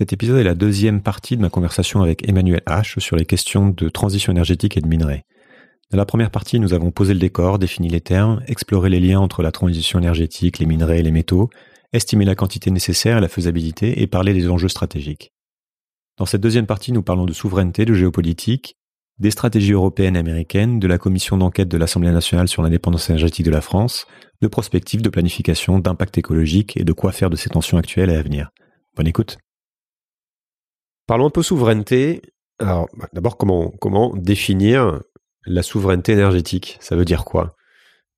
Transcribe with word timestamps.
Cet 0.00 0.14
épisode 0.14 0.38
est 0.38 0.44
la 0.44 0.54
deuxième 0.54 1.02
partie 1.02 1.36
de 1.36 1.42
ma 1.42 1.50
conversation 1.50 2.00
avec 2.00 2.26
Emmanuel 2.26 2.62
H 2.66 2.98
sur 3.00 3.16
les 3.16 3.26
questions 3.26 3.68
de 3.68 3.90
transition 3.90 4.32
énergétique 4.32 4.78
et 4.78 4.80
de 4.80 4.86
minerais. 4.86 5.26
Dans 5.90 5.98
la 5.98 6.06
première 6.06 6.30
partie, 6.30 6.58
nous 6.58 6.72
avons 6.72 6.90
posé 6.90 7.12
le 7.12 7.20
décor, 7.20 7.58
défini 7.58 7.90
les 7.90 8.00
termes, 8.00 8.42
exploré 8.46 8.88
les 8.88 8.98
liens 8.98 9.20
entre 9.20 9.42
la 9.42 9.52
transition 9.52 9.98
énergétique, 9.98 10.58
les 10.58 10.64
minerais 10.64 11.00
et 11.00 11.02
les 11.02 11.10
métaux, 11.10 11.50
estimé 11.92 12.24
la 12.24 12.34
quantité 12.34 12.70
nécessaire 12.70 13.18
et 13.18 13.20
la 13.20 13.28
faisabilité 13.28 14.00
et 14.00 14.06
parlé 14.06 14.32
des 14.32 14.48
enjeux 14.48 14.70
stratégiques. 14.70 15.34
Dans 16.16 16.24
cette 16.24 16.40
deuxième 16.40 16.64
partie, 16.64 16.92
nous 16.92 17.02
parlons 17.02 17.26
de 17.26 17.34
souveraineté, 17.34 17.84
de 17.84 17.92
géopolitique, 17.92 18.78
des 19.18 19.30
stratégies 19.30 19.72
européennes 19.72 20.16
et 20.16 20.20
américaines, 20.20 20.78
de 20.80 20.86
la 20.86 20.96
commission 20.96 21.36
d'enquête 21.36 21.68
de 21.68 21.76
l'Assemblée 21.76 22.10
nationale 22.10 22.48
sur 22.48 22.62
l'indépendance 22.62 23.10
énergétique 23.10 23.44
de 23.44 23.50
la 23.50 23.60
France, 23.60 24.06
de 24.40 24.48
prospectives, 24.48 25.02
de 25.02 25.10
planification, 25.10 25.78
d'impact 25.78 26.16
écologique 26.16 26.78
et 26.78 26.84
de 26.84 26.92
quoi 26.94 27.12
faire 27.12 27.28
de 27.28 27.36
ces 27.36 27.50
tensions 27.50 27.76
actuelles 27.76 28.08
et 28.08 28.16
à 28.16 28.22
venir. 28.22 28.48
Bonne 28.96 29.06
écoute. 29.06 29.36
Parlons 31.10 31.26
un 31.26 31.30
peu 31.30 31.42
souveraineté. 31.42 32.22
Alors, 32.60 32.88
bah, 32.96 33.08
d'abord, 33.12 33.36
comment, 33.36 33.72
comment 33.80 34.14
définir 34.14 35.00
la 35.44 35.64
souveraineté 35.64 36.12
énergétique? 36.12 36.78
Ça 36.78 36.94
veut 36.94 37.04
dire 37.04 37.24
quoi? 37.24 37.56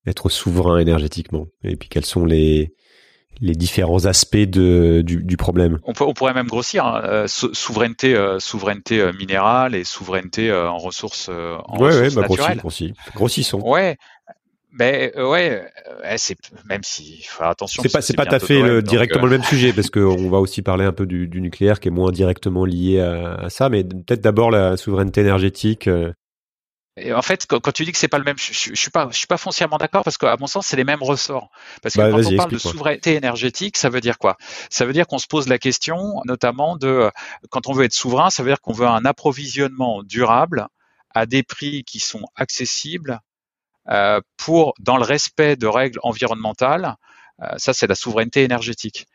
Être 0.07 0.29
souverain 0.29 0.79
énergétiquement? 0.79 1.47
Et 1.65 1.77
puis, 1.77 1.89
quels 1.89 2.05
sont 2.05 2.27
les, 2.27 2.75
les 3.41 3.55
différents 3.55 4.05
aspects 4.05 4.37
de, 4.37 5.01
du, 5.03 5.37
problème? 5.39 5.79
On, 5.85 5.95
peut, 5.95 6.05
on, 6.05 6.13
pourrait 6.13 6.35
même 6.35 6.49
grossir 6.49 6.85
hein, 6.85 7.01
euh, 7.07 7.27
souveraineté, 7.29 8.15
euh, 8.15 8.39
souveraineté 8.41 9.01
euh, 9.01 9.15
minérale 9.15 9.75
et 9.75 9.85
souveraineté 9.85 10.53
en 10.53 10.77
ressources, 10.77 11.31
en 11.31 11.79
ouais, 11.79 11.87
ressources 11.87 12.17
ouais, 12.17 12.23
bah, 12.23 12.29
naturelles. 12.29 12.59
Grossis, 12.59 12.93
grossissons. 13.15 13.61
Ouais, 13.63 13.97
mais 14.73 15.13
ouais, 15.17 15.71
c'est 16.17 16.37
même 16.65 16.83
si 16.83 17.23
faut 17.23 17.39
faire 17.39 17.49
attention. 17.49 17.83
C'est 17.83 17.93
pas 17.93 18.01
c'est 18.01 18.17
pas 18.17 18.27
tout 18.27 18.35
à 18.35 18.39
fait 18.39 18.83
directement 18.83 19.27
le 19.27 19.33
même 19.33 19.45
sujet 19.45 19.73
parce 19.73 19.91
qu'on 19.91 20.31
va 20.31 20.39
aussi 20.39 20.63
parler 20.63 20.85
un 20.85 20.93
peu 20.93 21.07
du, 21.07 21.29
du, 21.29 21.41
nucléaire 21.41 21.79
qui 21.79 21.89
est 21.89 21.93
moins 21.93 22.11
directement 22.11 22.65
lié 22.65 23.01
à, 23.01 23.49
ça, 23.51 23.69
mais 23.69 23.85
peut-être 23.85 24.23
d'abord 24.23 24.51
la 24.51 24.77
souveraineté 24.77 25.21
énergétique. 25.21 25.89
Et 26.99 27.15
en 27.15 27.23
fait, 27.23 27.47
quand, 27.47 27.73
tu 27.73 27.85
dis 27.87 27.93
que 27.93 27.99
c'est 27.99 28.09
pas 28.09 28.19
le 28.19 28.25
même, 28.25 28.37
je, 28.37 28.53
je, 28.53 28.75
suis 28.75 28.91
pas, 28.91 29.09
je 29.11 29.17
suis 29.17 29.27
pas 29.27 29.39
foncièrement 29.39 29.79
d'accord 29.79 30.05
parce 30.05 30.19
qu'à 30.19 30.37
mon 30.39 30.47
sens, 30.47 30.67
c'est 30.67 30.77
les 30.77 30.85
mêmes 30.85 31.03
ressorts. 31.03 31.49
Parce 31.83 31.95
que 31.95 32.01
bah, 32.01 32.11
quand 32.11 32.27
on 32.27 32.37
parle 32.37 32.51
de 32.51 32.59
souveraineté 32.59 33.15
énergétique, 33.15 33.79
ça 33.79 33.89
veut 33.89 34.03
dire 34.03 34.19
quoi? 34.19 34.37
Ça 34.69 34.85
veut 34.85 34.93
dire 34.93 35.07
qu'on 35.07 35.19
se 35.19 35.27
pose 35.27 35.49
la 35.49 35.59
question, 35.59 36.21
notamment 36.27 36.77
de, 36.77 37.11
quand 37.49 37.67
on 37.67 37.73
veut 37.73 37.85
être 37.85 37.95
souverain, 37.95 38.29
ça 38.29 38.43
veut 38.43 38.51
dire 38.51 38.61
qu'on 38.61 38.75
veut 38.75 38.87
un 38.87 39.07
approvisionnement 39.07 40.03
durable 40.03 40.69
à 41.15 41.25
des 41.25 41.43
prix 41.43 41.83
qui 41.85 41.99
sont 41.99 42.25
accessibles 42.37 43.13
euh, 43.13 43.19
pour, 44.37 44.75
dans 44.79 44.97
le 44.97 45.05
respect 45.05 45.57
de 45.57 45.67
règles 45.67 45.99
environnementales. 46.03 46.97
Euh, 47.43 47.47
ça, 47.57 47.73
c'est 47.73 47.87
la 47.87 47.95
souveraineté 47.95 48.43
énergétique. 48.43 49.07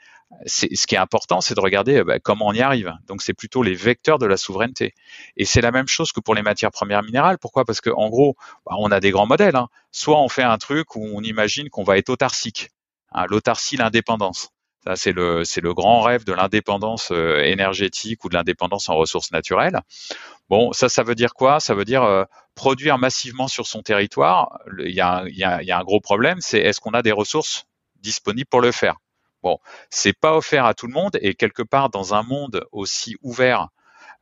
ce 0.46 0.66
qui 0.88 0.96
est 0.96 0.98
important, 0.98 1.40
c'est 1.40 1.56
de 1.56 1.62
regarder 1.62 2.04
bah, 2.04 2.20
comment 2.20 2.48
on 2.48 2.54
y 2.54 2.62
arrive. 2.62 2.94
Donc, 3.08 3.22
c'est 3.22 3.34
plutôt 3.34 3.64
les 3.64 3.74
vecteurs 3.74 4.20
de 4.20 4.26
la 4.26 4.38
souveraineté. 4.38 4.94
Et 5.38 5.46
c'est 5.46 5.62
la 5.62 5.72
même 5.72 5.88
chose 5.88 6.12
que 6.12 6.20
pour 6.20 6.36
les 6.36 6.42
matières 6.42 6.72
premières 6.72 7.04
minérales. 7.04 7.38
Pourquoi? 7.38 7.64
Parce 7.64 7.82
que, 7.82 7.90
en 7.90 8.10
gros, 8.10 8.36
bah, 8.66 8.74
on 8.78 8.92
a 8.92 9.00
des 9.00 9.12
grands 9.12 9.28
modèles. 9.28 9.56
Hein. 9.56 9.70
Soit 9.92 10.20
on 10.20 10.30
fait 10.30 10.44
un 10.44 10.58
truc 10.58 10.96
où 10.96 11.06
on 11.14 11.22
imagine 11.22 11.70
qu'on 11.70 11.84
va 11.84 11.98
être 11.98 12.10
autarcique, 12.10 12.70
hein, 13.12 13.26
l'autarcie, 13.30 13.78
l'indépendance. 13.78 14.50
C'est 14.96 15.12
le, 15.12 15.74
grand 15.74 16.02
rêve 16.02 16.24
de 16.24 16.34
l'indépendance 16.34 17.10
euh, 17.12 17.42
énergétique 17.44 18.24
ou 18.24 18.30
de 18.30 18.36
l'indépendance 18.36 18.90
en 18.90 18.96
ressources 18.96 19.32
naturelles. 19.32 19.82
Bon, 20.50 20.72
ça, 20.72 20.90
ça 20.90 21.04
veut 21.04 21.16
dire 21.16 21.34
quoi? 21.34 21.60
Ça 21.60 21.74
veut 21.74 21.86
dire 21.86 22.04
euh, 22.04 22.24
produire 22.56 22.98
massivement 22.98 23.48
sur 23.48 23.68
son 23.68 23.82
territoire. 23.82 24.60
Il 24.80 24.94
y 24.94 25.02
a, 25.02 25.78
un 25.78 25.84
gros 25.84 26.00
problème, 26.00 26.38
c'est 26.42 26.60
est-ce 26.60 26.80
qu'on 26.80 26.92
a 26.92 27.02
des 27.02 27.12
ressources 27.12 27.66
disponibles 28.02 28.48
pour 28.50 28.62
le 28.62 28.72
faire? 28.72 28.96
Bon, 29.44 29.60
c'est 29.90 30.14
pas 30.14 30.36
offert 30.36 30.66
à 30.66 30.74
tout 30.74 30.88
le 30.88 30.94
monde 30.94 31.18
et 31.22 31.36
quelque 31.36 31.64
part 31.64 31.90
dans 31.90 32.14
un 32.14 32.24
monde 32.24 32.66
aussi 32.72 33.16
ouvert 33.22 33.70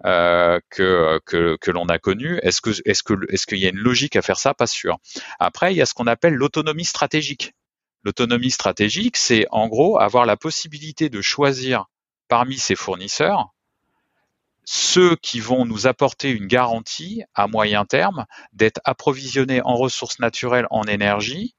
euh, 0.05 0.59
que, 0.69 1.71
l'on 1.71 1.85
a 1.85 1.99
connu. 1.99 2.39
Est-ce 2.43 3.45
qu'il 3.45 3.57
y 3.57 3.65
a 3.65 3.69
une 3.69 3.77
logique 3.77 4.15
à 4.15 4.21
faire 4.21 4.37
ça? 4.37 4.53
Pas 4.53 4.67
sûr. 4.67 4.97
Après, 5.39 5.73
il 5.73 5.77
y 5.77 5.81
a 5.81 5.85
ce 5.85 5.93
qu'on 5.93 6.07
appelle 6.07 6.33
l'autonomie 6.33 6.85
stratégique. 6.85 7.53
L'autonomie 8.05 8.51
stratégique, 8.51 9.17
c'est 9.17 9.47
en 9.51 9.67
gros 9.67 9.99
avoir 9.99 10.25
la 10.25 10.37
possibilité 10.37 11.09
de 11.09 11.21
choisir 11.21 11.85
parmi 12.27 12.57
ses 12.57 12.75
fournisseurs 12.75 13.49
ceux 14.67 15.15
qui 15.15 15.39
vont 15.39 15.63
nous 15.65 15.85
apporter 15.85 16.31
une 16.31 16.47
garantie 16.47 17.23
à 17.35 17.47
moyen 17.47 17.85
terme 17.85 18.25
d'être 18.51 18.81
approvisionnés 18.83 19.61
en 19.63 19.75
ressources 19.75 20.17
naturelles, 20.19 20.65
en 20.71 20.83
énergie, 20.85 21.55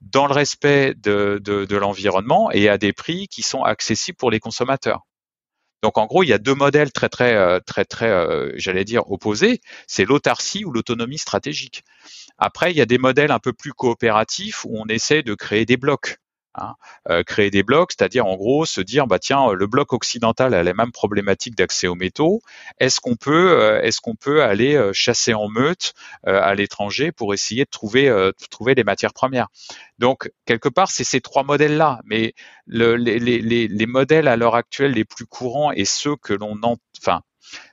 dans 0.00 0.26
le 0.26 0.32
respect 0.32 0.94
de 0.94 1.76
l'environnement 1.76 2.50
et 2.50 2.68
à 2.68 2.78
des 2.78 2.92
prix 2.92 3.28
qui 3.28 3.42
sont 3.42 3.62
accessibles 3.62 4.16
pour 4.16 4.32
les 4.32 4.40
consommateurs. 4.40 5.06
Donc 5.82 5.96
en 5.96 6.06
gros, 6.06 6.24
il 6.24 6.28
y 6.28 6.32
a 6.32 6.38
deux 6.38 6.54
modèles 6.54 6.90
très 6.90 7.08
très 7.08 7.34
euh, 7.34 7.60
très 7.64 7.84
très, 7.84 8.08
euh, 8.08 8.52
j'allais 8.56 8.84
dire 8.84 9.10
opposés. 9.10 9.60
C'est 9.86 10.04
l'autarcie 10.04 10.64
ou 10.64 10.72
l'autonomie 10.72 11.18
stratégique. 11.18 11.84
Après, 12.38 12.70
il 12.70 12.76
y 12.76 12.80
a 12.80 12.86
des 12.86 12.98
modèles 12.98 13.32
un 13.32 13.38
peu 13.38 13.52
plus 13.52 13.72
coopératifs 13.72 14.64
où 14.64 14.78
on 14.78 14.86
essaie 14.86 15.22
de 15.22 15.34
créer 15.34 15.66
des 15.66 15.76
blocs. 15.76 16.18
Hein. 16.60 16.74
Euh, 17.08 17.22
créer 17.22 17.50
des 17.50 17.62
blocs, 17.62 17.92
c'est-à-dire 17.92 18.26
en 18.26 18.36
gros 18.36 18.64
se 18.64 18.80
dire 18.80 19.06
bah 19.06 19.18
tiens 19.18 19.52
le 19.52 19.66
bloc 19.66 19.92
occidental 19.92 20.54
a 20.54 20.62
les 20.62 20.72
mêmes 20.72 20.92
problématiques 20.92 21.54
d'accès 21.54 21.86
aux 21.86 21.94
métaux. 21.94 22.40
Est-ce 22.78 23.00
qu'on 23.00 23.16
peut 23.16 23.60
euh, 23.60 23.80
est-ce 23.82 24.00
qu'on 24.00 24.16
peut 24.16 24.42
aller 24.42 24.74
euh, 24.74 24.92
chasser 24.92 25.34
en 25.34 25.48
meute 25.48 25.94
à 26.24 26.54
l'étranger 26.54 27.12
pour 27.12 27.34
essayer 27.34 27.64
de 27.64 27.70
trouver 27.70 28.30
trouver 28.50 28.74
les 28.74 28.84
matières 28.84 29.12
premières? 29.12 29.48
Donc 29.98 30.30
quelque 30.46 30.68
part 30.68 30.90
c'est 30.90 31.04
ces 31.04 31.20
trois 31.20 31.44
modèles 31.44 31.76
là, 31.76 32.00
mais 32.04 32.34
le, 32.66 32.96
les, 32.96 33.18
les, 33.18 33.68
les, 33.68 33.86
modèles 33.86 34.28
à 34.28 34.36
l'heure 34.36 34.54
actuelle 34.54 34.92
les 34.92 35.04
plus 35.04 35.26
courants 35.26 35.72
et 35.72 35.84
ceux 35.84 36.16
que 36.16 36.32
l'on 36.34 36.58
enfin 37.00 37.22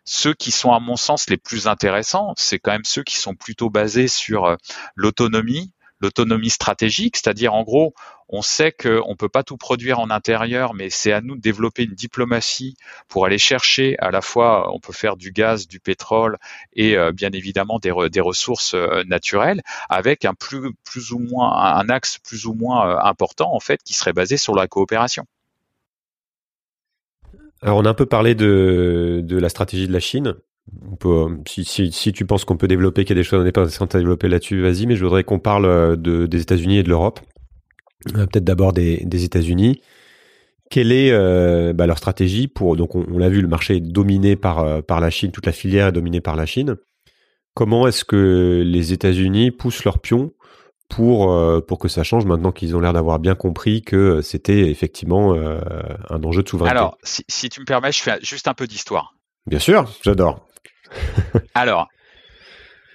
ceux 0.04 0.34
qui 0.34 0.52
sont 0.52 0.72
à 0.72 0.80
mon 0.80 0.96
sens 0.96 1.30
les 1.30 1.38
plus 1.38 1.68
intéressants, 1.68 2.34
c'est 2.38 2.60
quand 2.60 2.72
même 2.72 2.86
ceux 2.86 3.04
qui 3.04 3.18
sont 3.18 3.36
plutôt 3.36 3.70
basés 3.70 4.08
sur 4.08 4.56
l'autonomie, 4.96 5.74
l'autonomie 6.00 6.50
stratégique, 6.50 7.18
c'est-à-dire 7.18 7.54
en 7.54 7.64
gros, 7.64 7.94
on 8.28 8.42
sait 8.42 8.72
qu'on 8.72 9.12
ne 9.12 9.16
peut 9.16 9.30
pas 9.30 9.44
tout 9.44 9.58
produire 9.58 10.00
en 10.00 10.10
intérieur, 10.10 10.74
mais 10.74 10.90
c'est 10.90 11.12
à 11.12 11.22
nous 11.22 11.36
de 11.36 11.42
développer 11.42 11.84
une 11.84 11.94
diplomatie 11.94 12.76
pour 13.08 13.26
aller 13.26 13.38
chercher 13.38 13.98
à 14.00 14.12
la 14.12 14.22
fois, 14.22 14.74
on 14.74 14.80
peut 14.80 14.94
faire 14.94 15.16
du 15.16 15.32
gaz, 15.32 15.68
du 15.68 15.80
pétrole 15.80 16.38
et 16.74 16.98
euh, 16.98 17.12
bien 17.12 17.32
évidemment 17.32 17.80
des, 17.80 17.92
ressources 17.92 18.74
euh, 18.74 19.04
naturelles, 19.06 19.62
avec 19.90 20.26
un 20.26 20.34
plus, 20.34 20.74
ou 21.12 21.20
moins 21.20 21.56
un 21.56 21.90
axe 21.90 22.18
plus 22.20 22.46
ou 22.46 22.54
moins 22.54 22.90
euh, 22.90 22.98
important 23.04 23.54
en 23.54 23.60
fait 23.60 23.82
qui 23.84 23.94
serait 23.94 24.14
basé 24.14 24.38
sur 24.38 24.56
la 24.56 24.68
coopération. 24.68 25.26
Alors 27.62 27.78
on 27.78 27.86
a 27.86 27.90
un 27.90 27.94
peu 27.94 28.06
parlé 28.06 28.36
de, 28.36 29.26
la 29.30 29.50
stratégie 29.50 29.88
de 29.88 29.94
la 29.94 30.00
Chine. 30.00 30.36
On 30.92 30.96
peut, 30.96 31.28
si, 31.48 31.92
tu 32.14 32.26
penses 32.26 32.44
qu'on 32.44 32.58
peut 32.58 32.68
développer, 32.68 33.06
qu'il 33.06 33.16
y 33.16 33.20
a 33.20 33.22
des 33.22 33.28
choses 33.28 33.46
intéressantes 33.46 33.94
à 33.94 34.00
développer 34.00 34.28
là-dessus, 34.28 34.62
vas-y, 34.62 34.88
mais 34.88 34.96
je 34.96 35.04
voudrais 35.04 35.24
qu'on 35.24 35.40
parle 35.40 35.96
de, 35.96 36.26
des 36.26 36.42
États-Unis 36.42 36.80
et 36.80 36.84
de 36.84 36.90
l'Europe. 36.90 37.20
Euh, 38.14 38.26
peut-être 38.28 38.44
d'abord 38.44 38.74
des, 38.74 39.24
États-Unis. 39.24 39.82
Quelle 40.70 40.92
est 40.92 41.12
euh, 41.12 41.74
bah, 41.74 41.88
leur 41.88 41.98
stratégie 41.98 42.48
pour 42.48 42.76
donc 42.76 42.96
on, 42.96 43.18
l'a 43.18 43.30
vu 43.30 43.42
le 43.42 43.48
marché 43.48 43.78
est 43.78 43.82
dominé 43.82 44.36
par 44.36 44.60
euh, 44.60 44.82
par 44.82 45.00
la 45.00 45.10
Chine 45.10 45.32
toute 45.32 45.46
la 45.46 45.52
filière 45.52 45.88
est 45.88 45.92
dominée 45.92 46.22
par 46.22 46.36
la 46.36 46.48
Chine 46.48 46.76
comment 47.54 47.88
est-ce 47.88 48.04
que 48.04 48.64
les 48.66 48.92
États-Unis 48.92 49.52
poussent 49.52 49.86
leur 49.86 50.00
pion 50.00 50.32
pour 50.90 51.64
pour 51.66 51.80
que 51.80 51.88
ça 51.88 52.04
change 52.04 52.26
maintenant 52.26 52.52
qu'ils 52.52 52.76
ont 52.76 52.80
l'air 52.80 52.94
d'avoir 52.94 53.20
bien 53.20 53.36
compris 53.36 53.82
que 53.82 54.22
c'était 54.22 54.70
effectivement 54.70 55.34
un 55.34 56.24
enjeu 56.24 56.44
de 56.44 56.50
souveraineté. 56.50 56.78
Alors 56.78 56.98
si, 57.04 57.24
si, 57.28 57.50
tu 57.50 57.60
me 57.60 57.66
permets 57.66 57.92
je 57.92 58.02
fais 58.02 58.20
juste 58.22 58.48
un 58.48 58.54
peu 58.54 58.68
d'histoire. 58.68 59.16
Bien 59.48 59.60
sûr 59.60 59.92
j'adore. 60.04 60.46
Alors 61.56 61.88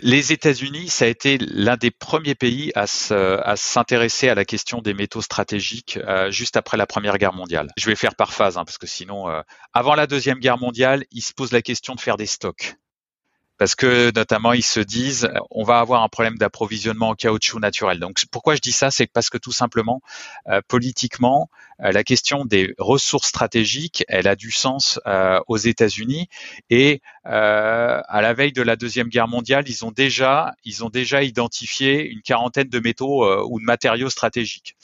les 0.03 0.33
États-Unis, 0.33 0.89
ça 0.89 1.05
a 1.05 1.09
été 1.09 1.37
l'un 1.39 1.77
des 1.77 1.91
premiers 1.91 2.35
pays 2.35 2.73
à 2.75 2.87
s'intéresser 2.87 4.29
à, 4.29 4.35
la 4.35 4.45
question 4.45 4.81
des 4.81 4.95
métaux 4.95 5.21
stratégiques 5.21 5.99
euh, 5.99 6.31
juste 6.31 6.57
après 6.57 6.77
la 6.77 6.87
Première 6.87 7.19
Guerre 7.19 7.35
mondiale. 7.35 7.69
Je 7.77 7.87
vais 7.87 7.97
faire 7.97 8.15
par 8.15 8.33
phase, 8.33 8.57
hein, 8.57 8.65
parce 8.65 8.79
que 8.79 8.87
sinon, 8.87 9.29
euh, 9.29 9.43
avant 9.75 9.95
la 9.95 10.07
Deuxième 10.07 10.39
Guerre 10.39 10.59
mondiale, 10.59 11.05
ils 11.11 11.21
se 11.21 11.35
posent 11.35 11.53
la 11.53 11.63
question 11.63 11.95
de 11.95 12.01
faire 12.01 12.17
des 12.17 12.27
stocks 12.27 12.77
parce 13.61 13.75
que 13.75 14.11
notamment 14.15 14.55
ils 14.55 14.65
se 14.65 14.81
disent 14.81 15.31
on 15.51 15.65
va 15.65 15.81
avoir 15.81 16.03
un 16.03 16.09
problème 16.09 16.39
d'approvisionnement 16.39 17.11
en 17.11 17.15
caoutchouc 17.15 17.61
naturel. 17.61 17.99
Donc 17.99 18.23
pourquoi 18.31 18.55
je 18.55 18.63
dis 18.63 18.73
ça, 18.73 18.91
c'est 18.91 19.07
parce 19.07 19.29
que 19.29 19.37
tout 19.37 19.53
simplement 19.53 20.01
euh, 20.49 20.63
politiquement 20.67 21.51
euh, 21.85 21.93
la 21.93 22.03
question 22.03 22.47
des 22.47 22.75
ressources 22.79 23.29
stratégiques, 23.29 24.03
elle 24.09 24.29
a 24.29 24.35
du 24.35 24.51
sens 24.51 24.99
euh, 25.07 25.41
aux 25.47 25.59
États-Unis 25.59 26.31
et 26.71 27.03
à 27.25 28.21
la 28.23 28.33
veille 28.35 28.53
de 28.53 28.63
la 28.63 28.77
deuxième 28.77 29.09
guerre 29.09 29.29
mondiale, 29.29 29.65
ils 29.69 29.85
ont 29.85 29.91
déjà 29.91 30.55
ils 30.65 30.85
ont 30.85 30.91
déjà 30.91 31.23
identifié 31.23 32.09
une 32.09 32.23
quarantaine 32.23 32.69
de 32.69 32.81
métaux 32.81 33.27
ou 33.47 33.61
de 33.61 33.65
matériaux 33.65 34.11
stratégiques. 34.11 34.77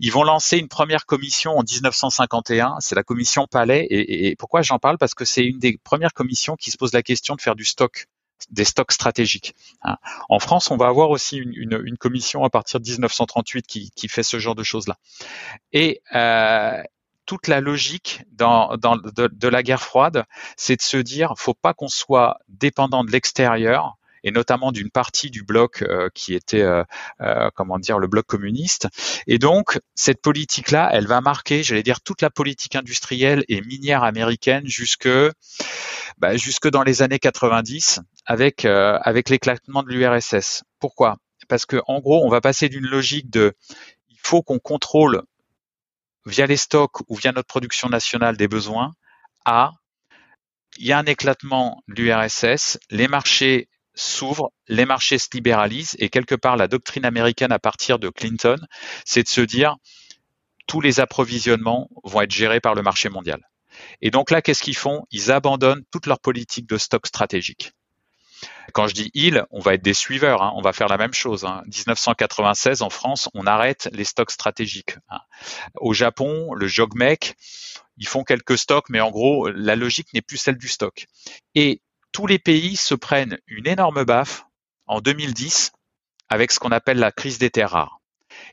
Ils 0.00 0.10
vont 0.10 0.24
lancer 0.24 0.58
une 0.58 0.68
première 0.68 1.06
commission 1.06 1.52
en 1.52 1.62
1951, 1.62 2.76
c'est 2.80 2.94
la 2.94 3.04
commission 3.04 3.46
Palais. 3.46 3.86
Et, 3.90 4.28
et 4.28 4.36
pourquoi 4.36 4.62
j'en 4.62 4.78
parle? 4.78 4.98
Parce 4.98 5.14
que 5.14 5.24
c'est 5.24 5.44
une 5.44 5.58
des 5.58 5.78
premières 5.78 6.12
commissions 6.12 6.56
qui 6.56 6.70
se 6.70 6.76
pose 6.76 6.92
la 6.92 7.02
question 7.02 7.36
de 7.36 7.40
faire 7.40 7.54
du 7.54 7.64
stock 7.64 8.06
des 8.50 8.64
stocks 8.64 8.92
stratégiques. 8.92 9.54
Hein. 9.82 9.96
En 10.28 10.38
France, 10.38 10.70
on 10.70 10.76
va 10.76 10.88
avoir 10.88 11.10
aussi 11.10 11.36
une, 11.36 11.52
une, 11.54 11.80
une 11.84 11.96
commission 11.96 12.44
à 12.44 12.50
partir 12.50 12.80
de 12.80 12.88
1938 12.88 13.66
qui, 13.66 13.90
qui, 13.94 14.08
fait 14.08 14.22
ce 14.22 14.38
genre 14.38 14.54
de 14.54 14.62
choses-là. 14.64 14.96
Et 15.72 16.02
euh, 16.14 16.82
toute 17.26 17.48
la 17.48 17.60
logique 17.60 18.22
dans, 18.32 18.76
dans 18.76 18.96
de, 18.96 19.28
de, 19.28 19.48
la 19.48 19.62
guerre 19.62 19.82
froide, 19.82 20.24
c'est 20.56 20.76
de 20.76 20.82
se 20.82 20.96
dire, 20.96 21.34
faut 21.36 21.54
pas 21.54 21.74
qu'on 21.74 21.88
soit 21.88 22.38
dépendant 22.48 23.04
de 23.04 23.10
l'extérieur 23.10 23.96
et 24.24 24.30
notamment 24.30 24.72
d'une 24.72 24.90
partie 24.90 25.30
du 25.30 25.42
bloc 25.42 25.82
euh, 25.82 26.08
qui 26.14 26.34
était, 26.34 26.62
euh, 26.62 26.84
euh, 27.20 27.50
comment 27.54 27.78
dire, 27.78 27.98
le 27.98 28.06
bloc 28.06 28.26
communiste. 28.26 28.88
Et 29.26 29.38
donc, 29.38 29.80
cette 29.94 30.20
politique-là, 30.20 30.90
elle 30.92 31.06
va 31.06 31.20
marquer, 31.20 31.62
j'allais 31.62 31.82
dire, 31.82 32.00
toute 32.00 32.22
la 32.22 32.30
politique 32.30 32.76
industrielle 32.76 33.44
et 33.48 33.60
minière 33.62 34.04
américaine 34.04 34.66
jusque, 34.66 35.08
bah, 36.18 36.36
jusque 36.36 36.68
dans 36.68 36.82
les 36.82 37.02
années 37.02 37.18
90 37.18 38.00
avec, 38.26 38.64
avec 38.64 39.28
l'éclatement 39.28 39.82
de 39.82 39.88
l'URSS. 39.88 40.62
Pourquoi? 40.78 41.16
Parce 41.48 41.66
que 41.66 41.80
en 41.86 42.00
gros, 42.00 42.24
on 42.24 42.28
va 42.28 42.40
passer 42.40 42.68
d'une 42.68 42.86
logique 42.86 43.30
de 43.30 43.54
il 44.08 44.18
faut 44.22 44.42
qu'on 44.42 44.60
contrôle 44.60 45.22
via 46.26 46.46
les 46.46 46.56
stocks 46.56 47.00
ou 47.08 47.16
via 47.16 47.32
notre 47.32 47.48
production 47.48 47.88
nationale 47.88 48.36
des 48.36 48.48
besoins 48.48 48.92
à 49.44 49.72
il 50.78 50.86
y 50.86 50.92
a 50.92 50.98
un 50.98 51.04
éclatement 51.04 51.82
de 51.88 52.02
l'URSS, 52.02 52.78
les 52.90 53.08
marchés 53.08 53.68
s'ouvre, 53.94 54.52
les 54.68 54.86
marchés 54.86 55.18
se 55.18 55.28
libéralisent 55.34 55.96
et 55.98 56.08
quelque 56.08 56.34
part 56.34 56.56
la 56.56 56.66
doctrine 56.68 57.04
américaine 57.04 57.52
à 57.52 57.58
partir 57.58 57.98
de 57.98 58.08
Clinton, 58.08 58.56
c'est 59.04 59.22
de 59.22 59.28
se 59.28 59.42
dire 59.42 59.76
tous 60.66 60.80
les 60.80 61.00
approvisionnements 61.00 61.90
vont 62.04 62.22
être 62.22 62.30
gérés 62.30 62.60
par 62.60 62.74
le 62.74 62.82
marché 62.82 63.10
mondial. 63.10 63.40
Et 64.00 64.10
donc 64.10 64.30
là, 64.30 64.40
qu'est-ce 64.40 64.62
qu'ils 64.62 64.76
font? 64.76 65.04
Ils 65.10 65.30
abandonnent 65.30 65.82
toute 65.90 66.06
leur 66.06 66.20
politique 66.20 66.68
de 66.68 66.78
stock 66.78 67.06
stratégique. 67.06 67.72
Quand 68.72 68.86
je 68.86 68.94
dis 68.94 69.10
ils, 69.14 69.44
on 69.50 69.60
va 69.60 69.74
être 69.74 69.82
des 69.82 69.94
suiveurs, 69.94 70.42
hein, 70.42 70.52
on 70.56 70.62
va 70.62 70.72
faire 70.72 70.88
la 70.88 70.96
même 70.96 71.14
chose. 71.14 71.44
Hein. 71.44 71.62
1996, 71.66 72.82
en 72.82 72.90
France, 72.90 73.28
on 73.34 73.46
arrête 73.46 73.88
les 73.92 74.04
stocks 74.04 74.30
stratégiques. 74.30 74.96
Hein. 75.10 75.20
Au 75.76 75.92
Japon, 75.92 76.54
le 76.54 76.66
Jogmec, 76.66 77.36
ils 77.98 78.08
font 78.08 78.24
quelques 78.24 78.58
stocks, 78.58 78.88
mais 78.88 79.00
en 79.00 79.10
gros, 79.10 79.48
la 79.50 79.76
logique 79.76 80.12
n'est 80.14 80.22
plus 80.22 80.38
celle 80.38 80.56
du 80.56 80.68
stock. 80.68 81.06
Et 81.54 81.82
tous 82.12 82.26
les 82.26 82.38
pays 82.38 82.76
se 82.76 82.94
prennent 82.94 83.38
une 83.46 83.66
énorme 83.66 84.04
baffe 84.04 84.46
en 84.86 85.00
2010 85.00 85.72
avec 86.28 86.52
ce 86.52 86.58
qu'on 86.58 86.72
appelle 86.72 86.98
la 86.98 87.12
crise 87.12 87.38
des 87.38 87.50
terres 87.50 87.70
rares. 87.70 88.00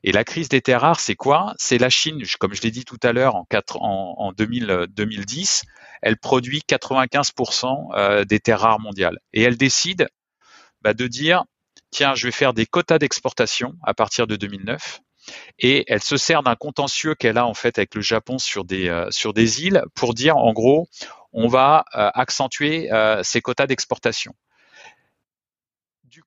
Et 0.04 0.12
la 0.12 0.24
crise 0.24 0.50
des 0.50 0.62
terres 0.62 0.82
rares, 0.82 1.00
c'est 1.00 1.16
quoi? 1.16 1.54
C'est 1.58 1.78
la 1.78 1.90
Chine, 1.90 2.24
comme 2.40 2.54
je 2.54 2.62
l'ai 2.62 2.72
dit 2.72 2.86
tout 2.86 3.00
à 3.04 3.14
l'heure, 3.14 3.36
en, 3.36 4.34
2010, 4.34 5.64
elle 6.02 6.18
produit 6.18 6.62
95% 6.68 7.96
euh, 7.96 8.26
des 8.26 8.40
terres 8.40 8.62
rares 8.62 8.80
mondiales. 8.80 9.20
Et 9.34 9.42
elle 9.42 9.58
décide 9.58 10.08
bah, 10.82 10.94
de 10.94 11.08
dire, 11.08 11.44
tiens, 11.92 12.16
je 12.16 12.28
vais 12.28 12.32
faire 12.32 12.54
des 12.54 12.66
quotas 12.66 13.00
d'exportation 13.00 13.76
à 13.84 13.94
partir 13.94 14.28
de 14.28 14.36
2009. 14.36 15.02
Et 15.60 15.84
elle 15.88 16.02
se 16.02 16.18
sert 16.18 16.42
d'un 16.44 16.56
contentieux 16.56 17.14
qu'elle 17.14 17.38
a 17.38 17.46
en 17.46 17.54
fait 17.54 17.78
avec 17.78 17.94
le 17.94 18.02
Japon 18.02 18.40
sur 18.40 18.64
des, 18.64 18.90
euh, 18.90 19.12
sur 19.12 19.34
des 19.34 19.64
îles 19.64 19.84
pour 19.94 20.14
dire, 20.14 20.38
en 20.38 20.54
gros, 20.54 20.88
on 21.34 21.48
va 21.48 21.86
euh, 21.96 22.10
accentuer 22.14 22.90
ces 23.22 23.42
quotas 23.42 23.68
d'exportation. 23.68 24.34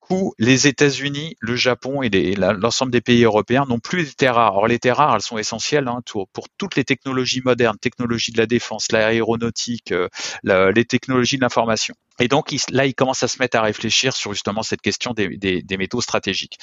Coup, 0.07 0.33
les 0.37 0.67
États-Unis, 0.67 1.37
le 1.39 1.55
Japon 1.55 2.01
et 2.01 2.09
l'ensemble 2.35 2.91
des 2.91 2.99
pays 2.99 3.23
européens 3.23 3.65
n'ont 3.67 3.79
plus 3.79 4.03
les 4.03 4.11
terres 4.11 4.35
rares. 4.35 4.57
Or, 4.57 4.67
les 4.67 4.77
terres 4.77 4.97
rares, 4.97 5.15
elles 5.15 5.21
sont 5.21 5.37
essentielles 5.37 5.87
hein, 5.87 6.01
pour, 6.05 6.27
toutes 6.57 6.75
les 6.75 6.83
technologies 6.83 7.41
modernes, 7.43 7.77
technologies 7.79 8.33
de 8.33 8.37
la 8.37 8.45
défense, 8.45 8.91
l'aéronautique, 8.91 9.93
euh, 9.93 10.09
les 10.43 10.83
technologies 10.83 11.37
de 11.37 11.41
l'information. 11.41 11.95
Et 12.19 12.27
donc 12.27 12.53
là, 12.69 12.85
ils 12.85 12.93
commencent 12.93 13.23
à 13.23 13.29
se 13.29 13.39
mettre 13.39 13.57
à 13.57 13.61
réfléchir 13.61 14.13
sur 14.13 14.33
justement 14.33 14.61
cette 14.61 14.81
question 14.81 15.13
des, 15.13 15.37
des 15.37 15.77
métaux 15.77 16.01
stratégiques. 16.01 16.59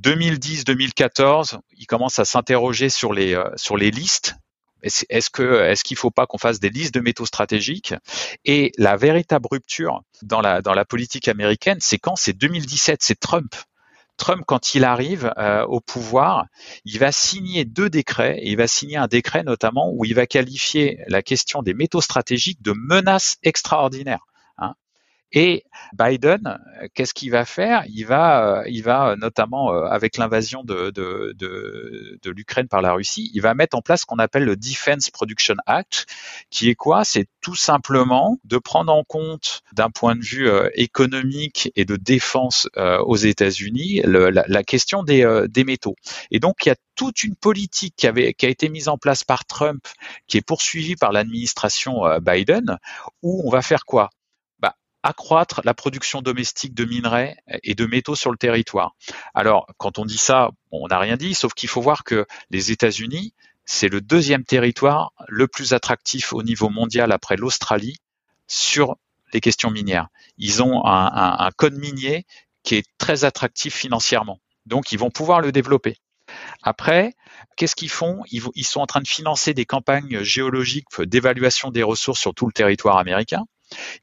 2010-2014, 0.00 1.58
ils 1.76 1.86
commencent 1.86 2.20
à 2.20 2.24
s'interroger 2.24 2.88
sur 2.88 3.12
les 3.12 3.38
sur 3.56 3.76
les 3.76 3.90
listes 3.90 4.36
est-ce 4.82 5.30
que 5.30 5.62
est-ce 5.62 5.84
qu'il 5.84 5.96
ne 5.96 6.00
faut 6.00 6.10
pas 6.10 6.26
qu'on 6.26 6.38
fasse 6.38 6.60
des 6.60 6.70
listes 6.70 6.94
de 6.94 7.00
métaux 7.00 7.26
stratégiques? 7.26 7.94
Et 8.44 8.72
la 8.78 8.96
véritable 8.96 9.46
rupture 9.50 10.02
dans 10.22 10.40
la 10.40 10.62
dans 10.62 10.74
la 10.74 10.84
politique 10.84 11.28
américaine, 11.28 11.78
c'est 11.80 11.98
quand? 11.98 12.16
C'est 12.16 12.32
2017, 12.32 13.02
c'est 13.02 13.18
Trump. 13.18 13.54
Trump, 14.16 14.44
quand 14.46 14.74
il 14.74 14.84
arrive 14.84 15.32
euh, 15.38 15.64
au 15.64 15.80
pouvoir, 15.80 16.46
il 16.84 16.98
va 16.98 17.12
signer 17.12 17.64
deux 17.64 17.90
décrets, 17.90 18.38
et 18.38 18.50
il 18.50 18.56
va 18.56 18.66
signer 18.66 18.96
un 18.96 19.08
décret 19.08 19.42
notamment 19.42 19.90
où 19.92 20.04
il 20.04 20.14
va 20.14 20.26
qualifier 20.26 21.00
la 21.08 21.22
question 21.22 21.62
des 21.62 21.74
métaux 21.74 22.00
stratégiques 22.00 22.62
de 22.62 22.72
menace 22.72 23.38
extraordinaire. 23.42 24.26
Et 25.32 25.64
Biden, 25.94 26.58
qu'est-ce 26.94 27.14
qu'il 27.14 27.30
va 27.30 27.44
faire? 27.46 27.84
Il 27.88 28.04
va, 28.04 28.60
euh, 28.60 28.64
il 28.68 28.82
va 28.82 29.16
notamment 29.16 29.72
euh, 29.72 29.86
avec 29.86 30.18
l'invasion 30.18 30.62
de, 30.62 30.90
de, 30.90 31.34
de, 31.38 32.18
de 32.22 32.30
l'Ukraine 32.30 32.68
par 32.68 32.82
la 32.82 32.92
Russie, 32.92 33.30
il 33.34 33.40
va 33.40 33.54
mettre 33.54 33.76
en 33.76 33.80
place 33.80 34.02
ce 34.02 34.06
qu'on 34.06 34.18
appelle 34.18 34.44
le 34.44 34.56
Defense 34.56 35.08
Production 35.10 35.54
Act, 35.66 36.06
qui 36.50 36.68
est 36.68 36.74
quoi? 36.74 37.04
C'est 37.04 37.26
tout 37.40 37.54
simplement 37.54 38.38
de 38.44 38.58
prendre 38.58 38.92
en 38.92 39.04
compte 39.04 39.62
d'un 39.72 39.90
point 39.90 40.16
de 40.16 40.22
vue 40.22 40.48
euh, 40.48 40.68
économique 40.74 41.70
et 41.76 41.84
de 41.84 41.96
défense 41.96 42.68
aux 42.76 43.16
États-Unis 43.16 44.02
la, 44.04 44.30
la, 44.30 44.62
question 44.62 45.02
des, 45.02 45.46
des 45.48 45.64
métaux. 45.64 45.96
Et 46.30 46.40
donc 46.40 46.64
il 46.64 46.68
y 46.68 46.72
a 46.72 46.76
toute 46.94 47.22
une 47.22 47.36
politique 47.36 47.94
qui, 47.96 48.06
avait, 48.06 48.34
qui 48.34 48.46
a 48.46 48.48
été 48.48 48.68
mise 48.68 48.88
en 48.88 48.98
place 48.98 49.24
par 49.24 49.44
Trump, 49.44 49.86
qui 50.26 50.36
est 50.36 50.46
poursuivie 50.46 50.96
par 50.96 51.12
l'administration 51.12 52.02
Biden, 52.20 52.78
où 53.22 53.42
on 53.46 53.50
va 53.50 53.62
faire 53.62 53.84
quoi? 53.84 54.10
Accroître 55.02 55.60
la 55.64 55.74
production 55.74 56.22
domestique 56.22 56.74
de 56.74 56.84
minerais 56.84 57.36
et 57.62 57.74
de 57.74 57.86
métaux 57.86 58.14
sur 58.14 58.30
le 58.30 58.36
territoire. 58.36 58.94
Alors, 59.34 59.66
quand 59.78 59.98
on 59.98 60.04
dit 60.04 60.18
ça, 60.18 60.50
on 60.70 60.86
n'a 60.88 60.98
rien 60.98 61.16
dit, 61.16 61.34
sauf 61.34 61.54
qu'il 61.54 61.68
faut 61.68 61.80
voir 61.80 62.04
que 62.04 62.26
les 62.50 62.70
États-Unis, 62.70 63.34
c'est 63.64 63.88
le 63.88 64.00
deuxième 64.00 64.44
territoire 64.44 65.12
le 65.28 65.46
plus 65.48 65.72
attractif 65.72 66.32
au 66.32 66.42
niveau 66.42 66.68
mondial 66.68 67.12
après 67.12 67.36
l'Australie 67.36 67.98
sur 68.46 68.96
les 69.32 69.40
questions 69.40 69.70
minières. 69.70 70.08
Ils 70.38 70.62
ont 70.62 70.84
un, 70.84 71.50
code 71.56 71.74
minier 71.74 72.26
qui 72.62 72.76
est 72.76 72.86
très 72.98 73.24
attractif 73.24 73.74
financièrement. 73.74 74.40
Donc, 74.66 74.92
ils 74.92 74.98
vont 74.98 75.10
pouvoir 75.10 75.40
le 75.40 75.52
développer. 75.52 75.96
Après, 76.62 77.14
qu'est-ce 77.56 77.74
qu'ils 77.74 77.90
font? 77.90 78.22
Ils, 78.30 78.64
sont 78.64 78.80
en 78.80 78.86
train 78.86 79.00
de 79.00 79.08
financer 79.08 79.54
des 79.54 79.64
campagnes 79.64 80.22
géologiques 80.22 80.86
d'évaluation 81.00 81.70
des 81.70 81.82
ressources 81.82 82.20
sur 82.20 82.34
tout 82.34 82.46
le 82.46 82.52
territoire 82.52 82.98
américain. 82.98 83.44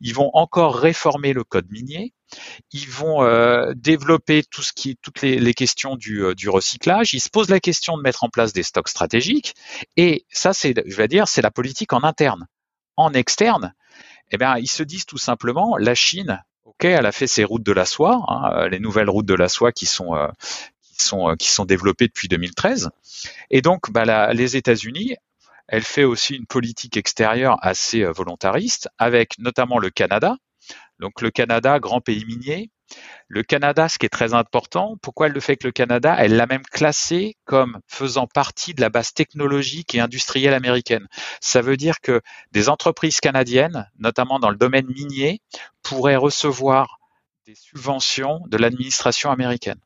Ils 0.01 0.13
vont 0.13 0.29
encore 0.33 0.75
réformer 0.75 1.33
le 1.33 1.43
code 1.43 1.69
minier. 1.71 2.13
Ils 2.71 2.89
vont 2.89 3.23
euh, 3.23 3.73
développer 3.75 4.43
tout 4.43 4.61
ce 4.61 4.71
qui, 4.73 4.97
toutes 5.01 5.21
les, 5.21 5.53
questions 5.53 5.97
euh, 6.09 6.35
du, 6.35 6.49
recyclage. 6.49 7.13
Ils 7.13 7.19
se 7.19 7.29
posent 7.29 7.49
la 7.49 7.59
question 7.59 7.97
de 7.97 8.01
mettre 8.01 8.23
en 8.23 8.29
place 8.29 8.53
des 8.53 8.63
stocks 8.63 8.89
stratégiques. 8.89 9.55
Et 9.97 10.25
ça, 10.29 10.53
c'est, 10.53 10.73
je 10.85 10.95
vais 10.95 11.07
dire, 11.07 11.27
c'est 11.27 11.41
la 11.41 11.51
politique 11.51 11.93
en 11.93 12.03
interne. 12.03 12.47
En 12.97 13.13
externe, 13.13 13.73
eh 14.31 14.37
bien, 14.37 14.57
ils 14.57 14.69
se 14.69 14.83
disent 14.83 15.05
tout 15.05 15.17
simplement, 15.17 15.77
la 15.77 15.95
Chine, 15.95 16.43
ok, 16.65 16.85
elle 16.85 17.05
a 17.05 17.11
fait 17.11 17.27
ses 17.27 17.45
routes 17.45 17.63
de 17.63 17.71
la 17.71 17.85
soie, 17.85 18.23
hein, 18.27 18.51
euh, 18.53 18.69
les 18.69 18.79
nouvelles 18.79 19.09
routes 19.09 19.25
de 19.25 19.33
la 19.33 19.47
soie 19.47 19.71
qui 19.71 19.85
sont 19.85 20.11
qui 20.83 21.05
sont 21.05 21.33
qui 21.39 21.49
sont 21.49 21.63
développées 21.63 22.07
depuis 22.07 22.27
2013. 22.27 22.89
Et 23.49 23.61
donc, 23.61 23.89
bah, 23.89 24.33
les 24.33 24.57
États-Unis, 24.57 25.15
elle 25.71 25.83
fait 25.83 26.03
aussi 26.03 26.35
une 26.35 26.47
politique 26.47 26.97
extérieure 26.97 27.57
assez 27.61 28.01
euh, 28.03 28.11
volontariste, 28.11 28.89
avec 28.97 29.37
notamment 29.37 29.77
le 29.77 29.91
Canada. 29.91 30.35
Donc 30.99 31.21
le 31.21 31.29
Canada, 31.29 31.79
grand 31.79 32.01
pays 32.01 32.25
minier. 32.25 32.71
Le 33.27 33.43
Canada, 33.43 33.87
ce 33.87 33.99
qui 33.99 34.07
est 34.07 34.09
très 34.09 34.33
important, 34.33 34.97
pourquoi 35.03 35.27
elle 35.27 35.33
le 35.33 35.39
fait 35.39 35.51
avec 35.51 35.63
le 35.63 35.71
Canada? 35.71 36.15
Elle 36.17 36.35
l'a 36.35 36.47
même 36.47 36.63
classé 36.63 37.37
comme 37.45 37.79
faisant 37.87 38.25
partie 38.25 38.73
de 38.73 38.81
la 38.81 38.89
base 38.89 39.13
technologique 39.13 39.93
et 39.93 39.99
industrielle 39.99 40.55
américaine. 40.55 41.07
Ça 41.39 41.61
veut 41.61 41.77
dire 41.77 42.01
que 42.01 42.21
des 42.51 42.67
entreprises 42.67 43.19
canadiennes, 43.19 43.87
notamment 43.99 44.39
dans 44.39 44.49
le 44.49 44.57
domaine 44.57 44.87
minier, 44.87 45.39
pourraient 45.83 46.15
recevoir 46.15 46.97
des 47.45 47.53
subventions 47.53 48.41
de 48.47 48.57
l'administration 48.57 49.29
américaine. 49.29 49.79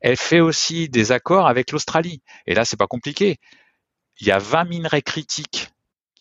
Elle 0.00 0.16
fait 0.16 0.40
aussi 0.40 0.88
des 0.88 1.12
accords 1.12 1.46
avec 1.46 1.72
l'Australie. 1.72 2.22
Et 2.46 2.54
là, 2.54 2.64
c'est 2.64 2.78
pas 2.78 2.86
compliqué 2.86 3.38
il 4.20 4.26
y 4.26 4.30
a 4.30 4.38
20 4.38 4.64
minerais 4.64 5.02
critiques 5.02 5.68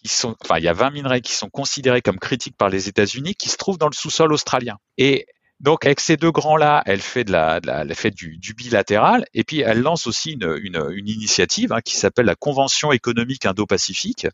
qui 0.01 0.08
sont, 0.08 0.36
enfin, 0.41 0.58
il 0.58 0.63
y 0.63 0.68
a 0.68 0.74
20 0.74 0.91
minerais 0.91 1.22
qui 1.22 1.34
sont 1.34 1.50
considérés 1.50 2.01
comme 2.01 2.20
critiques 2.20 2.56
par 2.56 2.70
les 2.70 2.88
États-Unis 2.88 3.36
qui 3.36 3.50
se 3.50 3.58
trouvent 3.58 3.77
dans 3.77 3.89
le 3.89 3.94
sous-sol 3.94 4.32
australien. 4.32 4.77
Et 4.98 5.27
donc 5.60 5.86
avec 5.86 6.00
ces 6.00 6.18
deux 6.18 6.32
grands-là, 6.32 6.84
elle 6.86 7.01
fait 7.01 7.24
de 7.24 7.32
la, 7.32 7.60
elle 7.66 7.94
fait 7.96 8.12
du, 8.12 8.38
du, 8.38 8.54
bilatéral 8.54 9.25
et 9.34 9.44
puis 9.44 9.62
elle 9.62 9.82
lance 9.82 10.08
aussi 10.08 10.32
une, 10.32 10.58
une, 10.62 10.84
une 10.92 11.08
initiative 11.08 11.74
hein, 11.74 11.82
qui 11.82 11.96
s'appelle 11.96 12.25
la 12.25 12.36
Convention 12.36 12.92
économique 12.92 13.46
Indo-Pacifique 13.46 14.28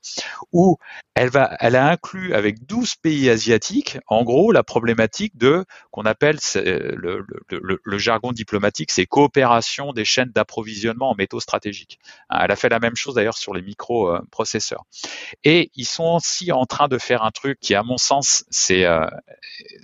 où 0.51 0.77
elle 1.15 1.29
va, 1.29 1.55
elle 1.61 1.77
a 1.77 1.89
inclus 1.89 2.33
avec 2.33 2.65
12 2.65 2.95
pays 2.95 3.29
asiatiques, 3.29 3.97
en 4.07 4.23
gros, 4.23 4.51
la 4.51 4.63
problématique 4.63 5.37
de 5.37 5.63
qu'on 5.91 6.03
appelle 6.03 6.37
le, 6.55 7.25
le, 7.49 7.79
le, 7.81 7.97
jargon 7.97 8.33
diplomatique, 8.33 8.91
c'est 8.91 9.05
coopération 9.05 9.93
des 9.93 10.03
chaînes 10.03 10.31
d'approvisionnement 10.35 11.11
en 11.11 11.15
métaux 11.15 11.39
stratégiques. 11.39 11.99
Hein, 12.29 12.39
elle 12.43 12.51
a 12.51 12.57
fait 12.57 12.67
la 12.67 12.79
même 12.79 12.97
chose 12.97 13.15
d'ailleurs 13.15 13.37
sur 13.37 13.53
les 13.53 13.61
microprocesseurs. 13.61 14.83
Et 15.45 15.71
ils 15.75 15.85
sont 15.85 16.15
aussi 16.17 16.51
en 16.51 16.65
train 16.65 16.89
de 16.89 16.97
faire 16.97 17.23
un 17.23 17.31
truc 17.31 17.59
qui, 17.61 17.75
à 17.75 17.83
mon 17.83 17.97
sens, 17.97 18.43
c'est, 18.49 18.83
euh, 18.85 19.07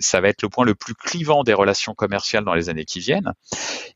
ça 0.00 0.20
va 0.20 0.28
être 0.28 0.42
le 0.42 0.50
point 0.50 0.66
le 0.66 0.74
plus 0.74 0.94
clivant 0.94 1.31
des 1.42 1.54
relations 1.54 1.94
commerciales 1.94 2.44
dans 2.44 2.54
les 2.54 2.68
années 2.68 2.84
qui 2.84 3.00
viennent, 3.00 3.32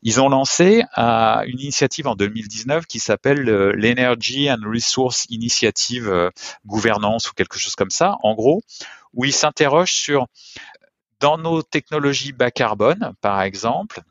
ils 0.01 0.19
ont 0.19 0.29
lancé 0.29 0.83
euh, 0.97 1.41
une 1.45 1.59
initiative 1.59 2.07
en 2.07 2.15
2019 2.15 2.85
qui 2.85 2.99
s'appelle 2.99 3.41
l'Energy 3.41 4.51
and 4.51 4.57
Resource 4.65 5.25
Initiative 5.29 6.09
euh, 6.09 6.29
Gouvernance 6.65 7.29
ou 7.29 7.33
quelque 7.33 7.59
chose 7.59 7.75
comme 7.75 7.91
ça, 7.91 8.17
en 8.23 8.33
gros, 8.33 8.61
où 9.13 9.25
ils 9.25 9.33
s'interrogent 9.33 9.93
sur 9.93 10.25
dans 11.19 11.37
nos 11.37 11.61
technologies 11.63 12.33
bas 12.33 12.51
carbone, 12.51 13.13
par 13.21 13.41
exemple, 13.41 14.01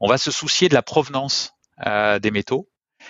on 0.00 0.08
va 0.08 0.18
se 0.18 0.30
soucier 0.30 0.68
de 0.68 0.74
la 0.74 0.82
provenance 0.82 1.54
euh, 1.86 2.18
des 2.18 2.30
métaux 2.30 2.68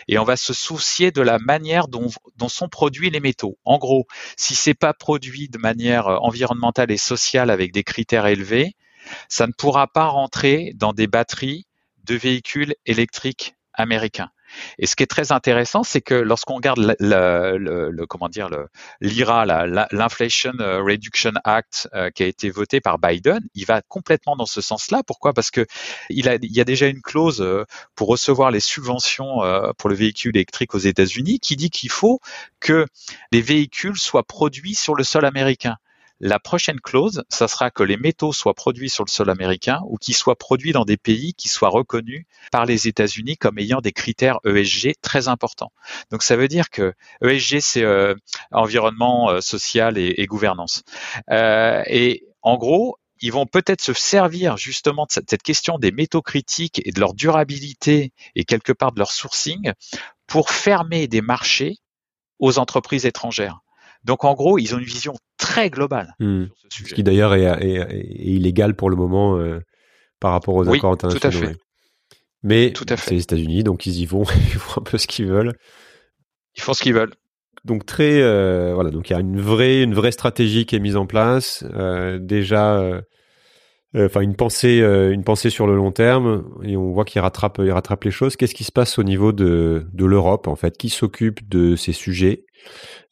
et 0.08 0.18
on 0.18 0.24
va 0.24 0.36
se 0.36 0.52
soucier 0.52 1.10
de 1.10 1.22
la 1.22 1.38
manière 1.38 1.88
dont, 1.88 2.08
sont 2.48 2.68
produits 2.68 3.10
les 3.10 3.20
métaux. 3.20 3.58
En 3.64 3.78
gros, 3.78 4.06
si 4.36 4.54
c'est 4.54 4.74
pas 4.74 4.94
produit 4.94 5.48
de 5.48 5.58
manière 5.58 6.08
euh, 6.08 6.16
environnementale 6.18 6.90
et 6.90 6.96
sociale 6.96 7.50
avec 7.50 7.72
des 7.72 7.84
critères 7.84 8.26
élevés, 8.26 8.74
ça 9.28 9.46
ne 9.46 9.52
pourra 9.52 9.86
pas 9.86 10.06
rentrer 10.06 10.72
dans 10.76 10.92
des 10.92 11.06
batteries 11.06 11.66
de 12.04 12.14
véhicules 12.14 12.74
électriques 12.86 13.54
américains. 13.74 14.30
Et 14.78 14.86
ce 14.86 14.96
qui 14.96 15.02
est 15.02 15.06
très 15.06 15.32
intéressant, 15.32 15.82
c'est 15.82 16.00
que 16.00 16.14
lorsqu'on 16.14 16.56
regarde 16.56 16.94
le, 17.00 18.04
comment 18.06 18.28
dire 18.28 18.50
l'IRA, 19.00 19.66
l'Inflation 19.90 20.52
euh, 20.60 20.82
Reduction 20.82 21.32
Act 21.44 21.88
euh, 21.94 22.10
qui 22.10 22.22
a 22.22 22.26
été 22.26 22.50
voté 22.50 22.80
par 22.80 22.98
Biden, 22.98 23.40
il 23.54 23.64
va 23.64 23.82
complètement 23.82 24.36
dans 24.36 24.46
ce 24.46 24.60
sens-là. 24.60 25.02
Pourquoi? 25.06 25.32
Parce 25.32 25.50
que 25.50 25.66
il, 26.10 26.28
a, 26.28 26.34
il 26.34 26.52
y 26.52 26.60
a 26.60 26.64
déjà 26.64 26.86
une 26.86 27.00
clause 27.00 27.40
euh, 27.40 27.64
pour 27.94 28.08
recevoir 28.08 28.50
les 28.50 28.60
subventions 28.60 29.40
pour 29.78 29.88
le 29.88 29.96
véhicule 29.96 30.36
électrique 30.36 30.74
aux 30.74 30.78
États-Unis 30.78 31.40
qui 31.40 31.56
dit 31.56 31.70
qu'il 31.70 31.90
faut 31.90 32.20
que 32.60 32.86
les 33.30 33.40
véhicules 33.40 33.96
soient 33.96 34.24
produits 34.24 34.74
sur 34.74 34.94
le 34.94 35.04
sol 35.04 35.24
américain. 35.24 35.76
La 36.24 36.38
prochaine 36.38 36.78
clause, 36.78 37.24
ça 37.28 37.48
sera 37.48 37.72
que 37.72 37.82
les 37.82 37.96
métaux 37.96 38.32
soient 38.32 38.54
produits 38.54 38.88
sur 38.88 39.04
le 39.04 39.10
sol 39.10 39.28
américain 39.28 39.80
ou 39.88 39.96
qu'ils 39.96 40.14
soient 40.14 40.38
produits 40.38 40.70
dans 40.70 40.84
des 40.84 40.96
pays 40.96 41.34
qui 41.34 41.48
soient 41.48 41.68
reconnus 41.68 42.26
par 42.52 42.64
les 42.64 42.86
États-Unis 42.86 43.36
comme 43.36 43.58
ayant 43.58 43.80
des 43.80 43.90
critères 43.90 44.38
ESG 44.44 44.92
très 45.02 45.26
importants. 45.26 45.72
Donc 46.12 46.22
ça 46.22 46.36
veut 46.36 46.46
dire 46.46 46.70
que 46.70 46.94
ESG, 47.22 47.58
c'est 47.58 47.82
euh, 47.82 48.14
environnement 48.52 49.30
euh, 49.30 49.40
social 49.40 49.98
et, 49.98 50.26
gouvernance. 50.26 50.84
Euh, 51.32 51.82
et 51.86 52.24
en 52.42 52.56
gros, 52.56 52.98
ils 53.20 53.32
vont 53.32 53.46
peut-être 53.46 53.80
se 53.80 53.92
servir 53.92 54.56
justement 54.56 55.06
de 55.06 55.24
cette, 55.26 55.42
question 55.42 55.76
des 55.76 55.90
métaux 55.90 56.22
critiques 56.22 56.80
et 56.84 56.92
de 56.92 57.00
leur 57.00 57.14
durabilité 57.14 58.12
et 58.36 58.44
quelque 58.44 58.72
part 58.72 58.92
de 58.92 59.00
leur 59.00 59.10
sourcing 59.10 59.72
pour 60.28 60.50
fermer 60.50 61.08
des 61.08 61.20
marchés 61.20 61.78
aux 62.38 62.60
entreprises 62.60 63.06
étrangères. 63.06 63.61
Donc 64.04 64.24
en 64.24 64.34
gros, 64.34 64.58
ils 64.58 64.74
ont 64.74 64.78
une 64.78 64.84
vision 64.84 65.14
très 65.38 65.70
globale 65.70 66.14
hmm. 66.18 66.44
sur 66.46 66.56
ce 66.70 66.76
sujet. 66.76 66.90
Ce 66.90 66.94
qui 66.94 67.02
d'ailleurs 67.02 67.34
est, 67.34 68.06
illégal 68.08 68.74
pour 68.74 68.90
le 68.90 68.96
moment 68.96 69.38
euh, 69.38 69.60
par 70.20 70.32
rapport 70.32 70.54
aux 70.54 70.68
accords 70.68 70.92
internationaux. 70.92 71.38
Tout 71.38 71.44
à 71.44 71.48
fait. 71.48 71.58
Mais 72.44 72.72
c'est 72.76 73.10
les 73.12 73.22
États-Unis, 73.22 73.62
donc 73.62 73.86
ils 73.86 74.00
y 74.00 74.06
vont, 74.06 74.24
ils 74.52 74.58
font 74.58 74.80
un 74.80 74.84
peu 74.84 74.98
ce 74.98 75.06
qu'ils 75.06 75.26
veulent. 75.26 75.52
Ils 76.56 76.62
font 76.62 76.74
ce 76.74 76.82
qu'ils 76.82 76.94
veulent. 76.94 77.14
Donc 77.64 77.86
très 77.86 78.20
euh, 78.20 78.72
voilà, 78.74 78.90
donc 78.90 79.08
il 79.08 79.12
y 79.12 79.16
a 79.16 79.20
une 79.20 79.40
vraie 79.40 79.82
une 79.82 79.94
vraie 79.94 80.10
stratégie 80.10 80.66
qui 80.66 80.74
est 80.74 80.80
mise 80.80 80.96
en 80.96 81.06
place. 81.06 81.64
Euh, 81.74 82.18
déjà, 82.18 83.02
enfin 83.96 84.20
une 84.20 84.36
pensée 84.36 84.78
une 84.80 85.24
pensée 85.24 85.50
sur 85.50 85.66
le 85.66 85.76
long 85.76 85.92
terme 85.92 86.44
et 86.62 86.76
on 86.76 86.92
voit 86.92 87.04
qu'il 87.04 87.20
rattrape 87.20 87.60
il 87.62 87.70
rattrape 87.72 88.04
les 88.04 88.10
choses. 88.10 88.36
Qu'est-ce 88.36 88.54
qui 88.54 88.64
se 88.64 88.72
passe 88.72 88.98
au 88.98 89.02
niveau 89.02 89.32
de 89.32 89.86
de 89.92 90.04
l'Europe 90.06 90.48
en 90.48 90.56
fait? 90.56 90.76
Qui 90.78 90.88
s'occupe 90.88 91.48
de 91.48 91.76
ces 91.76 91.92
sujets? 91.92 92.46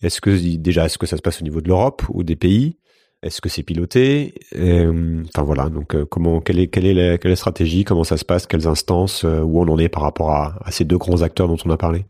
Est-ce 0.02 0.20
que 0.20 0.30
déjà, 0.56 0.86
est-ce 0.86 0.98
que 0.98 1.06
ça 1.06 1.16
se 1.16 1.22
passe 1.22 1.40
au 1.40 1.44
niveau 1.44 1.60
de 1.60 1.68
l'Europe 1.68 2.02
ou 2.08 2.22
des 2.22 2.36
pays? 2.36 2.78
Est-ce 3.22 3.42
que 3.42 3.50
c'est 3.50 3.62
piloté? 3.62 4.34
Euh, 4.54 5.22
Enfin 5.28 5.42
voilà, 5.42 5.68
donc 5.68 5.94
euh, 5.94 6.06
comment, 6.06 6.40
quelle 6.40 6.58
est, 6.58 6.68
quelle 6.68 6.86
est 6.86 6.94
la, 6.94 7.18
quelle 7.18 7.30
est 7.30 7.32
la 7.32 7.36
stratégie? 7.36 7.84
Comment 7.84 8.04
ça 8.04 8.16
se 8.16 8.24
passe? 8.24 8.46
Quelles 8.46 8.66
instances 8.66 9.24
euh, 9.24 9.40
Où 9.40 9.60
on 9.60 9.68
en 9.68 9.78
est 9.78 9.90
par 9.90 10.02
rapport 10.02 10.30
à, 10.30 10.70
ces 10.70 10.84
deux 10.84 10.96
grands 10.96 11.20
acteurs 11.20 11.46
dont 11.46 11.58
on 11.64 11.70
a 11.70 11.76
parlé? 11.76 12.06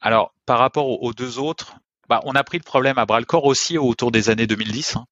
Alors, 0.00 0.34
par 0.44 0.58
rapport 0.58 1.02
aux, 1.02 1.12
deux 1.12 1.38
autres, 1.38 1.76
bah, 2.08 2.20
on 2.24 2.32
a 2.32 2.42
pris 2.42 2.58
le 2.58 2.64
problème 2.64 2.98
à 2.98 3.06
bras 3.06 3.20
le 3.20 3.26
corps 3.26 3.44
aussi 3.44 3.78
autour 3.78 4.10
des 4.10 4.28
années 4.28 4.48
2010. 4.48 4.96
Hein, 4.96 5.04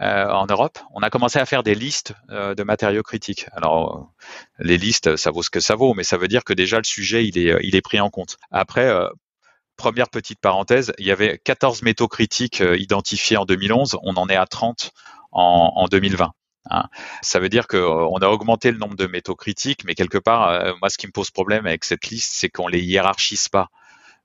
en 0.00 0.46
Europe, 0.46 0.78
on 0.94 1.00
a 1.00 1.10
commencé 1.10 1.38
à 1.38 1.46
faire 1.46 1.62
des 1.62 1.74
listes 1.74 2.14
de 2.30 2.62
matériaux 2.62 3.02
critiques. 3.02 3.46
Alors, 3.52 4.12
les 4.58 4.78
listes, 4.78 5.16
ça 5.16 5.30
vaut 5.30 5.42
ce 5.42 5.50
que 5.50 5.60
ça 5.60 5.74
vaut, 5.74 5.94
mais 5.94 6.04
ça 6.04 6.16
veut 6.16 6.28
dire 6.28 6.44
que 6.44 6.52
déjà 6.52 6.78
le 6.78 6.84
sujet, 6.84 7.26
il 7.26 7.38
est, 7.38 7.56
il 7.62 7.74
est 7.74 7.80
pris 7.80 8.00
en 8.00 8.10
compte. 8.10 8.36
Après, 8.50 8.90
première 9.78 10.10
petite 10.10 10.40
parenthèse, 10.40 10.92
il 10.98 11.06
y 11.06 11.10
avait 11.10 11.38
14 11.38 11.80
métaux 11.82 12.08
critiques 12.08 12.60
euh, 12.60 12.76
identifiés 12.76 13.38
en 13.38 13.46
2011, 13.46 13.96
on 14.02 14.16
en 14.16 14.28
est 14.28 14.36
à 14.36 14.44
30 14.44 14.90
en, 15.30 15.86
2020. 15.88 16.32
Hein. 16.70 16.84
Ça 17.22 17.38
veut 17.38 17.48
dire 17.48 17.68
qu'on 17.68 17.78
euh, 17.78 18.26
a 18.26 18.28
augmenté 18.28 18.70
le 18.72 18.78
nombre 18.78 18.96
de 18.96 19.06
métaux 19.06 19.36
critiques, 19.36 19.84
mais 19.84 19.94
quelque 19.94 20.18
part, 20.18 20.48
euh, 20.48 20.72
moi, 20.80 20.90
ce 20.90 20.98
qui 20.98 21.06
me 21.06 21.12
pose 21.12 21.30
problème 21.30 21.66
avec 21.66 21.84
cette 21.84 22.08
liste, 22.08 22.32
c'est 22.34 22.50
qu'on 22.50 22.66
les 22.66 22.80
hiérarchise 22.80 23.48
pas. 23.48 23.68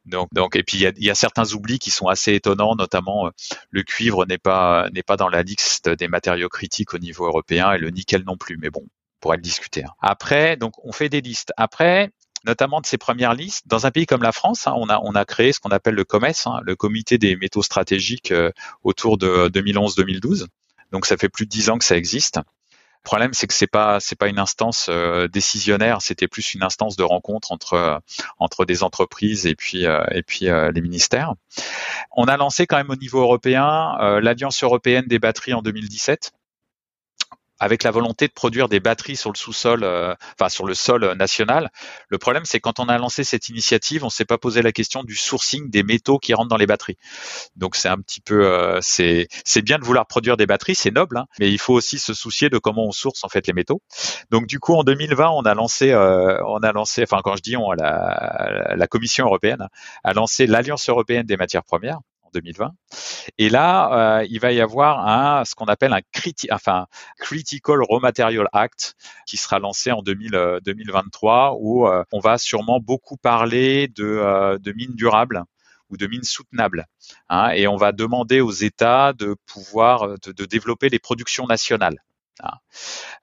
Donc, 0.06 0.30
donc, 0.34 0.56
et 0.56 0.64
puis 0.64 0.78
il 0.78 1.04
y 1.04 1.10
a, 1.10 1.16
certains 1.16 1.54
oublis 1.54 1.80
qui 1.80 1.90
sont 1.90 2.08
assez 2.08 2.34
étonnants, 2.34 2.76
notamment 2.76 3.30
le 3.70 3.84
cuivre 3.84 4.26
n'est 4.26 4.38
pas 4.38 4.90
n'est 4.92 5.04
pas 5.04 5.16
dans 5.16 5.30
la 5.30 5.44
liste 5.44 5.88
des 5.88 6.10
matériaux 6.10 6.50
critiques 6.50 6.94
au 6.94 6.98
niveau 6.98 7.26
européen 7.26 7.72
et 7.72 7.78
le 7.78 7.90
nickel 7.90 8.24
non 8.26 8.36
plus. 8.36 8.58
Mais 8.58 8.70
bon, 8.70 8.82
on 8.84 8.90
pourrait 9.22 9.38
le 9.38 9.44
discuter. 9.44 9.86
Hein. 9.86 9.94
Après, 10.02 10.58
donc 10.58 10.74
on 10.84 10.92
fait 10.92 11.08
des 11.08 11.22
listes. 11.22 11.54
Après, 11.56 12.12
notamment 12.46 12.82
de 12.82 12.86
ces 12.86 12.98
premières 12.98 13.34
listes. 13.34 13.68
Dans 13.68 13.86
un 13.86 13.92
pays 13.92 14.06
comme 14.06 14.22
la 14.22 14.32
France, 14.32 14.68
hein, 14.68 14.74
on, 14.76 14.90
a, 14.90 15.00
on 15.04 15.16
a 15.16 15.26
créé 15.26 15.54
ce 15.54 15.60
qu'on 15.60 15.70
appelle 15.70 15.96
le 15.96 16.04
COMES, 16.04 16.34
hein, 16.46 16.60
le 16.64 16.76
Comité 16.76 17.18
des 17.18 17.36
métaux 17.36 17.64
stratégiques 17.64 18.32
euh, 18.32 18.52
autour 18.84 19.18
de 19.18 19.50
2011-2012. 19.50 20.48
Donc 20.92 21.06
ça 21.06 21.18
fait 21.18 21.30
plus 21.30 21.46
de 21.46 21.50
dix 21.50 21.70
ans 21.70 21.78
que 21.78 21.86
ça 21.86 21.98
existe. 21.98 22.40
Le 23.04 23.10
problème, 23.10 23.34
c'est 23.34 23.48
que 23.48 23.54
c'est 23.54 23.68
pas 23.68 24.00
pas 24.18 24.28
une 24.28 24.40
instance 24.40 24.88
euh, 24.90 25.28
décisionnaire, 25.28 26.02
c'était 26.02 26.28
plus 26.28 26.54
une 26.54 26.64
instance 26.64 26.96
de 26.96 27.04
rencontre 27.04 27.52
entre 27.52 27.74
euh, 27.74 28.66
des 28.66 28.84
entreprises 28.84 29.46
et 29.46 29.56
puis 29.56 29.84
et 29.84 30.24
puis 30.24 30.46
les 30.46 30.82
ministères. 30.82 31.34
On 32.16 32.26
a 32.26 32.38
lancé 32.38 32.66
quand 32.66 32.78
même 32.78 32.90
au 32.90 32.96
niveau 32.96 33.20
européen 33.20 33.98
l'Alliance 34.22 34.64
européenne 34.64 35.06
des 35.08 35.20
batteries 35.20 35.54
en 35.54 35.62
2017 35.62 36.32
avec 37.64 37.84
la 37.84 37.92
volonté 37.92 38.28
de 38.28 38.34
produire 38.34 38.68
des 38.68 38.82
batteries 38.82 39.16
sur 39.16 39.32
le 39.32 39.38
sous-sol, 39.38 39.86
euh, 39.86 40.14
enfin 40.38 40.50
sur 40.50 40.66
le 40.66 40.74
sol 40.74 41.14
national. 41.14 41.72
Le 42.10 42.18
problème, 42.18 42.44
c'est 42.44 42.60
quand 42.60 42.82
on 42.82 42.90
a 42.90 42.98
lancé 42.98 43.24
cette 43.24 43.48
initiative, 43.48 44.04
on 44.04 44.10
s'est 44.10 44.26
pas 44.26 44.38
posé 44.38 44.62
la 44.62 44.74
question 44.74 45.02
du 45.02 45.16
sourcing 45.16 45.70
des 45.70 45.82
métaux 45.82 46.20
qui 46.20 46.34
rentrent 46.34 46.50
dans 46.50 46.58
les 46.58 46.66
batteries. 46.66 46.98
Donc 47.56 47.78
c'est 47.78 47.88
un 47.88 47.96
petit 48.00 48.20
peu, 48.20 48.46
euh, 48.46 48.80
c'est 48.82 49.30
c'est 49.46 49.62
bien 49.62 49.80
de 49.80 49.86
vouloir 49.86 50.08
produire 50.08 50.36
des 50.36 50.46
batteries, 50.46 50.76
c'est 50.76 50.92
noble, 50.92 51.18
hein, 51.18 51.26
mais 51.40 51.50
il 51.50 51.58
faut 51.58 51.74
aussi 51.74 52.00
se 52.00 52.14
soucier 52.14 52.50
de 52.50 52.58
comment 52.58 52.86
on 52.86 52.92
source 52.92 53.24
en 53.24 53.30
fait 53.30 53.48
les 53.48 53.54
métaux. 53.54 53.82
Donc 54.30 54.46
du 54.46 54.60
coup, 54.60 54.74
en 54.74 54.84
2020, 54.84 55.30
on 55.30 55.44
a 55.44 55.54
lancé, 55.54 55.92
euh, 55.92 56.44
on 56.46 56.60
a 56.64 56.74
lancé, 56.74 57.04
enfin 57.04 57.22
quand 57.24 57.38
je 57.38 57.44
dis 57.44 57.56
on, 57.56 57.72
la 57.72 58.88
Commission 58.90 59.26
européenne 59.26 59.70
a 60.04 60.14
lancé 60.14 60.48
l'Alliance 60.48 60.90
européenne 60.90 61.26
des 61.26 61.38
matières 61.38 61.64
premières 61.64 62.00
2020. 62.34 62.72
Et 63.38 63.50
là, 63.50 64.20
euh, 64.20 64.28
il 64.30 64.40
va 64.40 64.52
y 64.52 64.62
avoir 64.62 65.46
ce 65.46 65.56
qu'on 65.56 65.66
appelle 65.66 65.94
un 65.94 66.02
enfin, 66.52 66.88
Critical 67.18 67.80
Raw 67.82 68.00
Material 68.00 68.48
Act 68.54 68.96
qui 69.26 69.38
sera 69.38 69.60
lancé 69.60 69.92
en 69.92 70.02
2023 70.02 71.52
euh, 71.54 71.58
où 71.60 71.88
euh, 71.88 72.04
on 72.12 72.20
va 72.20 72.38
sûrement 72.38 72.80
beaucoup 72.80 73.18
parler 73.18 73.88
de, 73.88 74.58
de 74.62 74.72
mines 74.74 74.96
durables 74.96 75.44
ou 75.90 75.98
de 75.98 76.08
mines 76.08 76.24
soutenables. 76.24 76.88
Hein, 77.30 77.50
et 77.52 77.68
on 77.68 77.78
va 77.78 77.92
demander 77.92 78.42
aux 78.42 78.52
États 78.52 79.14
de 79.14 79.36
pouvoir 79.46 80.08
de, 80.08 80.46
développer 80.46 80.90
les 80.90 81.00
productions 81.00 81.46
nationales. 81.46 82.04
Hein. 82.42 82.58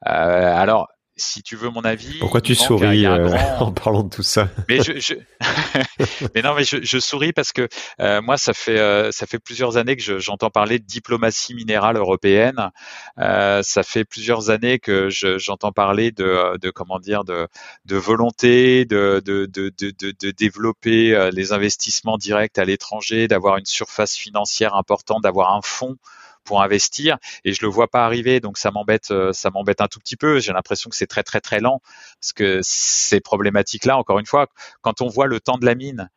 alors, 0.03 0.89
si 1.21 1.43
tu 1.43 1.57
veux 1.57 1.71
mon 1.71 1.83
avis. 1.83 2.19
Pourquoi 2.19 2.41
tu 2.41 2.55
souris 2.55 3.07
euh, 3.07 3.29
en 3.61 3.73
parlant 3.73 4.03
de 4.03 4.09
tout 4.09 4.23
ça? 4.23 4.49
Mais 4.69 4.83
je, 4.83 5.15
mais 6.35 6.43
non, 6.43 6.55
mais 6.55 6.65
je, 6.65 6.99
souris 6.99 7.33
parce 7.33 7.53
que 7.53 7.69
euh, 8.01 8.21
moi, 8.23 8.37
ça 8.37 8.53
fait 8.53 8.79
euh, 8.79 9.13
ça 9.13 9.27
fait 9.27 9.39
plusieurs 9.39 9.77
années 9.77 9.97
que 9.97 10.19
j'entends 10.19 10.51
parler 10.51 10.79
de 10.79 10.85
diplomatie 10.85 11.55
minérale 11.55 11.97
européenne. 11.97 12.71
ça 13.17 13.83
fait 13.83 14.05
plusieurs 14.05 14.51
années 14.51 14.79
que 14.79 15.09
j'entends 15.11 15.73
parler 15.73 16.11
de, 16.11 16.59
de 16.59 16.71
comment 16.71 16.99
dire 16.99 17.25
de, 17.25 17.47
de 17.85 17.97
volonté 17.97 18.85
de, 18.85 19.23
de, 19.25 19.47
de, 19.47 19.73
de, 19.79 19.93
de 20.19 20.31
développer 20.31 21.31
les 21.33 21.53
investissements 21.53 22.19
directs 22.19 22.59
à 22.59 22.65
l'étranger, 22.65 23.29
d'avoir 23.29 23.59
une 23.59 23.67
surface 23.67 24.17
financière 24.17 24.75
importante, 24.75 25.23
d'avoir 25.23 25.55
un 25.55 25.61
fonds 25.63 25.97
pour 26.45 26.63
investir 26.63 27.19
et 27.45 27.53
je 27.53 27.63
le 27.63 27.69
vois 27.69 27.89
pas 27.89 28.05
arriver 28.05 28.41
donc 28.41 28.59
ça 28.59 28.71
m'embête 28.71 29.11
euh, 29.11 29.33
ça 29.33 29.51
m'embête 29.51 29.81
un 29.81 29.89
tout 29.89 30.01
petit 30.01 30.17
peu. 30.17 30.41
J'ai 30.41 30.53
l'impression 30.53 30.91
que 30.91 30.97
c'est 30.97 31.07
très 31.07 31.23
très 31.23 31.41
très 31.41 31.61
lent 31.61 31.81
parce 32.21 32.33
que 32.33 32.61
ces 32.63 33.21
problématiques 33.21 33.85
là 33.85 33.99
encore 33.99 34.19
une 34.19 34.27
fois 34.27 34.49
quand 34.83 35.01
on 35.01 35.09
voit 35.09 35.27
le 35.27 35.41
temps 35.41 35.59
de 35.59 35.67
la 35.67 35.75
mine 35.75 36.11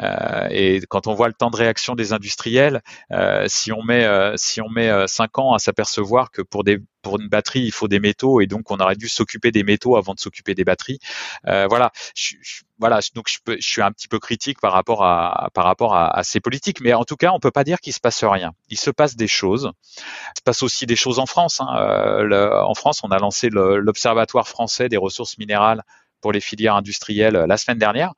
euh, 0.00 0.48
et 0.50 0.80
quand 0.88 1.06
on 1.06 1.14
voit 1.14 1.28
le 1.28 1.34
temps 1.34 1.48
de 1.48 1.56
réaction 1.56 1.94
des 1.94 2.12
industriels, 2.12 2.82
euh, 3.12 3.46
si 3.48 3.72
on 3.72 3.82
met 3.82 4.06
si 4.36 4.60
on 4.60 4.68
met 4.68 4.90
cinq 5.08 5.38
ans 5.38 5.54
à 5.54 5.58
s'apercevoir 5.58 6.30
que 6.30 6.42
pour 6.42 6.64
des 6.64 6.78
pour 7.06 7.20
une 7.20 7.28
batterie, 7.28 7.60
il 7.60 7.70
faut 7.70 7.86
des 7.86 8.00
métaux 8.00 8.40
et 8.40 8.48
donc 8.48 8.68
on 8.72 8.78
aurait 8.78 8.96
dû 8.96 9.06
s'occuper 9.06 9.52
des 9.52 9.62
métaux 9.62 9.96
avant 9.96 10.12
de 10.12 10.18
s'occuper 10.18 10.56
des 10.56 10.64
batteries. 10.64 10.98
Euh, 11.46 11.68
voilà, 11.68 11.92
je, 12.16 12.34
voilà, 12.80 12.98
donc 13.14 13.28
je, 13.28 13.38
suis 13.60 13.80
un 13.80 13.92
petit 13.92 14.08
peu 14.08 14.18
critique 14.18 14.60
par 14.60 14.72
rapport 14.72 15.04
à 15.04 16.20
ces 16.24 16.40
politiques, 16.40 16.80
mais 16.80 16.94
en 16.94 17.04
tout 17.04 17.14
cas, 17.14 17.30
on 17.32 17.38
peut 17.38 17.52
pas 17.52 17.62
dire 17.62 17.78
qu'il 17.78 17.92
se 17.92 18.00
passe 18.00 18.24
rien. 18.24 18.54
Il 18.70 18.76
se 18.76 18.90
passe 18.90 19.14
des 19.14 19.28
choses. 19.28 19.70
Il 19.98 20.38
se 20.38 20.42
passe 20.42 20.64
aussi 20.64 20.84
des 20.86 20.96
choses 20.96 21.20
en 21.20 21.26
France. 21.26 21.60
Hein. 21.60 21.68
Euh, 21.78 22.60
en 22.60 22.74
France, 22.74 23.02
on 23.04 23.12
a 23.12 23.18
lancé 23.18 23.50
l'Observatoire 23.50 24.48
français 24.48 24.88
des 24.88 24.96
ressources 24.96 25.38
minérales 25.38 25.84
pour 26.20 26.32
les 26.32 26.40
filières 26.40 26.74
industrielles 26.74 27.44
la 27.46 27.56
semaine 27.56 27.78
dernière 27.78 28.14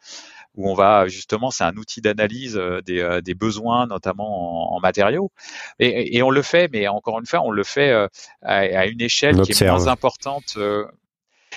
où 0.58 0.68
on 0.68 0.74
va 0.74 1.06
justement, 1.06 1.50
c'est 1.50 1.64
un 1.64 1.76
outil 1.76 2.00
d'analyse 2.02 2.56
euh, 2.56 2.82
euh, 2.90 3.20
des, 3.20 3.34
besoins, 3.34 3.86
notamment 3.86 4.74
en, 4.74 4.80
matériaux. 4.80 5.30
Et, 5.78 6.20
on 6.20 6.30
le 6.30 6.42
fait, 6.42 6.68
mais 6.70 6.88
encore 6.88 7.20
une 7.20 7.26
fois, 7.26 7.40
on 7.42 7.50
le 7.50 7.62
fait 7.62 7.90
euh, 7.90 8.08
à, 8.42 8.86
une 8.86 9.00
échelle 9.00 9.40
qui 9.42 9.52
est 9.52 9.66
moins 9.68 9.86
importante. 9.86 10.58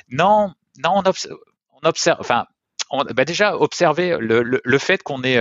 Non, 0.09 0.53
non, 0.83 1.01
on, 1.03 1.87
observe, 1.87 2.17
enfin, 2.19 2.45
bah 3.13 3.25
déjà 3.25 3.57
observer 3.57 4.17
le, 4.19 4.77
fait 4.77 5.01
qu'on 5.01 5.23
est, 5.23 5.39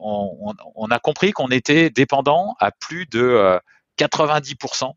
on, 0.00 0.86
a 0.90 0.98
compris 1.00 1.32
qu'on 1.32 1.48
était 1.48 1.90
dépendant 1.90 2.54
à 2.60 2.70
plus 2.70 3.06
de 3.06 3.58
90% 3.98 4.92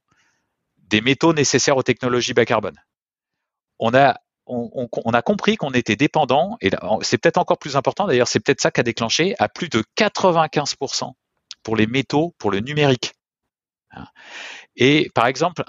des 0.78 1.02
métaux 1.02 1.34
nécessaires 1.34 1.78
aux 1.78 1.84
technologies 1.84 2.34
bas 2.34 2.46
carbone. 2.46 2.78
On 3.80 3.96
a 3.96 4.20
on, 4.52 5.12
a 5.14 5.22
compris 5.22 5.56
qu'on 5.56 5.72
était 5.72 5.96
dépendant, 5.96 6.58
et 6.62 6.72
c'est 7.02 7.18
peut-être 7.18 7.38
encore 7.38 7.58
plus 7.58 7.76
important 7.76 8.06
d'ailleurs, 8.06 8.28
c'est 8.28 8.40
peut-être 8.40 8.62
ça 8.62 8.72
qui 8.72 8.80
a 8.80 8.84
déclenché, 8.84 9.36
à 9.40 9.48
plus 9.50 9.70
de 9.70 9.84
95% 9.98 11.14
pour 11.64 11.76
les 11.76 11.88
métaux, 11.88 12.36
pour 12.38 12.52
le 12.52 12.60
numérique. 12.60 13.14
Et 14.78 15.10
par 15.14 15.28
exemple, 15.28 15.64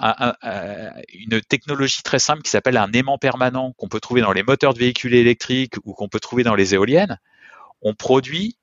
une 1.13 1.41
technologie 1.41 2.03
très 2.03 2.19
simple 2.19 2.41
qui 2.41 2.49
s'appelle 2.49 2.77
un 2.77 2.91
aimant 2.93 3.17
permanent 3.17 3.73
qu'on 3.73 3.89
peut 3.89 3.99
trouver 3.99 4.21
dans 4.21 4.31
les 4.31 4.43
moteurs 4.43 4.73
de 4.73 4.79
véhicules 4.79 5.13
électriques 5.13 5.75
ou 5.83 5.93
qu'on 5.93 6.07
peut 6.07 6.19
trouver 6.19 6.43
dans 6.43 6.55
les 6.55 6.73
éoliennes, 6.73 7.19
on 7.81 7.93
produit 7.93 8.57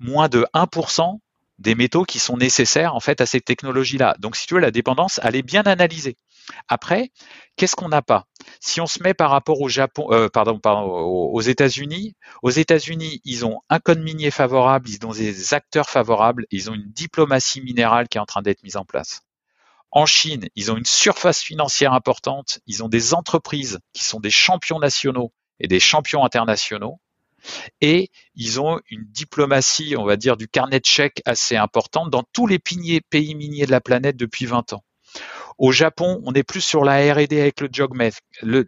moins 0.00 0.28
de 0.28 0.46
1% 0.54 1.18
des 1.58 1.74
métaux 1.74 2.04
qui 2.04 2.18
sont 2.18 2.36
nécessaires 2.36 2.94
en 2.94 3.00
fait 3.00 3.20
à 3.20 3.26
cette 3.26 3.44
technologie-là. 3.44 4.16
Donc 4.18 4.36
si 4.36 4.46
tu 4.46 4.54
veux, 4.54 4.60
la 4.60 4.70
dépendance, 4.70 5.20
elle 5.22 5.36
est 5.36 5.42
bien 5.42 5.62
analysée. 5.62 6.16
Après, 6.68 7.10
qu'est-ce 7.56 7.76
qu'on 7.76 7.88
n'a 7.88 8.02
pas? 8.02 8.26
Si 8.60 8.80
on 8.80 8.86
se 8.86 9.02
met 9.02 9.14
par 9.14 9.30
rapport 9.30 9.60
au 9.60 9.68
Japon, 9.68 10.08
euh, 10.10 10.28
aux 10.34 11.40
États-Unis, 11.40 12.14
aux 12.42 12.50
États-Unis, 12.50 13.20
ils 13.24 13.44
ont 13.44 13.60
un 13.68 13.78
code 13.78 14.00
minier 14.00 14.30
favorable, 14.30 14.88
ils 14.88 15.04
ont 15.06 15.12
des 15.12 15.54
acteurs 15.54 15.88
favorables, 15.88 16.46
ils 16.50 16.70
ont 16.70 16.74
une 16.74 16.90
diplomatie 16.90 17.60
minérale 17.60 18.08
qui 18.08 18.18
est 18.18 18.20
en 18.20 18.26
train 18.26 18.42
d'être 18.42 18.62
mise 18.62 18.76
en 18.76 18.84
place. 18.84 19.22
En 19.90 20.04
Chine, 20.04 20.48
ils 20.54 20.70
ont 20.70 20.76
une 20.76 20.84
surface 20.84 21.40
financière 21.40 21.94
importante, 21.94 22.60
ils 22.66 22.84
ont 22.84 22.88
des 22.88 23.14
entreprises 23.14 23.78
qui 23.94 24.04
sont 24.04 24.20
des 24.20 24.30
champions 24.30 24.78
nationaux 24.78 25.32
et 25.60 25.66
des 25.66 25.80
champions 25.80 26.24
internationaux, 26.24 27.00
et 27.80 28.10
ils 28.34 28.60
ont 28.60 28.80
une 28.90 29.04
diplomatie, 29.04 29.94
on 29.96 30.04
va 30.04 30.16
dire, 30.16 30.36
du 30.36 30.48
carnet 30.48 30.80
de 30.80 30.84
chèques 30.86 31.22
assez 31.24 31.56
importante 31.56 32.10
dans 32.10 32.24
tous 32.32 32.46
les 32.46 32.58
pays 32.58 33.34
miniers 33.34 33.66
de 33.66 33.70
la 33.70 33.80
planète 33.80 34.16
depuis 34.16 34.44
20 34.44 34.72
ans. 34.74 34.84
Au 35.58 35.72
Japon, 35.72 36.22
on 36.24 36.32
est 36.34 36.44
plus 36.44 36.60
sur 36.60 36.84
la 36.84 37.12
R&D 37.12 37.40
avec 37.40 37.60
le 37.60 37.68
jogmec. 37.70 38.14
Le, 38.42 38.64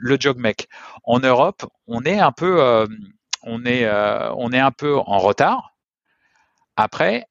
En 1.05 1.21
Europe, 1.21 1.65
on 1.87 2.03
est 2.03 2.19
un 2.19 2.33
peu, 2.33 2.61
euh, 2.61 2.87
on 3.45 3.65
est, 3.65 3.85
euh, 3.85 4.33
on 4.35 4.53
est 4.53 4.59
un 4.59 4.73
peu 4.73 4.97
en 4.97 5.19
retard. 5.19 5.77
Après, 6.77 7.27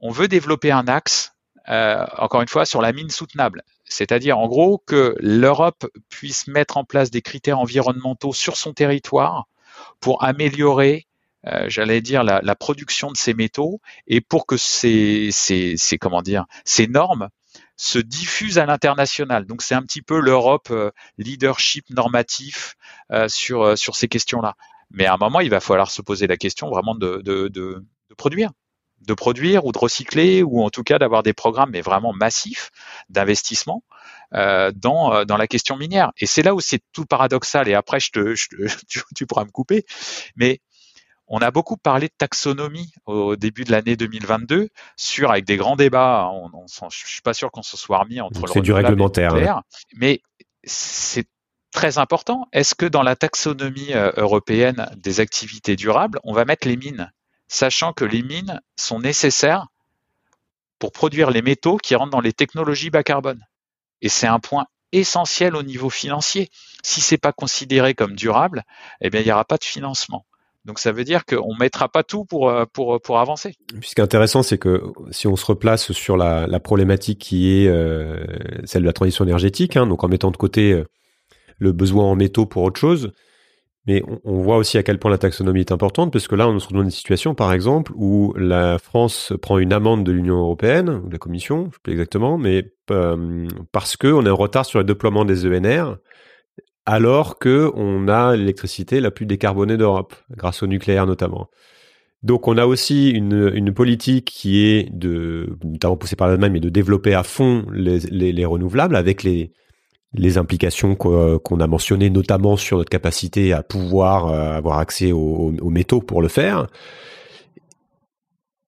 on 0.00 0.10
veut 0.10 0.26
développer 0.26 0.70
un 0.70 0.88
axe, 0.88 1.34
euh, 1.68 2.06
encore 2.16 2.40
une 2.40 2.48
fois, 2.48 2.64
sur 2.64 2.80
la 2.80 2.94
mine 2.94 3.10
soutenable. 3.10 3.62
C'est-à-dire, 3.84 4.38
en 4.38 4.48
gros, 4.48 4.78
que 4.78 5.14
l'Europe 5.20 5.86
puisse 6.08 6.46
mettre 6.46 6.78
en 6.78 6.84
place 6.84 7.10
des 7.10 7.20
critères 7.20 7.58
environnementaux 7.58 8.32
sur 8.32 8.56
son 8.56 8.72
territoire 8.72 9.46
pour 10.00 10.24
améliorer 10.24 11.06
j'allais 11.66 12.00
dire 12.00 12.24
la, 12.24 12.40
la, 12.42 12.54
production 12.54 13.12
de 13.12 13.18
ces 13.18 13.34
métaux 13.34 13.82
et 14.06 14.22
pour 14.22 14.46
que 14.46 14.56
ces, 14.56 15.28
ces, 15.30 15.74
ces 15.76 15.98
comment 15.98 16.22
dire 16.22 16.46
ces 16.64 16.86
normes 16.86 17.28
se 17.76 17.98
diffuse 17.98 18.58
à 18.58 18.66
l'international. 18.66 19.46
Donc 19.46 19.62
c'est 19.62 19.74
un 19.74 19.82
petit 19.82 20.02
peu 20.02 20.20
l'Europe 20.20 20.68
euh, 20.70 20.90
leadership 21.18 21.88
normatif 21.90 22.76
euh, 23.10 23.28
sur, 23.28 23.62
euh, 23.62 23.76
sur 23.76 23.96
ces 23.96 24.08
questions-là. 24.08 24.54
Mais 24.90 25.06
à 25.06 25.14
un 25.14 25.16
moment, 25.16 25.40
il 25.40 25.50
va 25.50 25.60
falloir 25.60 25.90
se 25.90 26.02
poser 26.02 26.26
la 26.26 26.36
question 26.36 26.70
vraiment 26.70 26.94
de, 26.94 27.20
de, 27.24 27.84
produire 28.16 28.50
de 29.00 29.12
produire 29.12 29.66
ou 29.66 29.72
de 29.72 29.76
recycler 29.76 30.42
ou 30.42 30.62
en 30.62 30.70
tout 30.70 30.82
cas 30.82 30.98
d'avoir 30.98 31.22
des 31.22 31.34
programmes 31.34 31.70
mais 31.72 31.82
vraiment 31.82 32.14
massifs 32.14 32.70
d'investissement 33.10 33.82
dans, 34.32 35.24
dans 35.26 35.36
la 35.36 35.46
question 35.46 35.76
minière. 35.76 36.12
Et 36.16 36.26
c'est 36.26 36.42
là 36.42 36.54
où 36.54 36.60
c'est 36.60 36.80
tout 36.92 37.04
paradoxal. 37.04 37.68
Et 37.68 37.74
après, 37.74 38.00
je 38.00 38.10
te, 38.10 38.34
je, 38.34 38.48
tu, 38.88 39.02
tu, 39.14 39.26
pourras 39.26 39.44
me 39.44 39.50
couper. 39.50 39.84
Mais 40.36 40.60
on 41.26 41.38
a 41.38 41.50
beaucoup 41.50 41.76
parlé 41.76 42.08
de 42.08 42.14
taxonomie 42.16 42.92
au 43.06 43.36
début 43.36 43.64
de 43.64 43.72
l'année 43.72 43.96
2022 43.96 44.68
sur 44.96 45.30
avec 45.30 45.44
des 45.44 45.56
grands 45.56 45.76
débats. 45.76 46.30
On, 46.32 46.50
on, 46.52 46.88
je 46.90 47.06
suis 47.06 47.22
pas 47.22 47.34
sûr 47.34 47.50
qu'on 47.50 47.62
se 47.62 47.76
soit 47.76 47.98
remis 47.98 48.20
entre 48.20 48.46
C'est 48.48 48.60
du 48.60 48.72
réglementaire. 48.72 49.62
Mais 49.96 50.20
c'est 50.64 51.26
très 51.72 51.98
important. 51.98 52.46
Est-ce 52.52 52.74
que 52.74 52.86
dans 52.86 53.02
la 53.02 53.16
taxonomie 53.16 53.92
euh, 53.94 54.12
européenne 54.16 54.90
des 54.96 55.20
activités 55.20 55.76
durables, 55.76 56.20
on 56.24 56.32
va 56.32 56.44
mettre 56.44 56.68
les 56.68 56.76
mines, 56.76 57.10
sachant 57.48 57.92
que 57.92 58.04
les 58.04 58.22
mines 58.22 58.60
sont 58.76 59.00
nécessaires 59.00 59.66
pour 60.78 60.92
produire 60.92 61.30
les 61.30 61.42
métaux 61.42 61.78
qui 61.78 61.94
rentrent 61.94 62.10
dans 62.10 62.20
les 62.20 62.32
technologies 62.32 62.90
bas 62.90 63.02
carbone? 63.02 63.44
Et 64.02 64.08
c'est 64.10 64.26
un 64.26 64.40
point 64.40 64.66
essentiel 64.92 65.56
au 65.56 65.62
niveau 65.62 65.90
financier. 65.90 66.50
Si 66.82 67.00
c'est 67.00 67.18
pas 67.18 67.32
considéré 67.32 67.94
comme 67.94 68.14
durable, 68.14 68.62
eh 69.00 69.10
bien 69.10 69.20
il 69.20 69.24
n'y 69.24 69.32
aura 69.32 69.44
pas 69.44 69.56
de 69.56 69.64
financement. 69.64 70.26
Donc 70.64 70.78
ça 70.78 70.92
veut 70.92 71.04
dire 71.04 71.24
qu'on 71.26 71.54
mettra 71.56 71.88
pas 71.88 72.02
tout 72.02 72.24
pour 72.24 72.48
euh, 72.48 72.64
pour 72.72 73.00
pour 73.00 73.18
avancer. 73.18 73.54
ce 73.82 73.94
qui 73.94 74.00
est 74.00 74.04
intéressant, 74.04 74.42
c'est 74.42 74.58
que 74.58 74.82
si 75.10 75.26
on 75.26 75.36
se 75.36 75.44
replace 75.44 75.92
sur 75.92 76.16
la, 76.16 76.46
la 76.46 76.60
problématique 76.60 77.18
qui 77.18 77.52
est 77.52 77.68
euh, 77.68 78.24
celle 78.64 78.82
de 78.82 78.86
la 78.86 78.94
transition 78.94 79.24
énergétique, 79.24 79.76
hein, 79.76 79.86
donc 79.86 80.04
en 80.04 80.08
mettant 80.08 80.30
de 80.30 80.36
côté 80.36 80.72
euh, 80.72 80.84
le 81.58 81.72
besoin 81.72 82.04
en 82.04 82.16
métaux 82.16 82.46
pour 82.46 82.62
autre 82.62 82.80
chose, 82.80 83.12
mais 83.86 84.02
on, 84.24 84.40
voit 84.40 84.56
aussi 84.56 84.78
à 84.78 84.82
quel 84.82 84.98
point 84.98 85.10
la 85.10 85.18
taxonomie 85.18 85.60
est 85.60 85.72
importante, 85.72 86.10
parce 86.10 86.26
que 86.26 86.34
là, 86.34 86.48
on 86.48 86.58
se 86.58 86.64
retrouve 86.64 86.78
dans 86.78 86.84
une 86.84 86.90
situation, 86.90 87.34
par 87.34 87.52
exemple, 87.52 87.92
où 87.94 88.32
la 88.34 88.78
France 88.78 89.34
prend 89.42 89.58
une 89.58 89.74
amende 89.74 90.04
de 90.04 90.12
l'Union 90.12 90.38
européenne 90.38 90.88
ou 90.88 91.08
de 91.08 91.12
la 91.12 91.18
Commission, 91.18 91.66
je 91.66 91.74
sais 91.74 91.80
plus 91.82 91.92
exactement, 91.92 92.38
mais 92.38 92.72
parce 93.72 93.98
que 93.98 94.06
on 94.06 94.24
est 94.24 94.30
en 94.30 94.36
retard 94.36 94.64
sur 94.64 94.78
le 94.78 94.84
déploiement 94.84 95.26
des 95.26 95.46
ENR 95.46 95.96
alors 96.86 97.38
que 97.38 97.70
on 97.74 98.08
a 98.08 98.36
l'électricité 98.36 99.00
la 99.00 99.10
plus 99.10 99.26
décarbonée 99.26 99.76
d'Europe, 99.76 100.14
grâce 100.30 100.62
au 100.62 100.66
nucléaire 100.66 101.06
notamment. 101.06 101.48
Donc 102.22 102.48
on 102.48 102.56
a 102.56 102.64
aussi 102.66 103.10
une, 103.10 103.72
politique 103.74 104.24
qui 104.24 104.64
est 104.64 104.90
de, 104.90 105.58
notamment 105.62 105.96
poussée 105.96 106.16
par 106.16 106.26
l'Allemagne, 106.28 106.52
mais 106.52 106.60
de 106.60 106.70
développer 106.70 107.12
à 107.12 107.22
fond 107.22 107.66
les, 107.70 107.98
les, 107.98 108.44
renouvelables 108.46 108.96
avec 108.96 109.22
les, 109.22 109.52
les 110.14 110.38
implications 110.38 110.94
qu'on 110.94 111.60
a 111.60 111.66
mentionnées, 111.66 112.08
notamment 112.08 112.56
sur 112.56 112.78
notre 112.78 112.88
capacité 112.88 113.52
à 113.52 113.62
pouvoir 113.62 114.28
euh, 114.28 114.56
avoir 114.56 114.78
accès 114.78 115.12
aux, 115.12 115.52
aux, 115.60 115.70
métaux 115.70 116.00
pour 116.00 116.22
le 116.22 116.28
faire. 116.28 116.66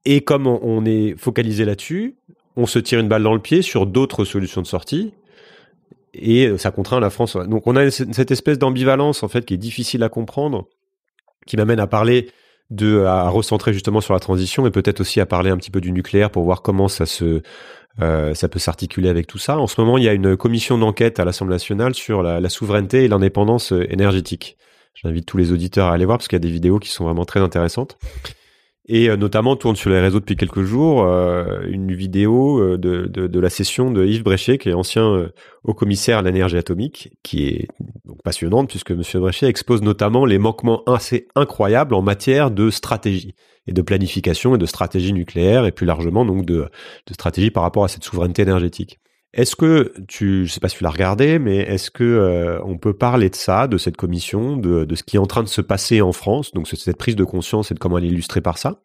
Et 0.04 0.20
comme 0.20 0.46
on 0.46 0.84
est 0.84 1.18
focalisé 1.18 1.64
là-dessus, 1.64 2.16
on 2.56 2.66
se 2.66 2.78
tire 2.78 3.00
une 3.00 3.08
balle 3.08 3.22
dans 3.22 3.34
le 3.34 3.40
pied 3.40 3.62
sur 3.62 3.86
d'autres 3.86 4.26
solutions 4.26 4.60
de 4.60 4.66
sortie 4.66 5.14
et 6.18 6.46
euh, 6.46 6.58
ça 6.58 6.70
contraint 6.70 7.00
la 7.00 7.10
France. 7.10 7.36
Donc 7.36 7.66
on 7.66 7.76
a 7.76 7.90
cette 7.90 8.30
espèce 8.30 8.58
d'ambivalence 8.58 9.22
en 9.22 9.28
fait 9.28 9.44
qui 9.44 9.54
est 9.54 9.58
difficile 9.58 10.02
à 10.02 10.08
comprendre, 10.08 10.68
qui 11.46 11.56
m'amène 11.56 11.80
à 11.80 11.86
parler 11.86 12.30
de 12.70 13.04
à 13.04 13.28
recentrer 13.28 13.72
justement 13.72 14.00
sur 14.00 14.14
la 14.14 14.20
transition 14.20 14.66
et 14.66 14.70
peut-être 14.70 15.00
aussi 15.00 15.20
à 15.20 15.26
parler 15.26 15.50
un 15.50 15.56
petit 15.56 15.70
peu 15.70 15.80
du 15.80 15.92
nucléaire 15.92 16.30
pour 16.30 16.42
voir 16.42 16.62
comment 16.62 16.88
ça 16.88 17.06
se 17.06 17.42
euh, 18.02 18.34
ça 18.34 18.48
peut 18.48 18.58
s'articuler 18.58 19.08
avec 19.08 19.26
tout 19.26 19.38
ça. 19.38 19.58
En 19.58 19.66
ce 19.66 19.80
moment, 19.80 19.96
il 19.96 20.04
y 20.04 20.08
a 20.08 20.12
une 20.12 20.36
commission 20.36 20.76
d'enquête 20.76 21.18
à 21.18 21.24
l'Assemblée 21.24 21.54
nationale 21.54 21.94
sur 21.94 22.22
la, 22.22 22.40
la 22.40 22.48
souveraineté 22.50 23.04
et 23.04 23.08
l'indépendance 23.08 23.72
euh, 23.72 23.90
énergétique. 23.90 24.58
J'invite 24.94 25.26
tous 25.26 25.36
les 25.38 25.52
auditeurs 25.52 25.88
à 25.88 25.92
aller 25.92 26.04
voir 26.04 26.18
parce 26.18 26.28
qu'il 26.28 26.36
y 26.36 26.40
a 26.40 26.46
des 26.46 26.50
vidéos 26.50 26.78
qui 26.78 26.90
sont 26.90 27.04
vraiment 27.04 27.24
très 27.24 27.40
intéressantes. 27.40 27.98
Et 28.88 29.08
euh, 29.10 29.16
notamment 29.16 29.56
tourne 29.56 29.74
sur 29.74 29.90
les 29.90 30.00
réseaux 30.00 30.20
depuis 30.20 30.36
quelques 30.36 30.62
jours 30.62 31.02
euh, 31.02 31.62
une 31.68 31.92
vidéo 31.92 32.60
euh, 32.60 32.78
de, 32.78 33.06
de, 33.06 33.40
la 33.40 33.50
session 33.50 33.90
de 33.90 34.04
Yves 34.04 34.22
Bréchet, 34.22 34.58
qui 34.58 34.68
est 34.68 34.74
ancien 34.74 35.28
haut 35.64 35.74
commissaire 35.74 36.18
à 36.18 36.22
l'énergie 36.22 36.56
atomique, 36.56 37.10
qui 37.24 37.48
est 37.48 37.68
donc 38.04 38.22
passionnante 38.22 38.68
puisque 38.68 38.92
M. 38.92 39.02
Bréchet 39.14 39.48
expose 39.48 39.82
notamment 39.82 40.24
les 40.24 40.38
manquements 40.38 40.84
assez 40.84 41.26
incroyables 41.34 41.94
en 41.94 42.02
matière 42.02 42.52
de 42.52 42.70
stratégie 42.70 43.34
et 43.66 43.72
de 43.72 43.82
planification 43.82 44.54
et 44.54 44.58
de 44.58 44.66
stratégie 44.66 45.12
nucléaire 45.12 45.66
et 45.66 45.72
plus 45.72 45.86
largement 45.86 46.24
donc 46.24 46.46
de, 46.46 46.68
de 47.06 47.14
stratégie 47.14 47.50
par 47.50 47.64
rapport 47.64 47.82
à 47.82 47.88
cette 47.88 48.04
souveraineté 48.04 48.42
énergétique. 48.42 49.00
Est-ce 49.36 49.54
que 49.54 49.92
tu, 50.08 50.46
je 50.46 50.52
sais 50.52 50.60
pas 50.60 50.70
si 50.70 50.78
tu 50.78 50.84
l'as 50.84 50.90
regardé, 50.90 51.38
mais 51.38 51.58
est-ce 51.58 51.90
que 51.90 52.02
euh, 52.02 52.58
on 52.64 52.78
peut 52.78 52.94
parler 52.94 53.28
de 53.28 53.34
ça, 53.34 53.68
de 53.68 53.76
cette 53.76 53.98
commission, 53.98 54.56
de, 54.56 54.86
de, 54.86 54.94
ce 54.94 55.02
qui 55.02 55.16
est 55.16 55.18
en 55.18 55.26
train 55.26 55.42
de 55.42 55.48
se 55.48 55.60
passer 55.60 56.00
en 56.00 56.12
France, 56.12 56.52
donc 56.52 56.66
cette 56.66 56.96
prise 56.96 57.16
de 57.16 57.24
conscience 57.24 57.70
et 57.70 57.74
de 57.74 57.78
comment 57.78 57.98
elle 57.98 58.04
est 58.04 58.08
illustrée 58.08 58.40
par 58.40 58.56
ça? 58.56 58.80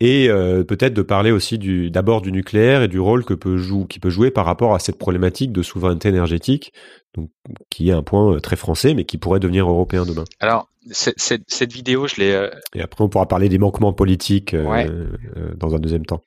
Et 0.00 0.30
euh, 0.30 0.64
peut-être 0.64 0.94
de 0.94 1.02
parler 1.02 1.30
aussi 1.30 1.58
du 1.58 1.90
d'abord 1.90 2.22
du 2.22 2.32
nucléaire 2.32 2.82
et 2.82 2.88
du 2.88 2.98
rôle 2.98 3.26
que 3.26 3.34
peut 3.34 3.58
jouer 3.58 3.86
qui 3.88 4.00
peut 4.00 4.10
jouer 4.10 4.30
par 4.30 4.46
rapport 4.46 4.74
à 4.74 4.78
cette 4.78 4.98
problématique 4.98 5.52
de 5.52 5.62
souveraineté 5.62 6.08
énergétique, 6.08 6.72
donc, 7.14 7.30
qui 7.68 7.90
est 7.90 7.92
un 7.92 8.02
point 8.02 8.32
euh, 8.34 8.40
très 8.40 8.56
français 8.56 8.94
mais 8.94 9.04
qui 9.04 9.18
pourrait 9.18 9.38
devenir 9.38 9.68
européen 9.68 10.06
demain. 10.06 10.24
Alors 10.40 10.66
cette, 10.90 11.72
vidéo, 11.72 12.08
je 12.08 12.16
l'ai. 12.16 12.32
Euh, 12.32 12.50
et 12.74 12.80
après, 12.80 13.04
on 13.04 13.08
pourra 13.10 13.28
parler 13.28 13.50
des 13.50 13.58
manquements 13.58 13.92
politiques 13.92 14.56
dans 14.56 15.74
un 15.74 15.78
deuxième 15.78 16.06
temps. 16.06 16.22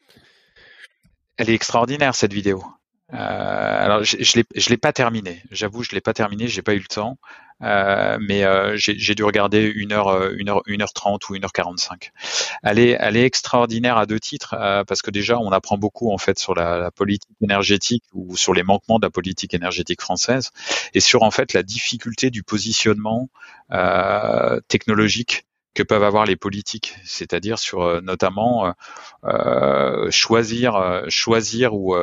Elle 1.38 1.50
est 1.50 1.56
extraordinaire 1.56 2.16
cette 2.16 2.32
vidéo. 2.32 2.64
Euh, 3.14 3.18
alors 3.18 4.04
je, 4.04 4.18
l'ai 4.18 4.46
je 4.56 4.70
l'ai 4.70 4.78
pas 4.78 4.94
terminé. 4.94 5.44
J'avoue, 5.52 5.84
je 5.84 5.92
l'ai 5.92 6.02
pas 6.02 6.14
terminé. 6.14 6.48
J'ai 6.48 6.62
pas 6.62 6.74
eu 6.74 6.80
le 6.80 6.86
temps. 6.86 7.18
Euh, 7.62 8.18
mais 8.20 8.44
euh, 8.44 8.76
j'ai 8.76 9.16
dû 9.16 9.24
regarder 9.24 9.62
une 9.64 9.94
heure, 9.94 10.10
euh, 10.10 10.34
une 10.38 10.50
heure, 10.50 10.62
une 10.66 10.82
heure 10.82 10.92
trente 10.92 11.30
ou 11.30 11.36
une 11.36 11.46
heure 11.46 11.54
quarante-cinq. 11.54 12.12
Elle 12.64 12.80
est, 12.80 12.98
elle 13.00 13.16
est 13.16 13.24
extraordinaire 13.24 13.98
à 13.98 14.06
deux 14.06 14.20
titres 14.20 14.56
euh, 14.60 14.84
parce 14.84 15.02
que 15.02 15.10
déjà 15.10 15.40
on 15.40 15.52
apprend 15.52 15.78
beaucoup 15.78 16.12
en 16.12 16.18
fait 16.18 16.38
sur 16.38 16.54
la, 16.54 16.78
la, 16.78 16.92
politique 16.92 17.30
énergétique 17.42 18.04
ou 18.14 18.36
sur 18.36 18.54
les 18.54 18.64
manquements 18.64 19.00
de 19.00 19.06
la 19.06 19.10
politique 19.10 19.54
énergétique 19.54 20.02
française 20.02 20.52
et 20.94 21.00
sur 21.00 21.24
en 21.24 21.32
fait 21.32 21.54
la 21.54 21.64
difficulté 21.64 22.30
du 22.30 22.44
positionnement 22.44 23.30
technologique 24.68 25.46
que 25.76 25.84
peuvent 25.84 26.04
avoir 26.04 26.26
les 26.26 26.38
politiques, 26.38 26.96
c'est-à-dire 27.04 27.60
sur 27.60 27.82
euh, 27.82 28.02
notamment 28.02 28.66
euh, 28.66 28.72
euh, 29.26 30.10
choisir, 30.10 31.04
choisir 31.10 31.74
ou, 31.74 31.96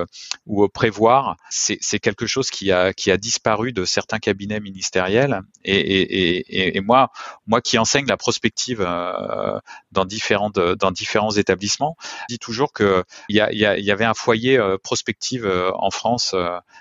ou 0.46 0.68
prévoir, 0.68 1.36
c'est 1.50 1.98
quelque 1.98 2.26
chose 2.26 2.50
qui 2.50 2.70
a, 2.70 2.92
qui 2.92 3.10
a 3.10 3.16
disparu 3.16 3.72
de 3.72 3.84
certains 3.84 4.18
cabinets 4.18 4.60
ministériels. 4.60 5.40
Et, 5.64 5.78
et, 5.78 6.36
et, 6.36 6.76
et 6.76 6.80
moi, 6.80 7.10
moi 7.46 7.60
qui 7.60 7.78
enseigne 7.78 8.06
la 8.06 8.16
prospective 8.16 8.80
dans 9.92 10.04
différentes 10.04 10.58
dans 10.58 10.90
différents 10.90 11.30
établissements, 11.30 11.96
je 12.28 12.34
dis 12.34 12.38
toujours 12.38 12.72
que 12.72 13.04
il 13.28 13.36
y, 13.36 13.40
a, 13.40 13.52
il 13.52 13.84
y, 13.84 13.90
avait 13.90 14.04
un 14.04 14.14
foyer 14.14 14.60
prospective 14.82 15.50
en 15.74 15.90
France, 15.90 16.34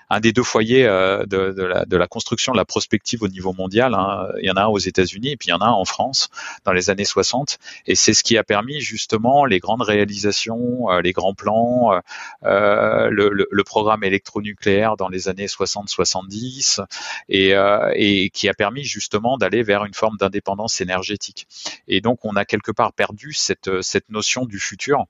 un 0.10 0.20
des 0.20 0.34
deux 0.34 0.44
foyers 0.44 0.84
de, 0.84 1.26
de, 1.52 1.64
la, 1.64 1.86
de 1.86 1.98
la 1.98 2.08
construction 2.08 2.52
de 2.52 2.58
la 2.58 2.66
prospective 2.66 3.24
au 3.24 3.28
niveau 3.28 3.54
mondial. 3.54 3.94
Hein. 3.94 4.28
Il 4.42 4.48
y 4.48 4.52
en 4.52 4.56
a 4.56 4.64
un 4.64 4.68
aux 4.68 4.80
États-Unis 4.80 5.32
et 5.32 5.38
puis 5.38 5.50
il 5.50 5.52
y 5.52 5.54
en 5.54 5.62
a 5.62 5.68
un 5.68 5.72
en 5.72 5.86
France 5.86 6.30
dans 6.66 6.74
les 6.74 6.81
années 6.90 7.06
60. 7.06 7.58
Et 7.86 7.96
c'est 7.96 8.14
ce 8.14 8.24
qui 8.24 8.38
a 8.38 8.44
permis 8.44 8.82
justement 8.82 9.46
les 9.46 9.60
grandes 9.60 9.82
réalisations, 9.82 10.90
euh, 10.90 11.02
les 11.02 11.12
grands 11.12 11.34
plans, 11.34 11.94
euh, 11.94 12.00
euh, 12.44 13.10
le, 13.10 13.64
programme 13.64 14.04
électronucléaire 14.04 14.98
dans 14.98 15.08
les 15.08 15.30
années 15.30 15.46
60-70, 15.46 16.82
et, 17.30 18.30
qui 18.34 18.50
a 18.50 18.54
permis 18.54 18.84
justement 18.84 19.38
d'aller 19.38 19.64
vers 19.64 19.86
une 19.86 19.94
forme 19.94 20.18
d'indépendance 20.18 20.82
énergétique. 20.82 21.48
Et 21.88 22.02
donc 22.02 22.26
on 22.26 22.36
a 22.36 22.44
quelque 22.44 22.72
part 22.72 22.92
perdu 22.92 23.34
cette 23.34 24.10
notion 24.10 24.46
du 24.46 24.60
futur 24.60 25.06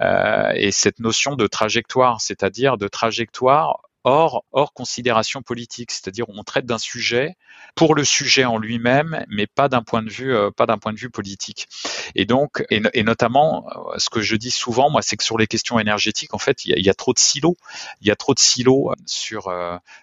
et 0.00 0.72
cette 0.72 0.98
notion 0.98 1.36
de 1.36 1.46
trajectoire, 1.46 2.20
c'est-à-dire 2.20 2.78
de 2.78 2.88
trajectoire 2.88 3.80
hors, 4.04 4.44
hors 4.52 4.72
considération 4.72 5.42
politique, 5.42 5.90
c'est-à-dire 5.90 6.26
on 6.28 6.42
traite 6.42 6.66
d'un 6.66 6.78
sujet 6.78 7.36
pour 7.74 7.94
le 7.94 8.04
sujet 8.04 8.44
en 8.44 8.58
lui-même, 8.58 9.24
mais 9.28 9.46
pas 9.46 9.68
d'un 9.68 9.82
point 9.82 10.02
de 10.02 10.10
vue, 10.10 10.34
euh, 10.34 10.50
pas 10.50 10.66
d'un 10.66 10.78
point 10.78 10.92
de 10.92 10.98
vue 10.98 11.10
politique. 11.10 11.68
Et 12.14 12.24
donc, 12.24 12.64
et, 12.70 13.02
notamment, 13.02 13.66
euh, 13.68 13.98
ce 13.98 14.10
que 14.10 14.20
je 14.20 14.36
dis 14.36 14.50
souvent, 14.50 14.90
moi, 14.90 15.02
c'est 15.02 15.16
que 15.16 15.24
sur 15.24 15.38
les 15.38 15.46
questions 15.46 15.78
énergétiques, 15.78 16.34
en 16.34 16.38
fait, 16.38 16.64
il 16.64 16.84
y, 16.84 16.90
a, 16.90 16.94
trop 16.94 17.12
de 17.12 17.18
silos, 17.18 17.56
il 18.00 18.08
y 18.08 18.10
a 18.10 18.16
trop 18.16 18.34
de 18.34 18.38
silos 18.38 18.90
euh, 18.90 18.94
sur 19.06 19.52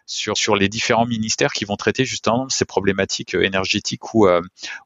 sur 0.05 0.37
sur 0.37 0.55
les 0.55 0.69
différents 0.69 1.05
ministères 1.05 1.53
qui 1.53 1.65
vont 1.65 1.75
traiter 1.75 2.05
justement 2.05 2.47
ces 2.49 2.65
problématiques 2.65 3.33
énergétiques 3.33 4.13
ou 4.13 4.27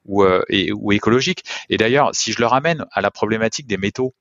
ou, 0.05 0.25
ou 0.25 0.91
écologiques. 0.91 1.43
Et 1.69 1.77
d'ailleurs, 1.77 2.11
si 2.13 2.31
je 2.31 2.39
le 2.39 2.47
ramène 2.47 2.85
à 2.91 3.01
la 3.01 3.11
problématique 3.11 3.67
des 3.67 3.77
métaux, 3.77 4.13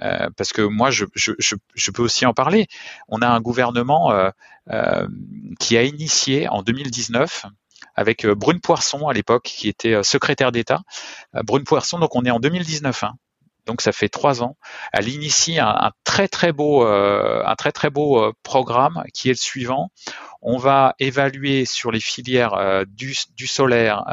euh, 0.00 0.28
parce 0.36 0.52
que 0.52 0.62
moi, 0.62 0.90
je, 0.90 1.04
je, 1.14 1.32
je, 1.38 1.90
peux 1.90 2.02
aussi 2.02 2.26
en 2.26 2.32
parler. 2.32 2.66
On 3.08 3.20
a 3.20 3.28
un 3.28 3.40
gouvernement 3.40 4.10
euh, 4.10 4.30
euh, 4.70 5.06
qui 5.60 5.76
a 5.76 5.82
initié 5.82 6.48
en 6.48 6.62
2019 6.62 7.46
avec 7.94 8.26
Brune 8.26 8.60
Poisson 8.60 9.08
à 9.08 9.12
l'époque, 9.12 9.44
qui 9.44 9.68
était 9.68 10.02
secrétaire 10.02 10.50
d'État. 10.50 10.80
Brune 11.44 11.64
Poisson, 11.64 11.98
donc 11.98 12.14
on 12.14 12.24
est 12.24 12.30
en 12.30 12.40
2019. 12.40 13.04
Hein, 13.04 13.14
donc 13.66 13.82
ça 13.82 13.92
fait 13.92 14.08
trois 14.08 14.42
ans. 14.42 14.56
Elle 14.94 15.08
initie 15.08 15.58
un, 15.58 15.68
un 15.68 15.90
très 16.04 16.26
très 16.26 16.52
beau, 16.52 16.86
un 16.86 17.54
très 17.56 17.70
très 17.70 17.90
beau 17.90 18.32
programme 18.42 19.04
qui 19.12 19.28
est 19.28 19.32
le 19.32 19.36
suivant. 19.36 19.90
On 20.40 20.56
va 20.56 20.94
évaluer 21.00 21.66
sur 21.66 21.90
les 21.90 22.00
filières 22.00 22.84
du, 22.86 23.14
du, 23.36 23.46
solaire, 23.46 24.04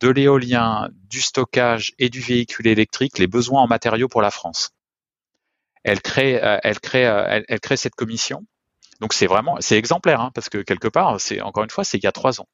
de 0.00 0.08
l'éolien, 0.08 0.88
du 1.08 1.20
stockage 1.20 1.92
et 2.00 2.08
du 2.08 2.20
véhicule 2.20 2.66
électrique 2.66 3.18
les 3.18 3.28
besoins 3.28 3.62
en 3.62 3.68
matériaux 3.68 4.08
pour 4.08 4.22
la 4.22 4.32
France 4.32 4.72
elle 5.84 6.00
crée, 6.02 6.42
euh, 6.42 6.58
elle 6.62 6.80
crée, 6.80 7.06
euh, 7.06 7.40
elle, 7.48 7.60
crée 7.60 7.76
cette 7.76 7.94
commission. 7.94 8.44
Donc 9.00 9.14
c'est 9.14 9.26
vraiment, 9.26 9.56
c'est 9.60 9.76
exemplaire, 9.76 10.20
hein, 10.20 10.30
parce 10.34 10.48
que 10.48 10.58
quelque 10.58 10.88
part, 10.88 11.20
c'est 11.20 11.40
encore 11.40 11.64
une 11.64 11.70
fois, 11.70 11.84
c'est 11.84 11.98
il 11.98 12.04
y 12.04 12.06
a 12.06 12.12
trois 12.12 12.40
ans. 12.40 12.48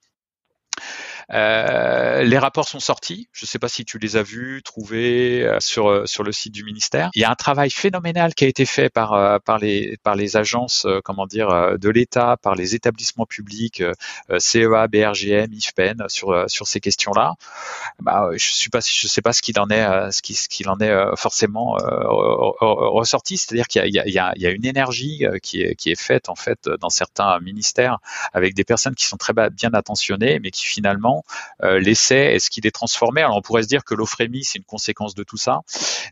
Euh, 1.33 2.23
les 2.23 2.39
rapports 2.39 2.69
sont 2.69 2.79
sortis. 2.79 3.29
Je 3.33 3.45
ne 3.45 3.49
sais 3.49 3.59
pas 3.59 3.69
si 3.69 3.85
tu 3.85 3.99
les 3.99 4.17
as 4.17 4.23
vus, 4.23 4.62
trouvés 4.62 5.43
euh, 5.43 5.59
sur 5.61 5.89
euh, 5.89 6.07
sur 6.07 6.23
le 6.23 6.31
site 6.31 6.53
du 6.53 6.62
ministère. 6.62 7.11
Il 7.15 7.21
y 7.21 7.25
a 7.25 7.31
un 7.31 7.35
travail 7.35 7.71
phénoménal 7.71 8.35
qui 8.35 8.45
a 8.45 8.49
été 8.49 8.65
fait 8.65 8.91
par 8.91 9.41
par 9.43 9.59
les 9.59 9.97
par 10.03 10.15
les 10.15 10.37
agences, 10.37 10.87
comment 11.05 11.27
dire, 11.27 11.79
de 11.79 11.89
l'État, 11.89 12.37
par 12.41 12.55
les 12.55 12.75
établissements 12.75 13.27
publics, 13.27 13.83
CEA, 14.39 14.87
BRGM, 14.89 15.53
IFPEN 15.53 16.05
sur 16.09 16.45
sur 16.49 16.67
ces 16.67 16.81
questions-là. 16.81 17.35
Bah, 18.01 18.31
je 18.33 18.49
suis 18.53 18.71
pas, 18.71 18.81
je 18.81 19.09
sais 19.09 19.23
pas 19.23 19.33
ce 19.33 19.43
qu'il 19.43 19.59
en 19.59 19.69
est, 19.69 20.12
ce 20.12 20.23
qui 20.23 20.35
ce 20.35 20.49
qu'il 20.49 20.69
en 20.69 20.79
est 20.79 21.17
forcément 21.17 21.77
ressorti. 22.61 23.37
C'est-à-dire 23.37 23.67
qu'il 23.67 23.81
y 23.81 23.99
a, 23.99 24.07
il 24.07 24.12
y, 24.12 24.19
a, 24.19 24.33
il 24.37 24.43
y 24.43 24.47
a 24.47 24.51
une 24.51 24.65
énergie 24.65 25.25
qui 25.43 25.62
est 25.62 25.75
qui 25.75 25.91
est 25.91 26.01
faite 26.01 26.29
en 26.29 26.37
fait 26.37 26.69
dans 26.81 26.91
certains 26.91 27.39
ministères 27.41 27.99
avec 28.33 28.55
des 28.55 28.65
personnes 28.65 28.95
qui 28.95 29.07
sont 29.07 29.17
très 29.17 29.33
bien 29.33 29.75
attentionnées, 29.75 30.39
mais 30.41 30.51
qui 30.51 30.65
finalement 30.65 31.15
euh, 31.62 31.79
l'essai, 31.79 32.35
est-ce 32.35 32.50
qu'il 32.50 32.66
est 32.66 32.70
transformé 32.70 33.22
Alors 33.22 33.37
on 33.37 33.42
pourrait 33.42 33.62
se 33.62 33.68
dire 33.68 33.85
que 33.85 33.94
l'ophérémie, 33.94 34.44
c'est 34.44 34.59
une 34.59 34.64
conséquence 34.64 35.14
de 35.14 35.22
tout 35.22 35.37
ça, 35.37 35.61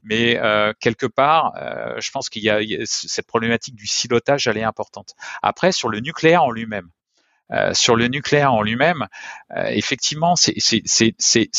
mais 0.03 0.39
euh, 0.39 0.73
quelque 0.81 1.07
part, 1.07 1.53
euh, 1.57 2.01
je 2.01 2.11
pense 2.11 2.29
qu'il 2.29 2.43
y, 2.43 2.51
a 2.51 2.61
cette 2.85 3.27
problématique 3.27 3.75
du 3.75 3.87
silotage, 3.87 4.47
elle 4.47 4.59
est 4.59 4.65
importante. 4.65 5.15
Après, 5.43 5.73
sur 5.73 5.89
le 5.89 6.01
nucléaire 6.01 6.45
en 6.45 6.51
lui-même, 6.51 6.89
sur 7.73 7.95
le 7.95 8.09
nucléaire 8.09 8.53
en 8.53 8.63
lui-même, 8.63 9.07
effectivement, 9.67 10.35
c'est 10.35 10.53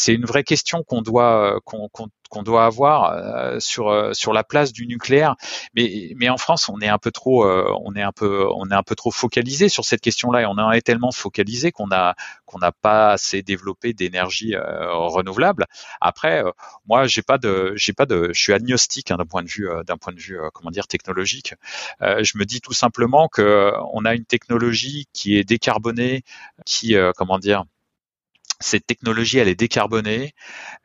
une 0.07 0.25
vraie 0.25 0.43
question 0.43 0.83
qu'on 0.83 1.01
doit 1.01 1.61
qu'on 1.63 1.89
qu'on 2.29 2.43
doit 2.43 2.65
avoir 2.65 3.11
euh, 3.11 3.59
sur 3.59 3.89
euh, 3.89 4.13
sur 4.13 4.33
la 4.33 4.43
place 4.43 4.73
du 4.73 4.87
nucléaire. 4.87 5.35
Mais 5.75 6.13
mais 6.15 6.29
en 6.29 6.37
France, 6.37 6.69
on 6.69 6.79
est 6.79 6.87
un 6.87 6.97
peu 6.97 7.11
trop 7.11 7.45
euh, 7.45 7.71
on 7.83 7.95
est 7.95 8.01
un 8.01 8.11
peu 8.11 8.47
on 8.55 8.69
est 8.69 8.73
un 8.73 8.83
peu 8.83 8.95
trop 8.95 9.11
focalisé 9.11 9.69
sur 9.69 9.85
cette 9.85 10.01
question-là 10.01 10.41
et 10.41 10.45
on 10.45 10.51
en 10.51 10.71
est 10.71 10.81
tellement 10.81 11.11
focalisé 11.11 11.71
qu'on 11.71 11.91
a 11.91 12.15
qu'on 12.45 12.59
n'a 12.59 12.71
pas 12.71 13.11
assez 13.11 13.41
développé 13.41 13.93
d'énergie 13.93 14.55
renouvelable. 14.55 15.65
Après, 16.01 16.43
moi, 16.87 17.07
j'ai 17.07 17.21
pas 17.21 17.37
de 17.37 17.73
j'ai 17.75 17.93
pas 17.93 18.05
de 18.05 18.29
je 18.33 18.41
suis 18.41 18.53
agnostique 18.53 19.11
hein, 19.11 19.17
d'un 19.17 19.25
point 19.25 19.43
de 19.43 19.49
vue 19.49 19.69
d'un 19.85 19.97
point 19.97 20.13
de 20.13 20.19
vue 20.19 20.39
comment 20.53 20.71
dire 20.71 20.87
technologique. 20.87 21.53
je 22.01 22.37
me 22.37 22.45
dis 22.45 22.61
tout 22.61 22.73
simplement 22.73 23.27
que 23.27 23.71
on 23.93 24.05
a 24.05 24.13
une 24.15 24.25
technologie 24.25 25.07
qui 25.13 25.37
est 25.37 25.43
décarbonée, 25.43 26.23
qui 26.65 26.95
comment 27.15 27.39
dire 27.39 27.65
cette 28.59 28.85
technologie, 28.85 29.37
elle 29.39 29.47
est 29.47 29.55
décarbonée. 29.55 30.33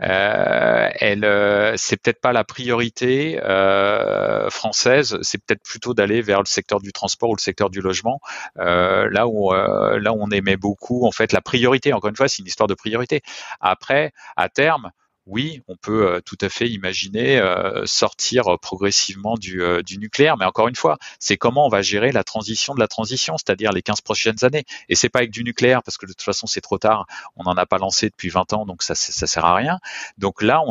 Euh, 0.02 0.88
elle, 0.94 1.24
euh, 1.24 1.74
c'est 1.76 1.96
peut-être 1.96 2.20
pas 2.20 2.32
la 2.32 2.44
priorité 2.44 3.40
euh, 3.44 4.50
française. 4.50 5.18
C'est 5.22 5.38
peut-être 5.44 5.62
plutôt 5.62 5.94
d'aller 5.94 6.22
vers 6.22 6.40
le 6.40 6.46
secteur 6.46 6.80
du 6.80 6.92
transport 6.92 7.30
ou 7.30 7.36
le 7.36 7.40
secteur 7.40 7.70
du 7.70 7.80
logement, 7.80 8.20
euh, 8.58 9.08
là 9.10 9.26
où 9.28 9.52
là 9.52 10.12
où 10.12 10.18
on 10.20 10.30
aimait 10.30 10.56
beaucoup. 10.56 11.06
En 11.06 11.12
fait, 11.12 11.32
la 11.32 11.40
priorité. 11.40 11.92
Encore 11.92 12.10
une 12.10 12.16
fois, 12.16 12.28
c'est 12.28 12.38
une 12.38 12.46
histoire 12.46 12.66
de 12.66 12.74
priorité. 12.74 13.22
Après, 13.60 14.12
à 14.36 14.48
terme, 14.48 14.90
oui, 15.26 15.62
on 15.68 15.76
peut 15.76 16.06
euh, 16.06 16.20
tout 16.24 16.38
à 16.40 16.48
fait 16.48 16.68
imaginer 16.68 17.38
euh, 17.38 17.82
sortir 17.84 18.48
euh, 18.48 18.56
progressivement 18.56 19.36
du, 19.36 19.62
nucléaire, 19.98 20.36
mais 20.36 20.44
encore 20.44 20.68
une 20.68 20.76
fois, 20.76 20.98
c'est 21.18 21.36
comment 21.36 21.66
on 21.66 21.68
va 21.68 21.82
gérer 21.82 22.10
la 22.10 22.24
transition 22.24 22.74
de 22.74 22.80
la 22.80 22.88
transition, 22.88 23.36
c'est-à-dire 23.36 23.72
les 23.72 23.82
15 23.82 24.00
prochaines 24.00 24.44
années. 24.44 24.64
Et 24.88 24.94
c'est 24.94 25.08
pas 25.08 25.20
avec 25.20 25.30
du 25.30 25.44
nucléaire, 25.44 25.82
parce 25.82 25.98
que 25.98 26.06
de 26.06 26.12
toute 26.12 26.22
façon 26.22 26.46
c'est 26.46 26.60
trop 26.60 26.78
tard, 26.78 27.06
on 27.36 27.44
n'en 27.44 27.52
a 27.52 27.66
pas 27.66 27.78
lancé 27.78 28.08
depuis 28.08 28.30
20 28.30 28.52
ans, 28.54 28.66
donc 28.66 28.82
ça, 28.82 28.94
ça 28.94 29.26
sert 29.26 29.44
à 29.44 29.54
rien. 29.54 29.78
Donc 30.16 30.42
là, 30.42 30.62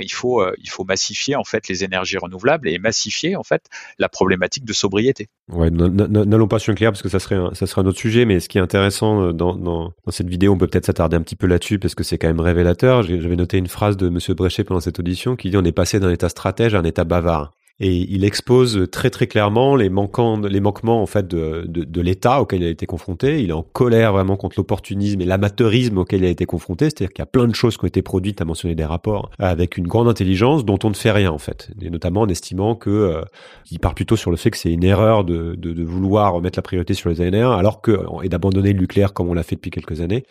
il 0.00 0.12
faut, 0.12 0.44
massifier 0.86 1.36
en 1.36 1.44
fait 1.44 1.68
les 1.68 1.82
énergies 1.82 2.18
renouvelables 2.18 2.68
et 2.68 2.78
massifier 2.78 3.36
en 3.36 3.42
fait 3.42 3.66
la 3.98 4.08
problématique 4.08 4.64
de 4.64 4.72
sobriété. 4.72 5.28
Ouais, 5.48 5.70
n'allons 5.70 6.48
pas 6.48 6.58
sur 6.58 6.70
le 6.70 6.74
nucléaire 6.74 6.92
parce 6.92 7.02
que 7.02 7.08
ça 7.08 7.20
serait, 7.20 7.36
un, 7.36 7.86
autre 7.86 7.98
sujet, 7.98 8.24
mais 8.24 8.40
ce 8.40 8.48
qui 8.48 8.58
est 8.58 8.60
intéressant 8.60 9.32
dans, 9.32 9.54
dans, 9.54 9.92
dans 10.04 10.10
cette 10.10 10.28
vidéo, 10.28 10.52
on 10.52 10.58
peut 10.58 10.66
peut-être 10.66 10.86
s'attarder 10.86 11.16
un 11.16 11.22
petit 11.22 11.36
peu 11.36 11.46
là-dessus 11.46 11.78
parce 11.78 11.94
que 11.94 12.02
c'est 12.02 12.18
quand 12.18 12.28
même 12.28 12.40
révélateur. 12.40 13.02
J'avais 13.02 13.36
noté 13.36 13.56
une 13.56 13.68
phrase 13.68 13.83
de 13.92 14.08
Monsieur 14.08 14.34
Bréchet 14.34 14.64
pendant 14.64 14.80
cette 14.80 14.98
audition 14.98 15.36
qui 15.36 15.50
dit 15.50 15.56
on 15.56 15.64
est 15.64 15.72
passé 15.72 16.00
d'un 16.00 16.10
état 16.10 16.28
stratège 16.28 16.74
à 16.74 16.78
un 16.78 16.84
état 16.84 17.04
bavard. 17.04 17.52
et 17.80 17.92
il 17.92 18.24
expose 18.24 18.88
très 18.90 19.10
très 19.10 19.26
clairement 19.26 19.76
les 19.76 19.90
manquants, 19.90 20.38
les 20.38 20.60
manquements 20.60 21.02
en 21.02 21.06
fait 21.06 21.26
de, 21.28 21.64
de, 21.66 22.00
l'État 22.00 22.40
auquel 22.40 22.62
il 22.62 22.66
a 22.66 22.70
été 22.70 22.86
confronté. 22.86 23.42
Il 23.42 23.50
est 23.50 23.52
en 23.52 23.62
colère 23.62 24.12
vraiment 24.12 24.36
contre 24.36 24.58
l'opportunisme 24.58 25.20
et 25.20 25.24
l'amateurisme 25.24 25.98
auquel 25.98 26.20
il 26.22 26.26
a 26.26 26.30
été 26.30 26.46
confronté, 26.46 26.86
c'est-à-dire 26.86 27.10
qu'il 27.10 27.20
y 27.20 27.22
a 27.22 27.26
plein 27.26 27.46
de 27.48 27.54
choses 27.54 27.76
qui 27.76 27.84
ont 27.84 27.88
été 27.88 28.00
produites, 28.00 28.40
à 28.40 28.44
mentionner 28.44 28.74
des 28.74 28.84
rapports, 28.84 29.30
avec 29.38 29.76
une 29.76 29.86
grande 29.86 30.08
intelligence 30.08 30.64
dont 30.64 30.78
on 30.84 30.88
ne 30.88 30.94
fait 30.94 31.10
rien 31.10 31.30
en 31.30 31.38
fait, 31.38 31.70
et 31.82 31.90
notamment 31.90 32.22
en 32.22 32.28
estimant 32.28 32.74
que 32.76 32.90
euh, 32.90 33.22
il 33.70 33.80
part 33.80 33.94
plutôt 33.94 34.16
sur 34.16 34.30
le 34.30 34.36
fait 34.36 34.50
que 34.50 34.56
c'est 34.56 34.72
une 34.72 34.84
erreur 34.84 35.24
de, 35.24 35.54
de, 35.56 35.72
de, 35.72 35.82
vouloir 35.84 36.40
mettre 36.40 36.58
la 36.58 36.62
priorité 36.62 36.94
sur 36.94 37.10
les 37.10 37.20
ANR, 37.20 37.50
alors 37.52 37.80
que 37.82 37.98
et 38.22 38.28
d'abandonner 38.28 38.72
le 38.72 38.80
nucléaire 38.80 39.12
comme 39.12 39.28
on 39.28 39.34
l'a 39.34 39.42
fait 39.42 39.56
depuis 39.56 39.70
quelques 39.70 40.00
années. 40.00 40.24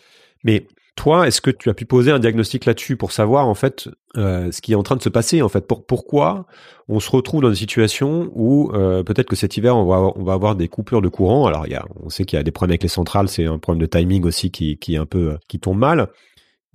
Mais 0.44 0.68
toi, 0.96 1.28
est-ce 1.28 1.42
que 1.42 1.50
tu 1.50 1.70
as 1.70 1.74
pu 1.74 1.86
poser 1.86 2.12
un 2.12 2.20
diagnostic 2.20 2.66
là-dessus 2.66 2.98
pour 2.98 3.12
savoir 3.12 3.48
en 3.48 3.56
fait 3.56 3.90
euh, 4.16 4.52
ce 4.52 4.62
qui 4.62 4.74
est 4.74 4.76
en 4.76 4.84
train 4.84 4.96
de 4.96 5.02
se 5.02 5.10
passer 5.10 5.42
en 5.42 5.50
fait? 5.50 5.66
Pour, 5.68 5.86
Pourquoi 5.86 6.46
on 6.88 7.00
se 7.00 7.10
retrouve 7.10 7.42
dans 7.42 7.50
une 7.50 7.56
situation 7.56 8.32
où 8.36 8.72
euh, 8.74 9.04
peut-être 9.04 9.28
que 9.28 9.36
cet 9.36 9.58
hiver 9.58 9.76
on 9.76 9.86
va, 9.86 10.12
on 10.16 10.24
va 10.24 10.34
avoir 10.34 10.56
des 10.56 10.68
coupures 10.68 11.02
de 11.02 11.10
courant? 11.10 11.48
Alors 11.48 11.68
y 11.68 11.74
a, 11.74 11.86
on 12.04 12.10
sait 12.10 12.26
qu'il 12.26 12.38
y 12.38 12.40
a 12.40 12.44
des 12.44 12.52
problèmes 12.52 12.74
avec 12.74 12.84
les 12.84 12.90
centrales, 12.90 13.28
c'est 13.28 13.46
un 13.46 13.58
problème 13.58 13.82
de 13.82 13.88
timing 13.88 14.24
aussi 14.26 14.52
qui, 14.52 14.78
qui 14.78 14.96
est 14.96 15.00
un 15.00 15.08
peu 15.08 15.38
qui 15.48 15.60
tombe 15.60 15.80
mal. 15.80 16.10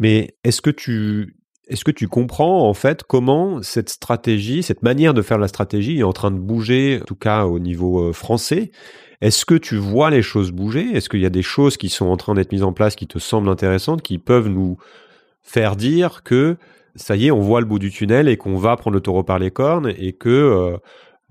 Mais 0.00 0.37
est-ce 0.44 0.62
que 0.62 0.70
tu 0.70 1.37
est-ce 1.68 1.85
que 1.85 1.90
tu 1.90 2.09
comprends 2.09 2.66
en 2.68 2.74
fait 2.74 3.04
comment 3.04 3.62
cette 3.62 3.90
stratégie, 3.90 4.62
cette 4.62 4.83
manière 4.83 5.14
de 5.14 5.22
faire 5.22 5.38
la 5.38 5.48
stratégie 5.48 5.98
est 5.98 6.02
en 6.02 6.14
train 6.14 6.31
de 6.31 6.38
bouger, 6.38 6.98
en 7.02 7.04
tout 7.04 7.14
cas 7.14 7.44
au 7.44 7.59
niveau 7.59 8.09
euh, 8.09 8.12
français? 8.12 8.72
Est-ce 9.20 9.44
que 9.44 9.54
tu 9.54 9.76
vois 9.76 10.11
les 10.11 10.22
choses 10.22 10.52
bouger? 10.52 10.92
Est-ce 10.94 11.09
qu'il 11.09 11.20
y 11.20 11.26
a 11.26 11.31
des 11.31 11.42
choses 11.42 11.76
qui 11.76 11.88
sont 11.88 12.07
en 12.07 12.16
train 12.16 12.35
d'être 12.35 12.52
mises 12.52 12.62
en 12.62 12.72
place 12.72 12.94
qui 12.94 13.07
te 13.07 13.18
semblent 13.18 13.48
intéressantes, 13.48 14.02
qui 14.02 14.18
peuvent 14.18 14.48
nous 14.48 14.78
faire 15.42 15.76
dire 15.76 16.22
que 16.22 16.57
ça 16.94 17.16
y 17.16 17.26
est, 17.26 17.31
on 17.31 17.40
voit 17.40 17.61
le 17.61 17.66
bout 17.66 17.78
du 17.78 17.90
tunnel 17.90 18.28
et 18.28 18.37
qu'on 18.37 18.57
va 18.57 18.76
prendre 18.76 18.94
le 18.94 19.00
taureau 19.00 19.22
par 19.22 19.38
les 19.38 19.50
cornes 19.50 19.92
et 19.96 20.12
que 20.12 20.28
euh, 20.28 20.76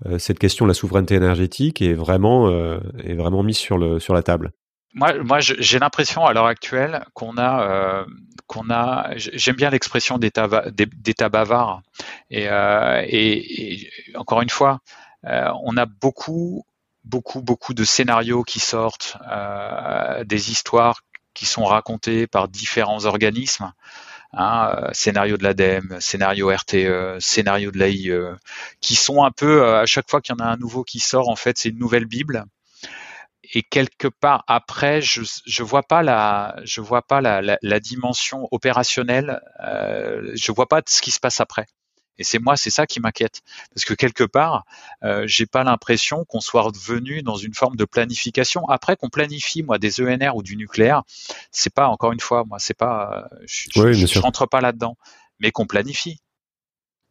euh, 0.06 0.18
cette 0.18 0.38
question 0.38 0.64
de 0.64 0.70
la 0.70 0.74
souveraineté 0.74 1.14
énergétique 1.14 1.82
est 1.82 1.94
vraiment 1.94 2.48
euh, 2.48 2.78
est 3.04 3.14
vraiment 3.14 3.42
mise 3.42 3.58
sur 3.58 3.78
le 3.78 3.98
sur 3.98 4.14
la 4.14 4.22
table? 4.22 4.52
Moi, 4.94 5.22
moi 5.22 5.38
j'ai 5.40 5.78
l'impression 5.78 6.24
à 6.24 6.32
l'heure 6.32 6.46
actuelle 6.46 7.04
qu'on 7.12 7.36
a, 7.36 8.04
qu'on 8.46 8.70
a, 8.70 9.10
j'aime 9.16 9.54
bien 9.54 9.68
l'expression 9.70 10.18
d'état, 10.18 10.48
bavard. 11.28 11.82
Et, 12.30 12.48
encore 14.14 14.40
une 14.40 14.48
fois, 14.48 14.80
on 15.22 15.76
a 15.76 15.84
beaucoup 15.84 16.64
beaucoup, 17.08 17.42
beaucoup 17.42 17.74
de 17.74 17.84
scénarios 17.84 18.44
qui 18.44 18.60
sortent, 18.60 19.16
euh, 19.30 20.24
des 20.24 20.50
histoires 20.50 21.00
qui 21.34 21.46
sont 21.46 21.64
racontées 21.64 22.26
par 22.26 22.48
différents 22.48 23.04
organismes. 23.04 23.72
Hein, 24.34 24.74
euh, 24.76 24.90
scénario 24.92 25.38
de 25.38 25.42
l'ADEME, 25.44 25.98
scénario 26.00 26.50
RTE, 26.50 27.18
scénario 27.18 27.70
de 27.70 27.78
l'AIE, 27.78 28.12
qui 28.80 28.94
sont 28.94 29.24
un 29.24 29.30
peu, 29.30 29.62
euh, 29.62 29.80
à 29.80 29.86
chaque 29.86 30.10
fois 30.10 30.20
qu'il 30.20 30.34
y 30.38 30.42
en 30.42 30.44
a 30.44 30.48
un 30.48 30.58
nouveau 30.58 30.84
qui 30.84 31.00
sort, 31.00 31.30
en 31.30 31.36
fait, 31.36 31.56
c'est 31.56 31.70
une 31.70 31.78
nouvelle 31.78 32.04
Bible. 32.04 32.44
Et 33.54 33.62
quelque 33.62 34.08
part 34.08 34.44
après, 34.46 35.00
je 35.00 35.22
je 35.46 35.62
vois 35.62 35.82
pas 35.82 36.02
la 36.02 36.56
je 36.64 36.82
vois 36.82 37.02
pas 37.02 37.20
la, 37.22 37.40
la, 37.40 37.80
dimension 37.80 38.46
opérationnelle, 38.50 39.40
euh, 39.60 40.32
je 40.34 40.52
vois 40.52 40.66
pas 40.66 40.82
ce 40.86 41.00
qui 41.00 41.10
se 41.10 41.20
passe 41.20 41.40
après. 41.40 41.66
Et 42.18 42.24
c'est 42.24 42.38
moi, 42.38 42.56
c'est 42.56 42.70
ça 42.70 42.86
qui 42.86 43.00
m'inquiète, 43.00 43.42
parce 43.74 43.84
que 43.84 43.94
quelque 43.94 44.24
part, 44.24 44.64
euh, 45.04 45.24
j'ai 45.26 45.46
pas 45.46 45.64
l'impression 45.64 46.24
qu'on 46.24 46.40
soit 46.40 46.62
revenu 46.62 47.22
dans 47.22 47.36
une 47.36 47.54
forme 47.54 47.76
de 47.76 47.84
planification. 47.84 48.68
Après 48.68 48.96
qu'on 48.96 49.08
planifie, 49.08 49.62
moi, 49.62 49.78
des 49.78 50.00
ENR 50.00 50.34
ou 50.34 50.42
du 50.42 50.56
nucléaire, 50.56 51.02
c'est 51.52 51.72
pas 51.72 51.88
encore 51.88 52.12
une 52.12 52.20
fois, 52.20 52.44
moi, 52.44 52.58
c'est 52.58 52.76
pas, 52.76 53.28
euh, 53.32 53.38
je, 53.46 53.92
je 53.92 54.18
rentre 54.18 54.46
pas 54.46 54.60
là-dedans, 54.60 54.96
mais 55.38 55.52
qu'on 55.52 55.66
planifie. 55.66 56.20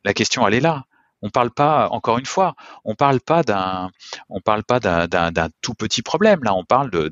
La 0.03 0.13
question, 0.13 0.47
elle 0.47 0.53
est 0.53 0.59
là. 0.59 0.85
On 1.27 1.29
parle 1.29 1.51
pas, 1.51 1.89
encore 1.89 2.19
une 2.19 2.25
fois, 2.25 2.55
on 2.85 2.95
parle 2.95 3.19
pas 3.19 3.43
d'un, 3.43 3.91
on 4.29 4.39
parle 4.39 4.63
pas 4.63 4.79
d'un 4.79 5.49
tout 5.59 5.73
petit 5.73 6.01
problème. 6.01 6.41
Là, 6.41 6.55
on 6.55 6.63
parle 6.63 6.89
de, 6.89 7.09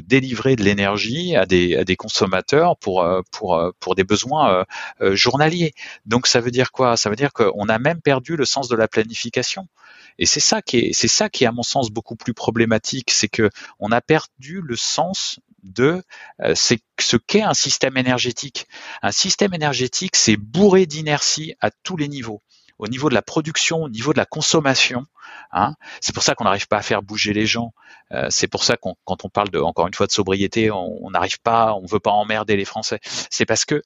délivrer 0.00 0.56
de 0.56 0.62
l'énergie 0.62 1.36
à 1.36 1.44
des, 1.44 1.96
consommateurs 1.98 2.78
pour, 2.78 3.02
euh, 3.02 3.20
euh, 3.42 3.72
pour 3.78 3.94
des 3.94 4.04
besoins 4.04 4.64
euh, 5.02 5.14
journaliers. 5.14 5.74
Donc, 6.06 6.28
ça 6.28 6.40
veut 6.40 6.50
dire 6.50 6.72
quoi? 6.72 6.96
Ça 6.96 7.10
veut 7.10 7.16
dire 7.16 7.34
qu'on 7.34 7.68
a 7.68 7.78
même 7.78 8.00
perdu 8.00 8.36
le 8.36 8.46
sens 8.46 8.70
de 8.70 8.76
la 8.76 8.88
planification. 8.88 9.68
Et 10.18 10.24
c'est 10.24 10.40
ça 10.40 10.62
qui 10.62 10.78
est, 10.78 10.92
c'est 10.94 11.08
ça 11.08 11.28
qui 11.28 11.44
est 11.44 11.46
à 11.46 11.52
mon 11.52 11.62
sens 11.62 11.90
beaucoup 11.90 12.16
plus 12.16 12.32
problématique, 12.32 13.10
c'est 13.10 13.28
que 13.28 13.50
on 13.80 13.92
a 13.92 14.00
perdu 14.00 14.62
le 14.62 14.76
sens 14.76 15.40
de 15.62 16.02
ce 16.54 17.16
qu'est 17.18 17.42
un 17.42 17.54
système 17.54 17.98
énergétique. 17.98 18.66
Un 19.02 19.12
système 19.12 19.52
énergétique, 19.52 20.16
c'est 20.16 20.38
bourré 20.38 20.86
d'inertie 20.86 21.54
à 21.60 21.70
tous 21.70 21.98
les 21.98 22.08
niveaux 22.08 22.42
au 22.82 22.88
niveau 22.88 23.08
de 23.08 23.14
la 23.14 23.22
production, 23.22 23.84
au 23.84 23.88
niveau 23.88 24.12
de 24.12 24.18
la 24.18 24.26
consommation. 24.26 25.06
Hein. 25.52 25.76
C'est 26.00 26.12
pour 26.12 26.24
ça 26.24 26.34
qu'on 26.34 26.42
n'arrive 26.42 26.66
pas 26.66 26.78
à 26.78 26.82
faire 26.82 27.00
bouger 27.00 27.32
les 27.32 27.46
gens. 27.46 27.72
Euh, 28.10 28.26
c'est 28.28 28.48
pour 28.48 28.64
ça 28.64 28.76
qu'on, 28.76 28.96
quand 29.04 29.24
on 29.24 29.28
parle 29.28 29.50
de, 29.50 29.60
encore 29.60 29.86
une 29.86 29.94
fois 29.94 30.08
de 30.08 30.12
sobriété, 30.12 30.72
on 30.72 31.08
n'arrive 31.10 31.40
pas, 31.40 31.74
on 31.74 31.86
veut 31.86 32.00
pas 32.00 32.10
emmerder 32.10 32.56
les 32.56 32.64
Français. 32.64 32.98
C'est 33.30 33.46
parce 33.46 33.64
que 33.64 33.82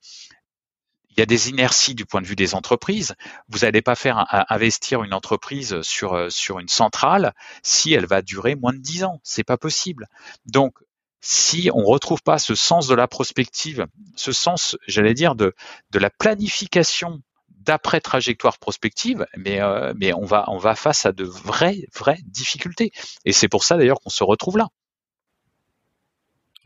il 1.11 1.21
y 1.21 1.23
a 1.23 1.27
des 1.27 1.51
inerties 1.51 1.95
du 1.95 2.07
point 2.07 2.23
de 2.23 2.27
vue 2.27 2.37
des 2.37 2.55
entreprises. 2.55 3.15
Vous 3.49 3.61
n'allez 3.61 3.83
pas 3.83 3.97
faire 3.97 4.25
investir 4.51 5.03
une 5.03 5.13
entreprise 5.13 5.81
sur 5.83 6.15
euh, 6.15 6.31
sur 6.31 6.59
une 6.59 6.69
centrale 6.69 7.35
si 7.63 7.93
elle 7.93 8.07
va 8.07 8.23
durer 8.23 8.55
moins 8.55 8.73
de 8.73 8.79
10 8.79 9.05
ans. 9.05 9.21
C'est 9.23 9.45
pas 9.45 9.59
possible. 9.59 10.09
Donc 10.47 10.75
si 11.21 11.71
on 11.75 11.85
retrouve 11.85 12.23
pas 12.23 12.39
ce 12.39 12.55
sens 12.55 12.87
de 12.87 12.95
la 12.95 13.09
prospective, 13.09 13.87
ce 14.15 14.33
sens, 14.33 14.77
j'allais 14.87 15.15
dire, 15.15 15.35
de, 15.35 15.55
de 15.91 15.99
la 15.99 16.09
planification 16.09 17.21
d'après 17.67 18.01
trajectoire 18.01 18.59
prospective, 18.59 19.27
mais 19.37 19.61
euh, 19.61 19.93
on 20.15 20.59
va 20.59 20.75
face 20.75 21.05
à 21.05 21.13
de 21.13 21.25
vraies 21.25 21.87
vraies 21.95 22.21
difficultés. 22.25 22.91
Et 23.25 23.33
c'est 23.33 23.49
pour 23.49 23.65
ça 23.65 23.77
d'ailleurs 23.77 24.01
qu'on 24.01 24.11
se 24.11 24.25
retrouve 24.25 24.57
là. 24.57 24.69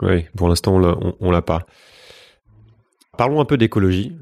Oui, 0.03 0.27
pour 0.37 0.49
l'instant 0.49 0.77
on, 0.77 1.17
on 1.19 1.31
l'a 1.31 1.43
pas. 1.43 1.67
Parlons 3.19 3.41
un 3.41 3.45
peu 3.45 3.57
d'écologie. 3.57 4.17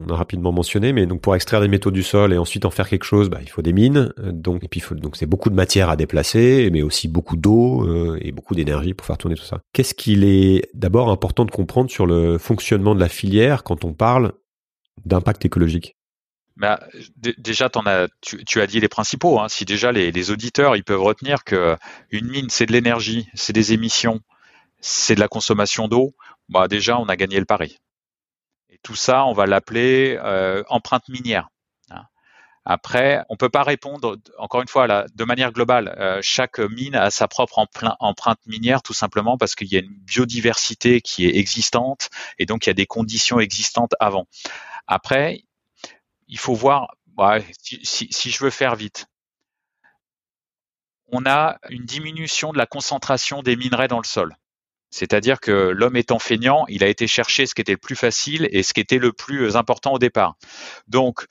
On 0.00 0.10
a 0.10 0.16
rapidement 0.16 0.52
mentionné, 0.52 0.92
mais 0.92 1.06
donc 1.06 1.20
pour 1.20 1.34
extraire 1.34 1.60
des 1.60 1.66
métaux 1.66 1.90
du 1.90 2.04
sol 2.04 2.32
et 2.32 2.38
ensuite 2.38 2.64
en 2.64 2.70
faire 2.70 2.88
quelque 2.88 3.02
chose, 3.02 3.28
bah, 3.30 3.40
il 3.42 3.50
faut 3.50 3.62
des 3.62 3.72
mines. 3.72 4.12
Donc 4.18 4.62
et 4.62 4.68
puis 4.68 4.80
donc 4.92 5.16
c'est 5.16 5.26
beaucoup 5.26 5.50
de 5.50 5.56
matière 5.56 5.90
à 5.90 5.96
déplacer, 5.96 6.70
mais 6.72 6.82
aussi 6.82 7.08
beaucoup 7.08 7.36
d'eau 7.36 7.84
euh, 7.84 8.16
et 8.20 8.30
beaucoup 8.30 8.54
d'énergie 8.54 8.94
pour 8.94 9.04
faire 9.06 9.18
tourner 9.18 9.34
tout 9.34 9.42
ça. 9.42 9.58
Qu'est-ce 9.72 9.94
qu'il 9.94 10.22
est 10.22 10.70
d'abord 10.74 11.10
important 11.10 11.44
de 11.44 11.50
comprendre 11.50 11.90
sur 11.90 12.06
le 12.06 12.38
fonctionnement 12.38 12.94
de 12.94 13.00
la 13.00 13.08
filière 13.08 13.64
quand 13.64 13.84
on 13.84 13.92
parle 13.92 14.34
d'impact 15.04 15.44
écologique? 15.44 15.97
Bah, 16.58 16.80
déjà, 17.16 17.70
as, 17.72 18.08
tu, 18.20 18.60
as 18.60 18.66
dit 18.66 18.80
les 18.80 18.88
principaux. 18.88 19.38
Hein. 19.38 19.48
Si 19.48 19.64
déjà 19.64 19.92
les, 19.92 20.30
auditeurs 20.30 20.74
ils 20.76 20.82
peuvent 20.82 21.00
retenir 21.00 21.44
que 21.44 21.76
une 22.10 22.26
mine 22.26 22.50
c'est 22.50 22.66
de 22.66 22.72
l'énergie, 22.72 23.28
c'est 23.34 23.52
des 23.52 23.72
émissions, 23.72 24.20
c'est 24.80 25.14
de 25.14 25.20
la 25.20 25.28
consommation 25.28 25.86
d'eau, 25.86 26.14
bah 26.48 26.66
déjà 26.66 26.98
on 26.98 27.06
a 27.06 27.16
gagné 27.16 27.38
le 27.38 27.44
pari. 27.44 27.78
Et 28.70 28.78
tout 28.82 28.96
ça, 28.96 29.24
on 29.24 29.32
va 29.32 29.46
l'appeler 29.46 30.18
euh, 30.20 30.64
empreinte 30.68 31.08
minière. 31.08 31.48
Hein. 31.90 32.02
Après, 32.64 33.22
on 33.28 33.36
peut 33.36 33.48
pas 33.48 33.62
répondre, 33.62 34.16
encore 34.36 34.60
une 34.60 34.68
fois, 34.68 34.88
là, 34.88 35.06
de 35.14 35.24
manière 35.24 35.52
globale. 35.52 35.94
Euh, 35.98 36.18
chaque 36.22 36.58
mine 36.58 36.96
a 36.96 37.10
sa 37.10 37.28
propre 37.28 37.64
empreinte 38.00 38.40
minière, 38.46 38.82
tout 38.82 38.94
simplement 38.94 39.38
parce 39.38 39.54
qu'il 39.54 39.68
y 39.68 39.76
a 39.76 39.80
une 39.80 39.96
biodiversité 40.00 41.00
qui 41.00 41.24
est 41.26 41.36
existante 41.36 42.10
et 42.38 42.46
donc 42.46 42.66
il 42.66 42.70
y 42.70 42.72
a 42.72 42.74
des 42.74 42.86
conditions 42.86 43.38
existantes 43.38 43.94
avant. 44.00 44.26
Après, 44.88 45.44
il 46.28 46.38
faut 46.38 46.54
voir, 46.54 46.94
si, 47.62 48.30
je 48.30 48.44
veux 48.44 48.50
faire 48.50 48.76
vite, 48.76 49.06
on 51.10 51.24
a 51.26 51.58
une 51.70 51.84
diminution 51.84 52.52
de 52.52 52.58
la 52.58 52.66
concentration 52.66 53.42
des 53.42 53.56
minerais 53.56 53.88
dans 53.88 53.98
le 53.98 54.04
sol. 54.04 54.36
C'est-à-dire 54.90 55.40
que 55.40 55.50
l'homme 55.50 55.96
étant 55.96 56.18
feignant, 56.18 56.64
il 56.68 56.84
a 56.84 56.88
été 56.88 57.06
chercher 57.06 57.46
ce 57.46 57.54
qui 57.54 57.60
était 57.60 57.72
le 57.72 57.78
plus 57.78 57.96
facile 57.96 58.48
et 58.52 58.62
ce 58.62 58.72
qui 58.72 58.80
était 58.80 58.98
le 58.98 59.12
plus 59.12 59.56
important 59.56 59.92
au 59.92 59.98
départ. 59.98 60.36
Donc, 60.86 61.26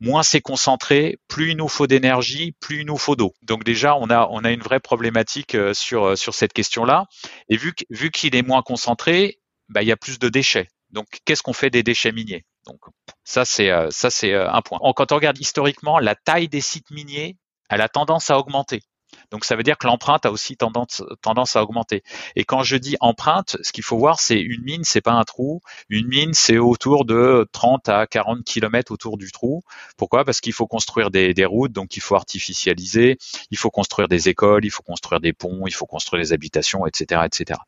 moins 0.00 0.22
c'est 0.22 0.40
concentré, 0.40 1.18
plus 1.28 1.52
il 1.52 1.56
nous 1.56 1.68
faut 1.68 1.86
d'énergie, 1.86 2.52
plus 2.60 2.80
il 2.80 2.86
nous 2.86 2.98
faut 2.98 3.16
d'eau. 3.16 3.34
Donc 3.42 3.64
déjà, 3.64 3.96
on 3.96 4.10
a, 4.10 4.28
on 4.30 4.44
a 4.44 4.50
une 4.50 4.60
vraie 4.60 4.80
problématique 4.80 5.54
euh, 5.54 5.72
sur, 5.72 6.04
euh, 6.04 6.16
sur 6.16 6.34
cette 6.34 6.52
question-là. 6.52 7.06
Et 7.48 7.56
vu, 7.56 7.72
vu 7.90 8.10
qu'il 8.10 8.34
est 8.34 8.42
moins 8.42 8.62
concentré, 8.62 9.40
bah, 9.68 9.82
il 9.82 9.88
y 9.88 9.92
a 9.92 9.96
plus 9.96 10.18
de 10.18 10.28
déchets. 10.28 10.68
Donc, 10.90 11.06
qu'est-ce 11.24 11.42
qu'on 11.42 11.52
fait 11.52 11.70
des 11.70 11.82
déchets 11.82 12.12
miniers? 12.12 12.44
Donc, 12.66 12.80
ça, 13.24 13.44
c'est 13.44 13.70
euh, 13.70 13.88
ça, 13.90 14.10
c'est 14.10 14.32
euh, 14.32 14.50
un 14.50 14.62
point. 14.62 14.78
Quand 14.94 15.12
on 15.12 15.14
regarde 15.16 15.38
historiquement, 15.38 15.98
la 15.98 16.14
taille 16.14 16.48
des 16.48 16.60
sites 16.60 16.90
miniers, 16.90 17.36
elle 17.68 17.80
a 17.80 17.88
tendance 17.88 18.30
à 18.30 18.38
augmenter. 18.38 18.82
Donc 19.30 19.44
ça 19.44 19.56
veut 19.56 19.62
dire 19.62 19.78
que 19.78 19.86
l'empreinte 19.86 20.26
a 20.26 20.30
aussi 20.30 20.56
tendance, 20.56 21.02
tendance 21.22 21.56
à 21.56 21.62
augmenter. 21.62 22.02
Et 22.34 22.44
quand 22.44 22.62
je 22.62 22.76
dis 22.76 22.96
empreinte, 23.00 23.56
ce 23.62 23.72
qu'il 23.72 23.84
faut 23.84 23.98
voir, 23.98 24.20
c'est 24.20 24.40
une 24.40 24.62
mine, 24.62 24.84
c'est 24.84 25.00
pas 25.00 25.12
un 25.12 25.24
trou. 25.24 25.60
Une 25.88 26.06
mine, 26.06 26.34
c'est 26.34 26.58
autour 26.58 27.04
de 27.04 27.48
30 27.52 27.88
à 27.88 28.06
40 28.06 28.44
kilomètres 28.44 28.92
autour 28.92 29.16
du 29.16 29.32
trou. 29.32 29.62
Pourquoi? 29.96 30.24
Parce 30.24 30.40
qu'il 30.40 30.52
faut 30.52 30.66
construire 30.66 31.10
des, 31.10 31.34
des, 31.34 31.44
routes, 31.44 31.72
donc 31.72 31.96
il 31.96 32.00
faut 32.00 32.14
artificialiser, 32.14 33.18
il 33.50 33.58
faut 33.58 33.70
construire 33.70 34.08
des 34.08 34.28
écoles, 34.28 34.64
il 34.64 34.70
faut 34.70 34.82
construire 34.82 35.20
des 35.20 35.32
ponts, 35.32 35.66
il 35.66 35.74
faut 35.74 35.86
construire 35.86 36.22
des 36.22 36.32
habitations, 36.32 36.86
etc., 36.86 37.22
etc. 37.24 37.60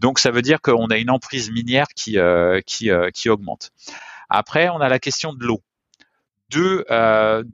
Donc 0.00 0.18
ça 0.18 0.30
veut 0.30 0.42
dire 0.42 0.60
qu'on 0.60 0.86
a 0.86 0.96
une 0.96 1.10
emprise 1.10 1.50
minière 1.50 1.88
qui, 1.94 2.18
euh, 2.18 2.60
qui, 2.66 2.90
qui 3.14 3.28
augmente. 3.28 3.72
Après, 4.28 4.68
on 4.68 4.80
a 4.80 4.88
la 4.88 4.98
question 4.98 5.32
de 5.32 5.44
l'eau. 5.44 5.62
deux, 6.50 6.84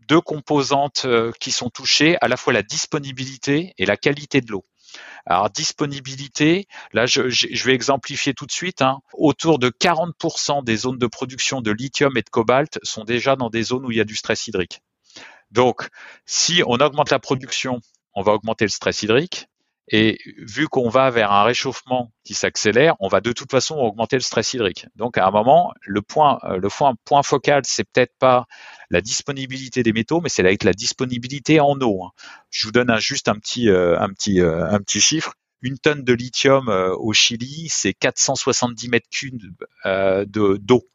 deux 0.09 0.21
composantes 0.21 1.07
qui 1.41 1.51
sont 1.51 1.71
touchées, 1.71 2.17
à 2.21 2.29
la 2.29 2.37
fois 2.37 2.53
la 2.53 2.63
disponibilité 2.63 3.75
et 3.79 3.87
la 3.87 3.97
qualité 3.97 4.41
de 4.41 4.51
l'eau. 4.51 4.65
Alors 5.27 5.51
disponibilité, 5.51 6.67
là 6.93 7.07
je, 7.07 7.65
vais 7.65 7.75
exemplifier 7.75 8.35
tout 8.35 8.47
de 8.47 8.53
suite. 8.53 8.83
Hein. 8.83 9.01
Autour 9.15 9.59
de 9.59 9.71
40% 9.71 10.65
des 10.65 10.77
zones 10.77 10.99
de 10.99 11.07
production 11.07 11.61
de 11.61 11.71
lithium 11.71 12.17
et 12.17 12.23
de 12.23 12.31
cobalt 12.31 12.79
sont 12.83 13.05
déjà 13.05 13.37
dans 13.37 13.51
des 13.51 13.63
zones 13.63 13.87
où 13.87 13.91
il 13.91 13.99
y 13.99 14.01
a 14.01 14.05
du 14.05 14.17
stress 14.17 14.47
hydrique. 14.47 14.81
Donc 15.51 15.89
si 16.27 16.63
on 16.67 16.77
augmente 16.77 17.11
la 17.11 17.19
production, 17.19 17.81
on 18.15 18.23
va 18.23 18.33
augmenter 18.33 18.65
le 18.65 18.71
stress 18.71 19.03
hydrique. 19.03 19.47
Et 19.89 20.19
vu 20.39 20.69
qu'on 20.69 20.89
va 20.89 21.11
vers 21.11 21.33
un 21.33 21.43
réchauffement 21.43 22.13
qui 22.25 22.35
s'accélère, 22.35 22.95
on 23.01 23.09
va 23.09 23.21
de 23.21 23.33
toute 23.33 23.51
façon 23.51 23.77
augmenter 23.77 24.17
le 24.17 24.23
stress 24.23 24.55
hydrique. 24.55 24.87
Donc 24.97 25.19
à 25.19 25.27
un 25.27 25.31
moment, 25.31 25.73
le 25.81 26.03
point, 26.03 26.39
euh, 26.45 26.59
le 26.59 26.69
point, 26.69 26.95
point 27.05 27.23
focal, 27.23 27.63
c'est 27.65 27.85
peut-être 27.85 28.17
pas 28.19 28.47
la 28.91 29.01
disponibilité 29.01 29.83
des 29.83 29.93
métaux, 29.93 30.21
mais 30.21 30.29
c'est 30.29 30.43
avec 30.43 30.63
la 30.63 30.73
disponibilité 30.73 31.59
en 31.59 31.81
eau. 31.81 32.05
Hein. 32.05 32.11
Je 32.51 32.67
vous 32.67 32.73
donne 32.73 32.97
juste 33.01 33.29
un 33.29 33.35
petit, 33.35 33.69
euh, 33.69 33.99
un 33.99 34.09
petit, 34.11 34.41
euh, 34.41 34.71
un 34.71 34.79
petit 34.79 35.01
chiffre. 35.01 35.35
Une 35.63 35.79
tonne 35.79 36.03
de 36.03 36.13
lithium 36.13 36.69
au 36.69 37.13
Chili, 37.13 37.69
c'est 37.69 37.95
470 37.95 38.89
mètres 38.89 39.09
cubes 39.09 39.41
de 39.85 40.57
d'eau. 40.57 40.89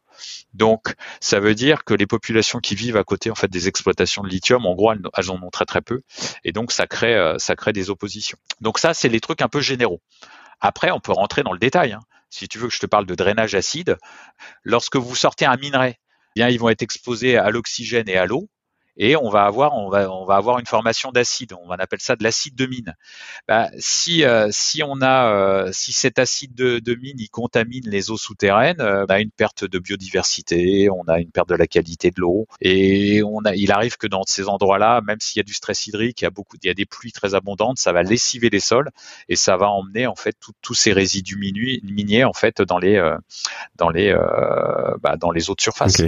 Donc, 0.53 0.95
ça 1.19 1.39
veut 1.39 1.55
dire 1.55 1.83
que 1.83 1.93
les 1.93 2.07
populations 2.07 2.59
qui 2.59 2.75
vivent 2.75 2.97
à 2.97 3.03
côté 3.03 3.29
en 3.31 3.35
fait 3.35 3.49
des 3.49 3.67
exploitations 3.67 4.23
de 4.23 4.29
lithium, 4.29 4.65
en 4.65 4.75
gros, 4.75 4.91
elles, 4.91 5.31
en 5.31 5.41
ont 5.41 5.49
très 5.49 5.65
très 5.65 5.81
peu, 5.81 6.01
et 6.43 6.51
donc 6.51 6.71
ça 6.71 6.87
crée 6.87 7.15
euh, 7.15 7.37
ça 7.37 7.55
crée 7.55 7.73
des 7.73 7.89
oppositions. 7.89 8.37
Donc 8.61 8.79
ça, 8.79 8.93
c'est 8.93 9.09
les 9.09 9.19
trucs 9.19 9.41
un 9.41 9.49
peu 9.49 9.61
généraux. 9.61 10.01
Après, 10.59 10.91
on 10.91 10.99
peut 10.99 11.11
rentrer 11.11 11.43
dans 11.43 11.53
le 11.53 11.59
détail. 11.59 11.93
Hein. 11.93 11.99
Si 12.29 12.47
tu 12.47 12.57
veux 12.57 12.67
que 12.67 12.73
je 12.73 12.79
te 12.79 12.85
parle 12.85 13.05
de 13.05 13.15
drainage 13.15 13.55
acide, 13.55 13.97
lorsque 14.63 14.97
vous 14.97 15.15
sortez 15.15 15.45
un 15.45 15.55
minerai, 15.55 15.97
eh 15.97 16.39
bien 16.39 16.49
ils 16.49 16.59
vont 16.59 16.69
être 16.69 16.81
exposés 16.81 17.37
à 17.37 17.49
l'oxygène 17.49 18.09
et 18.09 18.17
à 18.17 18.25
l'eau 18.25 18.49
et 18.97 19.15
on 19.15 19.29
va 19.29 19.45
avoir 19.45 19.73
on 19.75 19.89
va 19.89 20.11
on 20.11 20.25
va 20.25 20.35
avoir 20.35 20.59
une 20.59 20.65
formation 20.65 21.11
d'acide. 21.11 21.53
On 21.53 21.69
appelle 21.71 22.01
ça 22.01 22.15
de 22.15 22.23
l'acide 22.23 22.55
de 22.55 22.65
mine. 22.65 22.95
Bah, 23.47 23.69
si 23.77 24.23
euh, 24.25 24.49
si 24.51 24.83
on 24.83 25.01
a 25.01 25.31
euh, 25.31 25.69
si 25.71 25.93
cet 25.93 26.19
acide 26.19 26.53
de, 26.55 26.95
mine 26.95 27.17
il 27.19 27.29
contamine 27.29 27.87
les 27.87 28.09
eaux 28.09 28.17
souterraines, 28.17 28.81
euh, 28.81 29.05
on 29.07 29.13
a 29.13 29.19
une 29.19 29.31
perte 29.31 29.63
de 29.65 29.79
biodiversité, 29.79 30.89
on 30.89 31.03
a 31.03 31.19
une 31.19 31.31
perte 31.31 31.49
de 31.49 31.55
la 31.55 31.67
qualité 31.67 32.09
de 32.09 32.19
l'eau 32.19 32.47
et 32.59 33.21
on 33.23 33.41
a 33.41 33.55
il 33.55 33.71
arrive 33.71 33.97
que 33.97 34.07
dans 34.07 34.23
ces 34.25 34.47
endroits-là, 34.47 35.01
même 35.01 35.19
s'il 35.19 35.39
y 35.39 35.41
a 35.41 35.43
du 35.43 35.53
stress 35.53 35.87
hydrique, 35.87 36.21
il 36.21 36.25
y 36.25 36.27
a 36.27 36.31
beaucoup 36.31 36.57
il 36.61 36.67
y 36.67 36.71
a 36.71 36.73
des 36.73 36.85
pluies 36.85 37.11
très 37.11 37.35
abondantes, 37.35 37.77
ça 37.77 37.93
va 37.93 38.01
lessiver 38.01 38.49
les 38.49 38.59
sols 38.59 38.89
et 39.29 39.35
ça 39.35 39.57
va 39.57 39.69
emmener 39.69 40.07
en 40.07 40.15
fait 40.15 40.35
tous 40.61 40.73
ces 40.73 40.91
résidus 40.91 41.37
miniers 41.37 42.23
en 42.23 42.33
fait 42.33 42.61
dans 42.61 42.79
les 42.79 42.97
dans 43.75 43.89
les 43.89 44.13
bah, 45.01 45.17
dans 45.17 45.31
les 45.31 45.49
eaux 45.49 45.55
de 45.55 45.61
surface. 45.61 46.01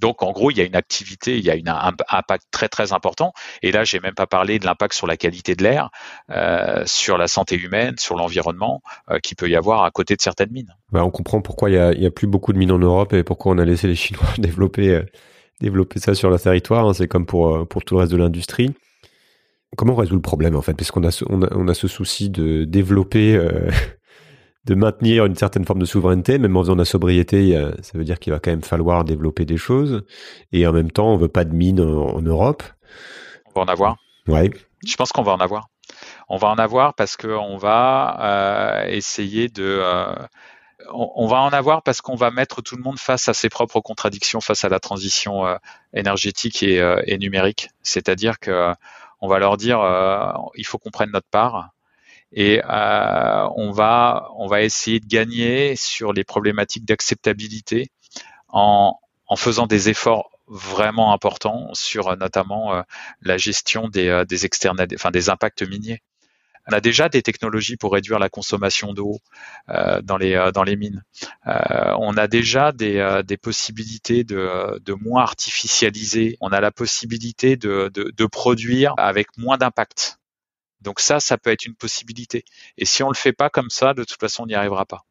Donc 0.00 0.22
en 0.22 0.32
gros, 0.32 0.50
il 0.50 0.58
y 0.58 0.60
a 0.60 0.64
une 0.64 0.76
activité, 0.76 1.38
il 1.38 1.44
y 1.44 1.50
a 1.50 1.54
un 1.54 1.94
impact 2.10 2.44
très 2.50 2.68
très 2.68 2.92
important. 2.92 3.32
Et 3.62 3.72
là, 3.72 3.84
j'ai 3.84 4.00
même 4.00 4.14
pas 4.14 4.26
parlé 4.26 4.58
de 4.58 4.66
l'impact 4.66 4.94
sur 4.94 5.06
la 5.06 5.16
qualité 5.16 5.54
de 5.54 5.62
l'air, 5.62 5.90
euh, 6.30 6.82
sur 6.86 7.18
la 7.18 7.28
santé 7.28 7.56
humaine, 7.56 7.94
sur 7.98 8.16
l'environnement 8.16 8.82
euh, 9.10 9.18
qui 9.18 9.34
peut 9.34 9.48
y 9.48 9.56
avoir 9.56 9.84
à 9.84 9.90
côté 9.90 10.16
de 10.16 10.20
certaines 10.20 10.50
mines. 10.50 10.74
Bah, 10.92 11.04
on 11.04 11.10
comprend 11.10 11.40
pourquoi 11.40 11.70
il 11.70 11.74
y, 11.74 11.78
a, 11.78 11.88
a, 11.88 12.10
plus 12.10 12.26
beaucoup 12.26 12.52
de 12.52 12.58
mines 12.58 12.72
en 12.72 12.78
Europe 12.78 13.12
et 13.12 13.22
pourquoi 13.22 13.52
on 13.52 13.58
a 13.58 13.64
laissé 13.64 13.86
les 13.86 13.94
Chinois 13.94 14.26
développer 14.38 14.90
euh, 14.90 15.02
développer 15.60 15.98
ça 16.00 16.14
sur 16.14 16.28
leur 16.28 16.40
territoire. 16.40 16.86
Hein. 16.86 16.94
C'est 16.94 17.08
comme 17.08 17.26
pour 17.26 17.54
euh, 17.54 17.64
pour 17.64 17.84
tout 17.84 17.94
le 17.94 18.00
reste 18.00 18.12
de 18.12 18.18
l'industrie. 18.18 18.74
Comment 19.76 19.94
on 19.94 19.96
résout 19.96 20.14
le 20.14 20.22
problème 20.22 20.56
en 20.56 20.62
fait? 20.62 20.74
Parce 20.74 20.90
qu'on 20.90 21.04
a, 21.04 21.24
on 21.28 21.42
a, 21.42 21.48
on 21.52 21.68
a 21.68 21.74
ce 21.74 21.88
souci 21.88 22.30
de 22.30 22.64
développer 22.64 23.38
de 24.66 24.74
maintenir 24.74 25.24
une 25.24 25.36
certaine 25.36 25.64
forme 25.64 25.78
de 25.78 25.84
souveraineté, 25.84 26.38
même 26.38 26.56
en 26.56 26.62
faisant 26.62 26.74
de 26.74 26.80
la 26.80 26.84
sobriété, 26.84 27.56
ça 27.82 27.96
veut 27.96 28.04
dire 28.04 28.18
qu'il 28.18 28.32
va 28.32 28.40
quand 28.40 28.50
même 28.50 28.64
falloir 28.64 29.04
développer 29.04 29.44
des 29.44 29.56
choses. 29.56 30.04
Et 30.52 30.66
en 30.66 30.72
même 30.72 30.90
temps, 30.90 31.08
on 31.08 31.16
veut 31.16 31.28
pas 31.28 31.44
de 31.44 31.54
mines 31.54 31.80
en, 31.80 32.20
Europe. 32.20 32.64
On 33.46 33.60
va 33.60 33.62
en 33.62 33.72
avoir. 33.72 33.96
Ouais. 34.26 34.50
Je 34.84 34.96
pense 34.96 35.12
qu'on 35.12 35.22
va 35.22 35.32
en 35.32 35.38
avoir. 35.38 35.68
On 36.28 36.36
va 36.36 36.48
en 36.48 36.56
avoir 36.56 36.94
parce 36.94 37.16
qu'on 37.16 37.56
va 37.56 38.16
euh, 38.20 38.86
essayer 38.88 39.48
de. 39.48 39.78
Euh, 39.80 40.14
on, 40.92 41.26
va 41.26 41.38
en 41.38 41.50
avoir 41.50 41.82
parce 41.82 42.00
qu'on 42.00 42.16
va 42.16 42.32
mettre 42.32 42.60
tout 42.62 42.76
le 42.76 42.82
monde 42.82 42.98
face 42.98 43.28
à 43.28 43.34
ses 43.34 43.48
propres 43.48 43.80
contradictions, 43.80 44.40
face 44.40 44.64
à 44.64 44.68
la 44.68 44.80
transition 44.80 45.46
euh, 45.46 45.56
énergétique 45.94 46.62
et, 46.64 46.76
et 47.06 47.18
numérique. 47.18 47.70
C'est-à-dire 47.82 48.40
que 48.40 48.72
on 49.20 49.28
va 49.28 49.38
leur 49.38 49.56
dire, 49.56 49.80
il 50.56 50.66
faut 50.66 50.78
qu'on 50.78 50.90
prenne 50.90 51.10
notre 51.10 51.28
part 51.28 51.70
et 52.32 52.60
euh, 52.64 53.48
on 53.56 53.70
va 53.70 54.30
on 54.36 54.46
va 54.46 54.62
essayer 54.62 55.00
de 55.00 55.06
gagner 55.06 55.76
sur 55.76 56.12
les 56.12 56.24
problématiques 56.24 56.84
d'acceptabilité 56.84 57.90
en, 58.48 58.98
en 59.28 59.36
faisant 59.36 59.66
des 59.66 59.88
efforts 59.88 60.30
vraiment 60.48 61.12
importants 61.12 61.70
sur 61.74 62.16
notamment 62.16 62.74
euh, 62.74 62.82
la 63.22 63.36
gestion 63.36 63.88
des, 63.88 64.08
euh, 64.08 64.24
des 64.24 64.44
externes, 64.44 64.84
enfin 64.94 65.10
des 65.10 65.30
impacts 65.30 65.62
miniers. 65.62 66.02
On 66.68 66.72
a 66.74 66.80
déjà 66.80 67.08
des 67.08 67.22
technologies 67.22 67.76
pour 67.76 67.92
réduire 67.92 68.18
la 68.18 68.28
consommation 68.28 68.92
d'eau 68.92 69.18
dans 69.68 70.16
les 70.16 70.50
dans 70.52 70.64
les 70.64 70.74
mines. 70.74 71.04
On 71.44 72.16
a 72.16 72.26
déjà 72.26 72.72
des, 72.72 73.22
des 73.24 73.36
possibilités 73.36 74.24
de, 74.24 74.80
de 74.84 74.92
moins 74.94 75.22
artificialiser. 75.22 76.36
On 76.40 76.48
a 76.48 76.60
la 76.60 76.72
possibilité 76.72 77.56
de, 77.56 77.88
de 77.94 78.26
produire 78.26 78.94
avec 78.96 79.28
moins 79.38 79.58
d'impact. 79.58 80.18
Donc 80.86 81.00
ça, 81.00 81.18
ça 81.18 81.36
peut 81.36 81.50
être 81.50 81.66
une 81.66 81.74
possibilité. 81.74 82.44
Et 82.78 82.84
si 82.84 83.02
on 83.02 83.08
le 83.08 83.16
fait 83.16 83.32
pas 83.32 83.50
comme 83.50 83.70
ça, 83.70 83.92
de 83.92 84.04
toute 84.04 84.20
façon, 84.20 84.44
on 84.44 84.46
n'y 84.46 84.54
arrivera 84.54 84.86
pas. 84.86 85.04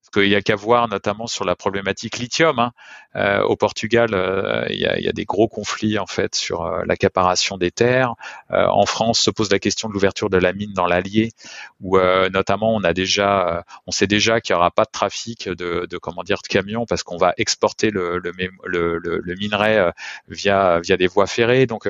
Parce 0.00 0.22
qu'il 0.22 0.30
y 0.30 0.36
a 0.36 0.42
qu'à 0.42 0.56
voir 0.56 0.88
notamment 0.88 1.26
sur 1.28 1.44
la 1.44 1.54
problématique 1.56 2.18
lithium. 2.18 2.58
Hein. 2.58 2.72
Euh, 3.14 3.42
au 3.42 3.56
Portugal, 3.56 4.10
euh, 4.14 4.64
il, 4.68 4.78
y 4.78 5.08
a, 5.08 5.12
des 5.12 5.24
gros 5.24 5.48
conflits 5.48 5.98
en 5.98 6.06
fait 6.06 6.34
sur 6.34 6.62
euh, 6.64 6.82
l'accaparation 6.86 7.56
des 7.56 7.70
terres. 7.70 8.14
en 8.50 8.86
France, 8.86 9.20
se 9.20 9.30
pose 9.30 9.50
la 9.50 9.60
question 9.60 9.88
de 9.88 9.94
l'ouverture 9.94 10.28
de 10.28 10.38
la 10.38 10.52
mine 10.52 10.72
dans 10.72 10.86
l'Allier, 10.86 11.32
où 11.80 11.98
notamment 11.98 12.74
on 12.74 12.82
a 12.82 12.92
déjà, 12.92 13.64
on 13.86 13.92
sait 13.92 14.06
déjà 14.08 14.40
qu'il 14.40 14.54
n'y 14.54 14.58
aura 14.58 14.72
pas 14.72 14.84
de 14.84 14.90
trafic 14.90 15.48
de, 15.48 15.86
de, 15.88 15.98
comment 15.98 16.24
dire 16.24 16.38
de 16.42 16.48
camions 16.48 16.84
parce 16.86 17.02
qu'on 17.04 17.16
va 17.16 17.32
exporter 17.36 17.90
le, 17.90 18.18
le, 18.18 18.32
le, 18.64 18.98
le 18.98 19.34
minerai 19.36 19.90
via 20.28 20.80
via 20.80 20.96
des 20.96 21.06
voies 21.06 21.26
ferrées. 21.26 21.66
Donc 21.66 21.88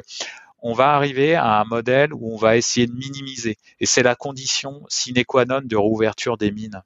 on 0.63 0.73
va 0.73 0.95
arriver 0.95 1.35
à 1.35 1.61
un 1.61 1.65
modèle 1.65 2.13
où 2.13 2.33
on 2.35 2.37
va 2.37 2.57
essayer 2.57 2.87
de 2.87 2.93
minimiser. 2.93 3.59
Et 3.81 3.87
c'est 3.87 4.03
la 4.03 4.15
condition 4.15 4.85
sine 4.89 5.25
qua 5.25 5.45
non 5.45 5.61
de 5.63 5.77
réouverture 5.77 6.37
des 6.37 6.51
mines. 6.51 6.83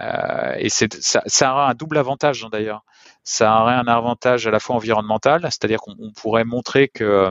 Euh, 0.00 0.54
et 0.58 0.68
ça, 0.68 0.86
ça 1.26 1.52
aura 1.52 1.70
un 1.70 1.74
double 1.74 1.98
avantage 1.98 2.44
hein, 2.44 2.48
d'ailleurs. 2.50 2.84
Ça 3.24 3.60
aurait 3.60 3.74
un 3.74 3.86
avantage 3.86 4.46
à 4.46 4.50
la 4.50 4.58
fois 4.58 4.76
environnemental, 4.76 5.42
c'est-à-dire 5.42 5.80
qu'on 5.80 6.12
pourrait 6.12 6.44
montrer 6.44 6.88
que 6.88 7.30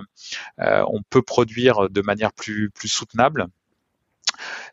euh, 0.59 0.85
on 0.87 1.01
peut 1.09 1.21
produire 1.21 1.89
de 1.89 2.01
manière 2.01 2.31
plus, 2.33 2.69
plus 2.69 2.87
soutenable. 2.87 3.47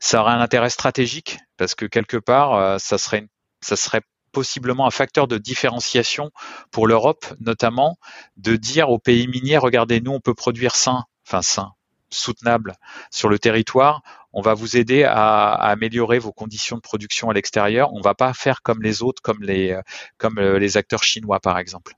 Ça 0.01 0.21
aurait 0.21 0.33
un 0.33 0.41
intérêt 0.41 0.71
stratégique 0.71 1.39
parce 1.57 1.75
que 1.75 1.87
quelque 1.87 2.17
part, 2.17 2.55
euh, 2.55 2.79
ça 2.79 2.99
serait 2.99 3.27
ça 3.61 3.77
serait 3.77 4.03
possiblement 4.33 4.87
un 4.87 4.91
facteur 4.91 5.29
de 5.29 5.39
différenciation 5.39 6.31
pour 6.71 6.87
l'Europe, 6.87 7.27
notamment 7.41 7.99
de 8.37 8.57
dire 8.57 8.91
aux 8.91 8.99
pays 8.99 9.29
miniers, 9.29 9.59
regardez, 9.59 10.01
nous, 10.01 10.13
on 10.13 10.21
peut 10.21 10.35
produire 10.35 10.77
sain, 10.77 11.05
enfin 11.27 11.43
sain, 11.43 11.73
soutenable 12.11 12.75
sur 13.11 13.29
le 13.29 13.39
territoire. 13.39 14.03
On 14.33 14.43
va 14.43 14.55
vous 14.55 14.77
aider 14.77 15.05
à, 15.05 15.53
améliorer 15.53 16.19
vos 16.19 16.33
conditions 16.33 16.77
de 16.77 16.83
production 16.83 17.31
à 17.31 17.35
l'extérieur. 17.35 17.93
On 17.95 18.01
va 18.01 18.15
pas 18.15 18.33
faire 18.35 18.63
comme 18.63 18.83
les 18.83 19.03
autres, 19.03 19.23
comme 19.23 19.43
les, 19.43 19.73
euh, 19.73 20.79
acteurs 20.79 21.03
chinois, 21.03 21.41
par 21.41 21.59
exemple. 21.59 21.95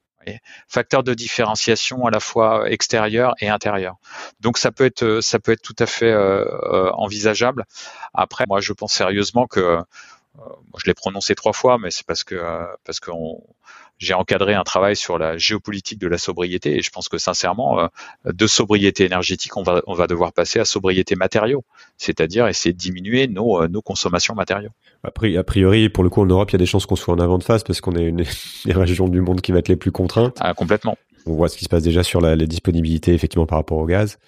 Facteur 0.69 1.03
de 1.03 1.15
différenciation 1.15 2.07
à 2.07 2.11
la 2.11 2.21
fois 2.21 2.71
extérieur 2.71 3.35
et 3.41 3.49
intérieur. 3.49 3.97
Donc 4.41 4.59
ça 4.59 4.71
peut 4.71 4.85
être 4.85 5.21
ça 5.23 5.39
peut 5.39 5.53
être 5.53 5.63
tout 5.63 5.77
à 5.79 5.87
fait 5.87 6.13
euh, 6.13 6.45
euh, 6.45 6.91
envisageable. 6.93 7.65
Après, 8.15 8.45
moi 8.47 8.61
je 8.61 8.73
pense 8.73 8.93
sérieusement 8.93 9.47
que 9.47 9.79
euh, 10.39 10.43
je 10.79 10.87
l'ai 10.87 10.95
prononcé 10.95 11.35
trois 11.35 11.53
fois, 11.53 11.79
mais 11.79 11.91
c'est 11.91 12.07
parce 12.07 12.25
que 12.25 12.35
euh, 12.35 12.65
parce 12.85 13.01
que 13.01 13.11
j'ai 13.99 14.15
encadré 14.15 14.55
un 14.55 14.63
travail 14.63 14.97
sur 14.97 15.19
la 15.19 15.37
géopolitique 15.37 15.99
de 15.99 16.07
la 16.07 16.19
sobriété 16.19 16.79
et 16.79 16.83
je 16.83 16.91
pense 16.91 17.09
que 17.09 17.19
sincèrement, 17.19 17.81
euh, 17.81 17.87
de 18.25 18.47
sobriété 18.47 19.05
énergétique, 19.05 19.57
on 19.57 19.63
va 19.63 19.83
on 19.87 19.95
va 19.95 20.07
devoir 20.07 20.33
passer 20.33 20.61
à 20.61 20.65
sobriété 20.65 21.17
matériaux, 21.17 21.65
c'est-à-dire 21.99 22.47
essayer 22.47 22.73
de 22.73 22.79
diminuer 22.79 23.27
nos 23.27 23.67
nos 23.67 23.83
consommations 23.83 24.35
matériaux. 24.35 24.71
A 25.03 25.11
priori, 25.11 25.89
pour 25.89 26.05
le 26.05 26.11
coup, 26.11 26.23
en 26.23 26.27
Europe, 26.27 26.51
il 26.51 26.55
y 26.55 26.57
a 26.57 26.59
des 26.59 26.67
chances 26.67 26.87
qu'on 26.87 26.97
soit 26.97 27.15
en 27.15 27.19
avant 27.19 27.39
de 27.39 27.45
face 27.45 27.65
parce 27.65 27.81
qu'on 27.81 27.97
est 27.97 28.05
une 28.05 28.25
des 28.65 28.73
régions 28.73 29.09
du 29.09 29.21
monde 29.21 29.41
qui 29.41 29.53
va 29.53 29.59
être 29.59 29.69
les 29.69 29.77
plus 29.77 29.93
contraintes. 29.93 30.37
Ah, 30.41 30.55
complètement. 30.55 30.97
On 31.27 31.33
voit 31.33 31.49
ce 31.49 31.57
qui 31.57 31.65
se 31.65 31.69
passe 31.69 31.83
déjà 31.83 32.03
sur 32.03 32.21
la, 32.21 32.37
les 32.37 32.47
disponibilités 32.47 33.13
effectivement 33.13 33.47
par 33.47 33.59
rapport 33.59 33.79
au 33.79 33.87
gaz. 33.87 34.19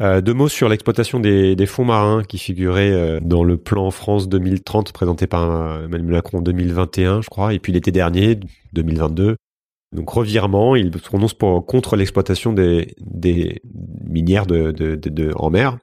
Euh, 0.00 0.22
deux 0.22 0.32
mots 0.32 0.48
sur 0.48 0.68
l'exploitation 0.70 1.20
des, 1.20 1.66
fonds 1.66 1.84
marins 1.84 2.22
qui 2.24 2.38
figuraient 2.38 2.92
euh, 2.92 3.20
dans 3.20 3.44
le 3.44 3.58
plan 3.58 3.90
France 3.90 4.28
2030 4.30 4.92
présenté 4.92 5.26
par 5.26 5.50
euh, 5.50 5.84
Emmanuel 5.84 6.12
Macron 6.12 6.38
en 6.38 6.42
2021, 6.42 7.20
je 7.20 7.28
crois, 7.28 7.52
et 7.52 7.58
puis 7.58 7.72
l'été 7.72 7.92
dernier, 7.92 8.38
2022. 8.72 9.36
Donc 9.94 10.08
revirement, 10.08 10.74
il 10.74 10.90
se 10.94 11.00
prononce 11.00 11.34
contre 11.34 11.96
l'exploitation 11.96 12.52
des, 12.52 12.94
des 13.00 13.60
minières 14.08 14.46
de, 14.46 15.32
en 15.34 15.50
mer. 15.50 15.78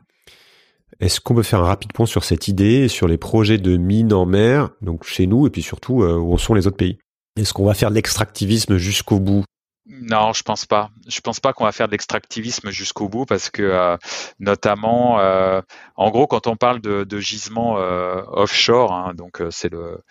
Est-ce 1.00 1.20
qu'on 1.20 1.36
peut 1.36 1.44
faire 1.44 1.60
un 1.60 1.68
rapide 1.68 1.94
point 1.94 2.06
sur 2.08 2.24
cette 2.24 2.48
idée, 2.48 2.88
sur 2.88 3.08
les 3.08 3.18
projets 3.18 3.60
de 3.60 3.78
mines 3.78 4.14
en 4.14 4.26
mer, 4.26 4.70
donc 4.82 5.04
chez 5.04 5.28
nous, 5.28 5.46
et 5.46 5.50
puis 5.50 5.62
surtout 5.62 6.04
où 6.04 6.38
sont 6.38 6.54
les 6.54 6.66
autres 6.66 6.78
pays? 6.78 6.98
Est-ce 7.38 7.54
qu'on 7.54 7.66
va 7.66 7.74
faire 7.74 7.90
de 7.90 7.96
l'extractivisme 7.96 8.78
jusqu'au 8.78 9.20
bout? 9.20 9.44
Non, 9.90 10.34
je 10.34 10.44
pense 10.44 10.66
pas. 10.66 10.90
Je 11.08 11.22
pense 11.22 11.40
pas 11.40 11.54
qu'on 11.54 11.64
va 11.64 11.72
faire 11.72 11.88
de 11.88 11.94
l'extractivisme 11.94 12.72
jusqu'au 12.72 13.08
bout 13.08 13.26
parce 13.26 13.50
que 13.50 13.62
euh, 13.64 13.96
notamment, 14.38 15.20
euh, 15.20 15.62
en 15.96 16.10
gros, 16.12 16.28
quand 16.28 16.46
on 16.48 16.58
parle 16.58 16.82
de, 16.82 17.06
de 17.06 17.20
gisement 17.20 17.78
euh, 17.80 18.22
offshore, 18.28 18.92
hein, 18.92 19.14
donc 19.14 19.42
c'est 19.50 19.70
le 19.72 20.04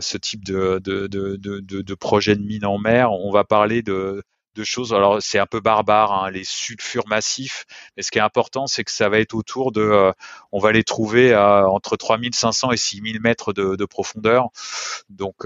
ce 0.00 0.16
type 0.18 0.44
de, 0.44 0.80
de, 0.82 1.06
de, 1.06 1.36
de, 1.36 1.94
projet 1.94 2.34
de 2.34 2.42
mine 2.42 2.66
en 2.66 2.78
mer, 2.78 3.12
on 3.12 3.30
va 3.30 3.44
parler 3.44 3.82
de, 3.82 4.24
de 4.56 4.64
choses. 4.64 4.92
Alors 4.92 5.18
c'est 5.22 5.38
un 5.38 5.46
peu 5.46 5.60
barbare, 5.60 6.12
hein, 6.12 6.30
les 6.32 6.42
sulfures 6.44 7.06
massifs, 7.06 7.66
mais 7.96 8.02
ce 8.02 8.10
qui 8.10 8.18
est 8.18 8.22
important, 8.22 8.66
c'est 8.66 8.82
que 8.82 8.90
ça 8.90 9.08
va 9.08 9.20
être 9.20 9.34
autour 9.34 9.70
de, 9.70 10.12
on 10.50 10.58
va 10.58 10.72
les 10.72 10.82
trouver 10.82 11.32
à 11.34 11.68
entre 11.70 11.96
3500 11.96 12.72
et 12.72 12.76
6000 12.76 13.20
mètres 13.20 13.52
de, 13.52 13.76
de 13.76 13.84
profondeur. 13.84 14.48
Donc 15.08 15.44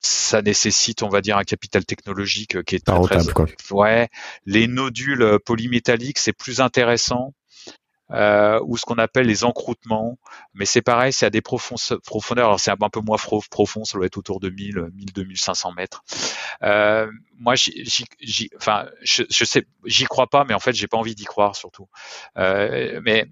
ça 0.00 0.42
nécessite, 0.42 1.02
on 1.02 1.08
va 1.08 1.20
dire, 1.20 1.36
un 1.36 1.44
capital 1.44 1.84
technologique 1.84 2.56
euh, 2.56 2.62
qui 2.62 2.76
est 2.76 2.84
très, 2.84 3.32
quoi. 3.32 3.46
Ouais, 3.70 4.08
les 4.46 4.66
nodules 4.66 5.22
euh, 5.22 5.38
polymétalliques, 5.38 6.18
c'est 6.18 6.32
plus 6.32 6.60
intéressant 6.60 7.34
euh, 8.12 8.60
ou 8.64 8.76
ce 8.76 8.84
qu'on 8.84 8.98
appelle 8.98 9.26
les 9.26 9.44
encroûtements. 9.44 10.18
Mais 10.54 10.64
c'est 10.64 10.82
pareil, 10.82 11.12
c'est 11.12 11.26
à 11.26 11.30
des 11.30 11.42
profondeurs. 11.42 12.46
Alors 12.46 12.60
c'est 12.60 12.70
un 12.70 12.76
peu 12.76 13.00
moins 13.00 13.18
profond, 13.50 13.84
ça 13.84 13.98
doit 13.98 14.06
être 14.06 14.18
autour 14.18 14.40
de 14.40 14.50
1000, 14.50 14.88
1000, 14.94 15.12
2500 15.12 15.72
mètres. 15.72 16.02
Euh, 16.62 17.10
moi, 17.38 17.54
j'y, 17.54 18.50
enfin, 18.56 18.86
je, 19.02 19.22
je 19.30 19.44
sais, 19.44 19.64
j'y 19.84 20.04
crois 20.04 20.26
pas, 20.26 20.44
mais 20.44 20.54
en 20.54 20.60
fait, 20.60 20.72
j'ai 20.72 20.88
pas 20.88 20.98
envie 20.98 21.14
d'y 21.14 21.24
croire 21.24 21.56
surtout. 21.56 21.88
Euh, 22.36 23.00
mais, 23.04 23.26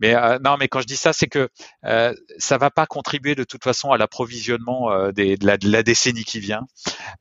mais 0.00 0.14
euh, 0.14 0.38
non, 0.44 0.56
mais 0.58 0.68
quand 0.68 0.80
je 0.80 0.86
dis 0.86 0.96
ça, 0.96 1.12
c'est 1.12 1.26
que 1.26 1.48
euh, 1.84 2.14
ça 2.38 2.58
va 2.58 2.70
pas 2.70 2.86
contribuer 2.86 3.34
de 3.34 3.44
toute 3.44 3.64
façon 3.64 3.90
à 3.92 3.98
l'approvisionnement 3.98 4.92
euh, 4.92 5.12
de, 5.12 5.36
la, 5.44 5.56
de, 5.56 5.70
la, 5.70 5.82
décennie 5.82 6.24
qui 6.24 6.40
vient. 6.40 6.66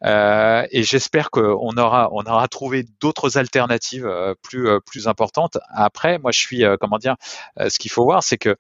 Euh, 0.03 0.65
et 0.71 0.83
j'espère 0.83 1.31
qu'on 1.31 1.77
aura, 1.77 2.09
on 2.11 2.23
aura 2.23 2.47
trouvé 2.47 2.85
d'autres 2.99 3.37
alternatives 3.37 4.09
plus, 4.41 4.67
plus 4.85 5.07
importantes. 5.07 5.57
Après, 5.69 6.19
moi, 6.19 6.31
je 6.31 6.39
suis, 6.39 6.63
comment 6.79 6.97
dire, 6.97 7.15
ce 7.57 7.77
qu'il 7.79 7.91
faut 7.91 8.03
voir, 8.03 8.23
c'est 8.23 8.37
que 8.37 8.55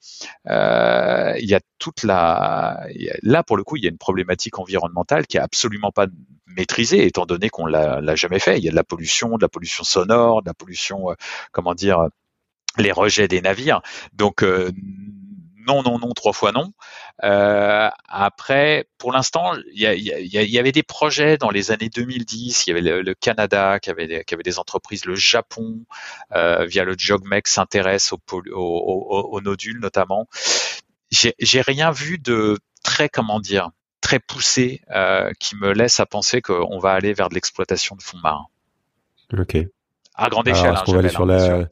il 0.45 1.49
y 1.49 1.55
a 1.55 1.59
toute 1.79 2.03
la, 2.03 2.85
là 3.23 3.43
pour 3.43 3.57
le 3.57 3.63
coup, 3.63 3.77
il 3.77 3.83
y 3.83 3.87
a 3.87 3.89
une 3.89 3.97
problématique 3.97 4.59
environnementale 4.59 5.27
qui 5.27 5.37
est 5.37 5.41
absolument 5.41 5.91
pas 5.91 6.07
maîtrisée, 6.45 7.05
étant 7.05 7.25
donné 7.25 7.49
qu'on 7.49 7.65
l'a 7.65 8.15
jamais 8.15 8.39
fait. 8.39 8.57
Il 8.57 8.63
y 8.63 8.67
a 8.67 8.71
de 8.71 8.75
la 8.75 8.83
pollution, 8.83 9.37
de 9.37 9.41
la 9.41 9.49
pollution 9.49 9.83
sonore, 9.83 10.41
de 10.41 10.49
la 10.49 10.53
pollution, 10.53 11.07
comment 11.51 11.75
dire 11.75 12.07
les 12.77 12.91
rejets 12.91 13.27
des 13.27 13.41
navires. 13.41 13.81
Donc 14.13 14.43
euh, 14.43 14.71
non, 15.67 15.83
non, 15.83 15.99
non, 15.99 16.11
trois 16.13 16.33
fois 16.33 16.51
non. 16.51 16.73
Euh, 17.23 17.89
après, 18.07 18.87
pour 18.97 19.11
l'instant, 19.11 19.53
il 19.73 19.79
y, 19.79 20.59
avait 20.59 20.71
des 20.71 20.83
projets 20.83 21.37
dans 21.37 21.51
les 21.51 21.71
années 21.71 21.89
2010. 21.89 22.65
Il 22.65 22.69
y 22.69 22.73
avait 22.73 23.03
le, 23.03 23.13
Canada 23.13 23.79
qui 23.79 23.91
avait, 23.91 24.07
des, 24.07 24.23
qui 24.23 24.33
avait 24.33 24.43
des 24.43 24.57
entreprises, 24.57 25.05
le 25.05 25.13
Japon 25.13 25.85
euh, 26.33 26.65
via 26.65 26.83
le 26.83 26.95
JOGMEC 26.97 27.47
s'intéresse 27.47 28.11
aux 28.11 28.19
au, 28.51 29.39
nodules 29.41 29.79
notamment. 29.79 30.27
J'ai 31.11 31.61
rien 31.61 31.91
vu 31.91 32.17
de 32.17 32.57
très, 32.83 33.09
comment 33.09 33.39
dire, 33.39 33.69
très 33.99 34.19
poussé 34.19 34.81
qui 35.39 35.55
me 35.57 35.73
laisse 35.73 35.99
à 35.99 36.07
penser 36.07 36.41
qu'on 36.41 36.79
va 36.79 36.93
aller 36.93 37.13
vers 37.13 37.29
de 37.29 37.35
l'exploitation 37.35 37.95
de 37.95 38.01
fonds 38.01 38.19
marins. 38.19 38.47
Ok. 39.37 39.57
À 40.15 40.29
grande 40.29 40.47
échelle. 40.47 40.75
Hein, 40.75 40.97
aller 40.97 41.09
sur 41.09 41.25
la 41.25 41.67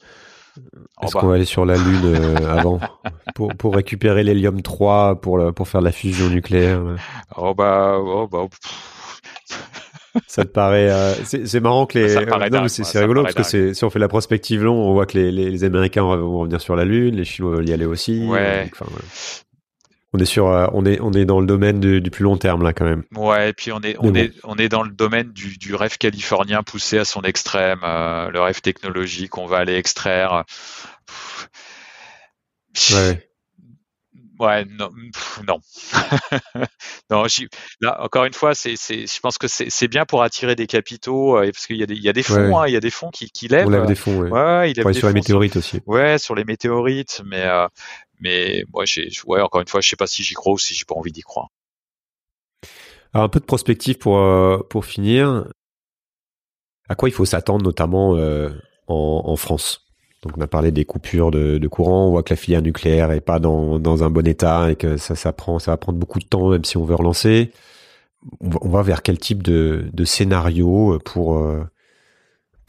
est-ce 1.02 1.14
qu'on 1.14 1.28
va 1.28 1.36
aller 1.36 1.46
sur 1.46 1.66
la 1.66 1.76
Lune 1.78 2.02
euh, 2.06 2.58
avant 2.58 2.80
pour, 3.36 3.54
pour 3.56 3.76
récupérer 3.76 4.24
l'hélium 4.24 4.62
3 4.62 5.22
pour, 5.22 5.54
pour 5.54 5.68
faire 5.68 5.82
la 5.82 5.92
fusion 5.92 6.30
nucléaire 6.30 6.82
Oh 7.38 7.54
bah, 7.54 7.98
oh 8.00 8.28
bah 8.28 8.46
ça 10.28 10.44
te 10.44 10.50
paraît 10.50 10.90
euh, 10.90 11.14
c'est 11.24 11.60
marrant 11.60 11.86
que 11.86 12.00
les 12.00 12.50
non, 12.50 12.68
c'est 12.68 13.00
rigolo 13.00 13.24
parce 13.24 13.36
que 13.36 13.74
si 13.74 13.84
on 13.84 13.90
fait 13.90 14.00
la 14.00 14.08
prospective 14.08 14.64
long 14.64 14.76
on 14.76 14.94
voit 14.94 15.06
que 15.06 15.18
les, 15.18 15.32
les, 15.32 15.64
Américains 15.64 16.04
vont 16.04 16.40
revenir 16.40 16.60
sur 16.60 16.76
la 16.76 16.86
lune 16.86 17.16
les 17.16 17.26
Chinois 17.26 17.52
veulent 17.52 17.70
y 17.70 17.74
aller 17.74 17.86
aussi 17.86 18.26
ouais. 18.26 18.70
On 20.14 20.20
est 20.20 20.26
sur, 20.26 20.48
euh, 20.48 20.68
on 20.74 20.86
est, 20.86 21.00
on 21.02 21.14
est 21.14 21.26
dans 21.26 21.40
le 21.40 21.46
domaine 21.46 21.80
du, 21.80 22.02
plus 22.10 22.24
long 22.24 22.38
terme 22.38 22.64
là 22.64 22.74
quand 22.74 22.86
même. 22.86 23.04
Ouais, 23.16 23.50
et 23.50 23.54
puis 23.54 23.72
on 23.72 23.80
est, 23.82 23.96
on 24.00 24.16
est, 24.16 24.34
on 24.44 24.56
est 24.56 24.70
dans 24.70 24.82
le 24.82 24.90
domaine 24.90 25.32
du, 25.32 25.58
du 25.58 25.76
rêve 25.76 25.98
californien 25.98 26.64
poussé 26.64 26.98
à 26.98 27.06
son 27.06 27.22
extrême, 27.22 27.82
euh, 27.84 28.30
le 28.30 28.42
rêve 28.42 28.62
technologique, 28.62 29.38
on 29.38 29.46
va 29.46 29.58
aller 29.58 29.76
extraire. 29.76 30.46
Ouais. 32.92 33.30
Ouais, 34.40 34.64
non, 34.64 34.90
non. 35.46 35.60
non 37.10 37.26
là, 37.82 38.02
encore 38.02 38.24
une 38.24 38.34
fois, 38.34 38.56
c'est, 38.56 38.76
c'est, 38.78 39.06
je 39.06 39.20
pense 39.20 39.38
que 39.38 39.48
c'est, 39.50 39.88
bien 39.90 40.06
pour 40.06 40.24
attirer 40.24 40.56
des 40.56 40.66
capitaux, 40.66 41.38
euh, 41.38 41.52
parce 41.52 41.68
qu'il 41.68 41.76
y 41.76 41.84
a 41.84 41.86
des, 41.86 41.96
il 41.96 42.02
y 42.02 42.08
a 42.08 42.14
des 42.14 42.24
fonds, 42.24 42.58
hein, 42.58 42.66
il 42.66 42.74
y 42.74 42.78
a 42.78 42.80
des 42.80 42.90
fonds 42.90 43.10
qui, 43.10 43.30
qui 43.30 43.50
lèvent. 43.50 43.68
On 43.68 43.70
lève 43.70 43.86
des 43.86 43.96
fonds, 43.96 44.18
ouais. 44.18 44.30
ouais 44.30 44.72
il 44.72 44.78
lève 44.78 44.94
sur 44.94 45.10
les 45.10 45.14
météorites 45.14 45.58
aussi. 45.58 45.82
Ouais, 45.86 46.18
sur 46.18 46.36
les 46.36 46.46
météorites, 46.46 47.22
mais, 47.26 47.44
euh, 47.44 47.68
mais 48.20 48.64
moi, 48.74 48.84
ouais, 49.28 49.42
encore 49.42 49.62
une 49.62 49.68
fois, 49.68 49.82
je 49.82 49.90
sais 49.90 49.96
pas 49.96 50.08
si 50.08 50.24
j'y 50.24 50.34
crois 50.34 50.54
ou 50.54 50.58
si 50.58 50.74
j'ai 50.74 50.86
pas 50.86 50.96
envie 50.96 51.12
d'y 51.12 51.22
croire. 51.22 51.50
Alors, 53.14 53.26
un 53.26 53.30
peu 53.30 53.40
de 53.40 53.46
prospective 53.46 53.98
pour, 53.98 54.20
euh, 54.20 54.60
pour 54.70 54.86
finir. 54.86 55.46
À 56.88 56.96
quoi 56.96 57.10
il 57.10 57.12
faut 57.12 57.26
s'attendre, 57.26 57.64
notamment 57.64 58.16
euh, 58.16 58.50
en, 58.88 59.36
France? 59.36 59.86
Donc, 60.22 60.38
on 60.38 60.42
a 60.42 60.48
parlé 60.48 60.72
des 60.72 60.86
coupures 60.86 61.32
de, 61.32 61.58
de, 61.58 61.68
courant. 61.68 62.08
On 62.08 62.12
voit 62.12 62.24
que 62.24 62.34
la 62.34 62.38
filière 62.38 62.62
nucléaire 62.62 63.12
est 63.12 63.22
pas 63.22 63.40
dans, 63.40 63.80
dans 63.80 64.04
un 64.04 64.10
bon 64.10 64.28
état 64.28 64.72
et 64.72 64.76
que 64.76 64.98
ça, 64.98 65.16
ça, 65.16 65.32
prend, 65.32 65.60
ça 65.60 65.72
va 65.72 65.78
prendre 65.78 65.98
beaucoup 65.98 66.20
de 66.20 66.26
temps, 66.26 66.50
même 66.50 66.66
si 66.66 66.78
on 66.78 66.86
veut 66.86 66.96
relancer. 66.96 67.52
On 68.42 68.50
va, 68.50 68.60
on 68.62 68.70
va 68.70 68.82
vers 68.82 69.02
quel 69.02 69.18
type 69.18 69.42
de, 69.44 69.90
de 69.94 70.06
scénario 70.06 71.00
pour 71.06 71.38
euh, 71.38 71.64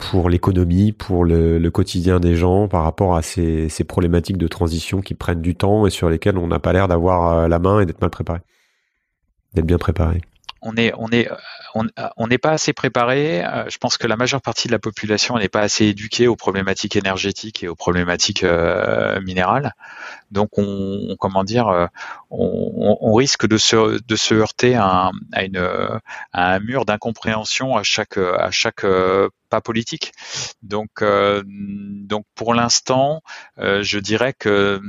pour 0.01 0.29
l'économie, 0.29 0.91
pour 0.91 1.23
le, 1.23 1.69
quotidien 1.69 2.19
des 2.19 2.35
gens 2.35 2.67
par 2.67 2.83
rapport 2.83 3.15
à 3.15 3.21
ces, 3.21 3.69
problématiques 3.87 4.37
de 4.37 4.47
transition 4.47 5.01
qui 5.01 5.13
prennent 5.13 5.41
du 5.41 5.55
temps 5.55 5.85
et 5.85 5.89
sur 5.89 6.09
lesquelles 6.09 6.37
on 6.37 6.47
n'a 6.47 6.59
pas 6.59 6.73
l'air 6.73 6.87
d'avoir 6.87 7.37
euh, 7.37 7.47
la 7.47 7.59
main 7.59 7.79
et 7.79 7.85
d'être 7.85 8.01
mal 8.01 8.09
préparé, 8.09 8.39
d'être 9.53 9.65
bien 9.65 9.77
préparé. 9.77 10.21
On 10.61 10.75
est, 10.77 10.93
on 10.97 11.09
est, 11.09 11.27
on 11.73 12.27
n'est 12.27 12.37
pas 12.37 12.51
assez 12.51 12.73
préparé. 12.73 13.43
Euh, 13.43 13.69
je 13.69 13.77
pense 13.77 13.97
que 13.97 14.07
la 14.07 14.17
majeure 14.17 14.41
partie 14.41 14.67
de 14.67 14.73
la 14.73 14.79
population 14.79 15.37
n'est 15.37 15.49
pas 15.49 15.61
assez 15.61 15.85
éduquée 15.85 16.27
aux 16.27 16.35
problématiques 16.35 16.95
énergétiques 16.95 17.63
et 17.63 17.67
aux 17.67 17.75
problématiques 17.75 18.43
euh, 18.43 19.19
minérales. 19.21 19.73
Donc, 20.31 20.57
on, 20.57 21.15
comment 21.19 21.43
dire, 21.43 21.67
euh, 21.67 21.87
on, 22.29 23.13
risque 23.13 23.47
de 23.47 23.57
se, 23.57 24.01
de 24.01 24.15
se 24.15 24.33
heurter 24.33 24.75
à 24.75 25.07
un, 25.07 25.11
une, 25.43 25.57
à 26.33 26.53
un 26.53 26.59
mur 26.59 26.85
d'incompréhension 26.85 27.75
à 27.75 27.83
chaque, 27.83 28.17
à 28.17 28.51
chaque 28.51 28.85
pas 29.49 29.61
politique. 29.61 30.13
Donc, 30.63 31.03
donc 31.03 32.25
pour 32.35 32.53
l'instant, 32.53 33.21
je 33.57 33.99
dirais 33.99 34.33
que 34.33 34.81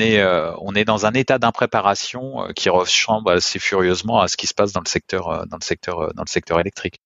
euh, 0.00 0.52
on 0.58 0.74
est 0.74 0.84
dans 0.84 1.06
un 1.06 1.12
état 1.12 1.38
d'impréparation 1.38 2.44
euh, 2.44 2.52
qui 2.52 2.68
ressemble 2.68 3.30
assez 3.30 3.58
furieusement 3.58 4.20
à 4.20 4.28
ce 4.28 4.36
qui 4.36 4.46
se 4.46 4.54
passe 4.54 4.72
dans 4.72 4.80
le 4.80 4.88
secteur, 4.88 5.28
euh, 5.28 5.44
dans 5.46 5.56
le 5.56 5.64
secteur, 5.64 6.14
dans 6.14 6.22
le 6.22 6.30
secteur 6.30 6.60
électrique. 6.60 7.00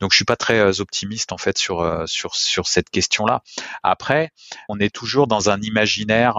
Donc 0.00 0.12
je 0.12 0.16
suis 0.16 0.26
pas 0.26 0.36
très 0.36 0.80
optimiste 0.80 1.32
en 1.32 1.38
fait 1.38 1.56
sur 1.56 2.04
sur 2.06 2.34
sur 2.34 2.66
cette 2.66 2.90
question-là. 2.90 3.40
Après, 3.82 4.28
on 4.68 4.78
est 4.78 4.94
toujours 4.94 5.26
dans 5.26 5.48
un 5.48 5.58
imaginaire 5.62 6.34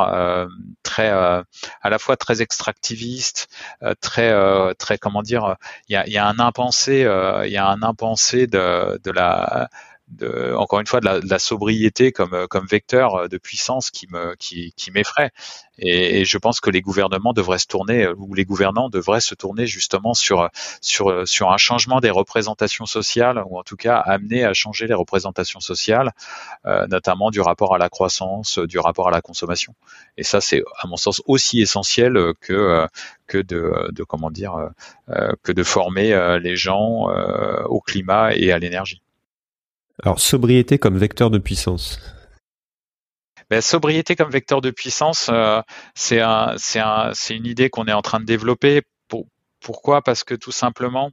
très 0.84 1.10
à 1.10 1.44
la 1.90 1.98
fois 1.98 2.18
très 2.18 2.44
extractiviste, 2.44 3.48
très 4.00 4.32
très 4.76 5.00
comment 5.00 5.24
dire, 5.24 5.56
il 5.90 5.94
y 5.94 5.96
a, 5.96 6.08
y 6.08 6.18
a 6.18 6.28
un 6.28 6.38
impensé, 6.38 7.00
il 7.46 7.52
y 7.52 7.58
a 7.58 7.68
un 7.68 7.82
impensé 7.82 8.46
de 8.46 9.02
de 9.04 9.10
la 9.10 9.70
de, 10.10 10.54
encore 10.56 10.80
une 10.80 10.88
fois, 10.88 11.00
de 11.00 11.06
la, 11.06 11.20
de 11.20 11.30
la, 11.30 11.40
sobriété 11.40 12.12
comme, 12.12 12.48
comme 12.50 12.66
vecteur 12.66 13.16
euh, 13.16 13.28
de 13.28 13.38
puissance 13.38 13.92
qui 13.92 14.08
me, 14.10 14.36
qui, 14.36 14.74
qui 14.78 14.92
m'effraie. 14.92 15.32
Et, 15.80 16.22
et, 16.22 16.26
je 16.26 16.38
pense 16.38 16.60
que 16.62 16.70
les 16.70 16.82
gouvernements 16.82 17.34
devraient 17.34 17.60
se 17.60 17.68
tourner, 17.68 18.04
euh, 18.04 18.16
ou 18.18 18.34
les 18.34 18.46
gouvernants 18.46 18.90
devraient 18.90 19.22
se 19.22 19.36
tourner 19.36 19.68
justement 19.68 20.14
sur, 20.14 20.50
sur, 20.82 21.28
sur 21.28 21.52
un 21.52 21.58
changement 21.58 22.00
des 22.00 22.10
représentations 22.10 22.86
sociales, 22.86 23.44
ou 23.48 23.60
en 23.60 23.64
tout 23.64 23.76
cas 23.76 23.98
amener 23.98 24.46
à 24.46 24.54
changer 24.54 24.88
les 24.88 24.94
représentations 24.94 25.60
sociales, 25.60 26.12
euh, 26.66 26.88
notamment 26.88 27.30
du 27.30 27.42
rapport 27.42 27.76
à 27.76 27.78
la 27.78 27.90
croissance, 27.90 28.60
du 28.60 28.80
rapport 28.80 29.10
à 29.10 29.12
la 29.12 29.22
consommation. 29.22 29.76
Et 30.16 30.24
ça, 30.24 30.40
c'est 30.42 30.64
à 30.82 30.88
mon 30.88 30.98
sens 30.98 31.22
aussi 31.26 31.62
essentiel 31.62 32.34
que, 32.40 32.88
que 33.28 33.38
de, 33.38 33.92
de 33.92 34.04
comment 34.04 34.32
dire, 34.32 34.56
que 35.44 35.52
de 35.52 35.64
former 35.64 36.40
les 36.42 36.56
gens 36.56 37.08
au 37.66 37.82
climat 37.82 38.34
et 38.34 38.52
à 38.52 38.60
l'énergie. 38.60 39.02
Alors, 40.04 40.20
sobriété 40.20 40.78
comme 40.78 40.98
vecteur 40.98 41.30
de 41.30 41.40
puissance. 41.40 42.00
Ben, 43.50 43.62
sobriété 43.62 44.16
comme 44.16 44.30
vecteur 44.30 44.62
de 44.62 44.72
puissance, 44.72 45.30
euh, 45.32 45.62
c'est 45.96 46.20
un, 46.20 46.56
un, 46.76 47.12
une 47.30 47.46
idée 47.46 47.70
qu'on 47.70 47.86
est 47.86 47.94
en 47.94 48.02
train 48.02 48.20
de 48.20 48.26
développer. 48.26 48.82
Pour, 49.08 49.28
pourquoi? 49.62 50.02
Parce 50.02 50.24
que 50.24 50.36
tout 50.36 50.52
simplement, 50.52 51.12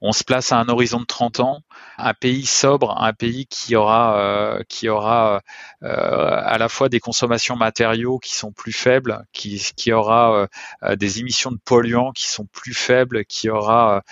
on 0.00 0.12
se 0.12 0.22
place 0.22 0.52
à 0.52 0.58
un 0.58 0.68
horizon 0.68 1.00
de 1.00 1.06
30 1.06 1.40
ans, 1.40 1.62
un 1.98 2.14
pays 2.14 2.46
sobre, 2.46 2.96
un 3.02 3.12
pays 3.12 3.46
qui 3.46 3.74
aura, 3.74 4.20
euh, 4.20 4.62
qui 4.68 4.88
aura 4.88 5.42
euh, 5.82 5.88
à 5.88 6.56
la 6.58 6.68
fois 6.68 6.88
des 6.88 7.00
consommations 7.00 7.56
matériaux 7.56 8.18
qui 8.18 8.34
sont 8.34 8.52
plus 8.52 8.72
faibles, 8.72 9.24
qui, 9.32 9.60
qui 9.76 9.92
aura 9.92 10.46
euh, 10.82 10.96
des 10.96 11.18
émissions 11.18 11.50
de 11.50 11.58
polluants 11.64 12.12
qui 12.12 12.28
sont 12.28 12.46
plus 12.46 12.74
faibles, 12.74 13.24
qui 13.24 13.50
aura 13.50 14.02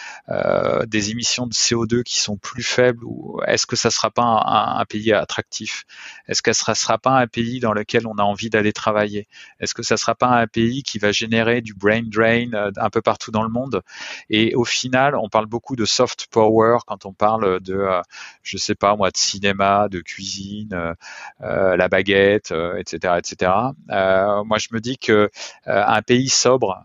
des 0.86 1.10
émissions 1.10 1.46
de 1.46 1.52
CO2 1.52 2.02
qui 2.02 2.20
sont 2.20 2.36
plus 2.36 2.62
faibles. 2.62 3.04
Est-ce 3.46 3.66
que 3.66 3.76
ça 3.76 3.90
sera 3.90 4.10
pas 4.10 4.22
un, 4.22 4.84
pays 4.84 5.12
attractif? 5.12 5.84
Est-ce 6.28 6.42
que 6.42 6.52
ça 6.52 6.74
sera 6.74 6.98
pas 6.98 7.12
un 7.18 7.26
pays 7.26 7.60
dans 7.60 7.72
lequel 7.72 8.06
on 8.06 8.16
a 8.16 8.22
envie 8.22 8.50
d'aller 8.50 8.72
travailler? 8.72 9.28
Est-ce 9.60 9.74
que 9.74 9.82
ça 9.82 9.96
sera 9.96 10.14
pas 10.14 10.28
un 10.28 10.46
pays 10.46 10.82
qui 10.82 10.98
va 10.98 11.12
générer 11.12 11.60
du 11.60 11.74
brain 11.74 12.02
drain 12.04 12.50
un 12.76 12.90
peu 12.90 13.02
partout 13.02 13.30
dans 13.30 13.42
le 13.42 13.48
monde? 13.48 13.82
Et 14.30 14.54
au 14.54 14.64
final, 14.64 15.14
on 15.16 15.28
parle 15.28 15.46
beaucoup 15.46 15.75
de 15.76 15.84
soft 15.84 16.26
power 16.30 16.78
quand 16.86 17.06
on 17.06 17.12
parle 17.12 17.60
de, 17.60 17.74
euh, 17.74 18.02
je 18.42 18.56
sais 18.56 18.74
pas 18.74 18.96
moi, 18.96 19.10
de 19.10 19.16
cinéma, 19.16 19.88
de 19.88 20.00
cuisine, 20.00 20.72
euh, 20.72 20.94
euh, 21.42 21.76
la 21.76 21.88
baguette, 21.88 22.52
etc., 22.78 23.14
etc. 23.18 23.52
moi, 23.88 24.58
je 24.58 24.68
me 24.72 24.80
dis 24.80 24.98
que 24.98 25.30
un 25.66 26.02
pays 26.02 26.28
sobre 26.28 26.84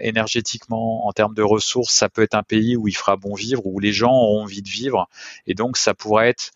énergétiquement 0.00 1.06
en 1.06 1.12
termes 1.12 1.34
de 1.34 1.42
ressources, 1.42 1.94
ça 1.94 2.08
peut 2.08 2.22
être 2.22 2.34
un 2.34 2.42
pays 2.42 2.76
où 2.76 2.88
il 2.88 2.96
fera 2.96 3.16
bon 3.16 3.34
vivre, 3.34 3.64
où 3.66 3.78
les 3.78 3.92
gens 3.92 4.12
ont 4.12 4.42
envie 4.42 4.62
de 4.62 4.68
vivre, 4.68 5.08
et 5.46 5.54
donc 5.54 5.76
ça 5.76 5.94
pourrait 5.94 6.30
être 6.30 6.50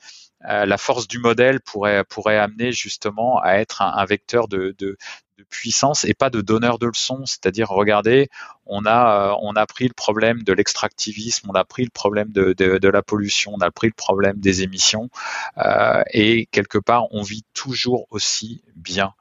la 0.47 0.77
force 0.77 1.09
du 1.09 1.19
modèle 1.19 1.61
pourrait 1.61 2.05
pourrait 2.05 2.39
amener 2.39 2.71
justement 2.73 3.41
à 3.41 3.55
être 3.55 3.81
un, 3.81 4.05
vecteur 4.05 4.47
de, 4.47 4.75
de, 4.79 4.99
de 5.39 5.45
puissance 5.45 6.05
et 6.05 6.15
pas 6.15 6.31
de 6.31 6.41
donneur 6.41 6.79
de 6.79 6.87
leçons. 6.87 7.27
C'est-à-dire, 7.27 7.69
regardez, 7.69 8.29
on 8.67 8.85
a, 8.87 9.33
euh, 9.33 9.37
on 9.43 9.55
a 9.55 9.67
pris 9.67 9.87
le 9.89 9.95
problème 9.95 10.43
de 10.43 10.53
l'extractivisme, 10.53 11.51
on 11.51 11.55
a 11.55 11.65
pris 11.65 11.85
le 11.85 11.91
problème 11.91 12.31
de, 12.31 12.53
de, 12.53 12.89
la 12.89 13.03
pollution, 13.03 13.53
on 13.55 13.61
a 13.61 13.71
pris 13.71 13.89
le 13.89 13.95
problème 13.95 14.39
des 14.39 14.63
émissions, 14.63 15.11
euh, 15.59 16.03
et 16.13 16.47
quelque 16.47 16.79
part, 16.79 17.13
on 17.13 17.23
vit 17.23 17.45
toujours 17.53 18.07
aussi 18.11 18.63
bien. 18.77 19.13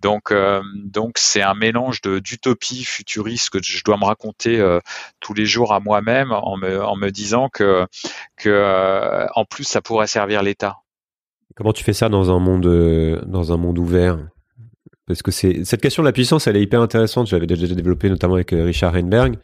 Donc, 0.00 0.30
euh, 0.30 0.62
donc 0.74 1.14
c'est 1.16 1.42
un 1.42 1.54
mélange 1.54 2.02
d'utopie 2.02 2.84
futuriste 2.84 3.50
que 3.50 3.58
je 3.62 3.82
dois 3.84 3.96
me 3.96 4.04
raconter 4.04 4.60
euh, 4.60 4.80
tous 5.20 5.32
les 5.32 5.46
jours 5.46 5.72
à 5.72 5.80
moi-même 5.80 6.30
en 6.30 6.58
me, 6.58 6.84
en 6.84 6.96
me 6.96 7.10
disant 7.10 7.48
que, 7.48 7.86
que 8.36 9.26
en 9.34 9.44
plus, 9.46 9.64
ça 9.64 9.80
pourrait 9.80 10.06
servir 10.06 10.42
l'État. 10.42 10.76
Comment 11.56 11.72
tu 11.72 11.84
fais 11.84 11.92
ça 11.92 12.08
dans 12.08 12.30
un 12.30 12.38
monde, 12.38 13.22
dans 13.26 13.52
un 13.52 13.56
monde 13.56 13.78
ouvert? 13.78 14.18
Parce 15.06 15.22
que 15.22 15.30
cette 15.30 15.80
question 15.80 16.02
de 16.02 16.08
la 16.08 16.12
puissance, 16.12 16.46
elle 16.46 16.56
est 16.56 16.62
hyper 16.62 16.80
intéressante. 16.80 17.26
J'avais 17.26 17.46
déjà 17.46 17.66
développé 17.66 18.08
notamment 18.08 18.34
avec 18.34 18.52
euh, 18.52 18.64
Richard 18.64 18.94
Heinberg. 18.94 19.36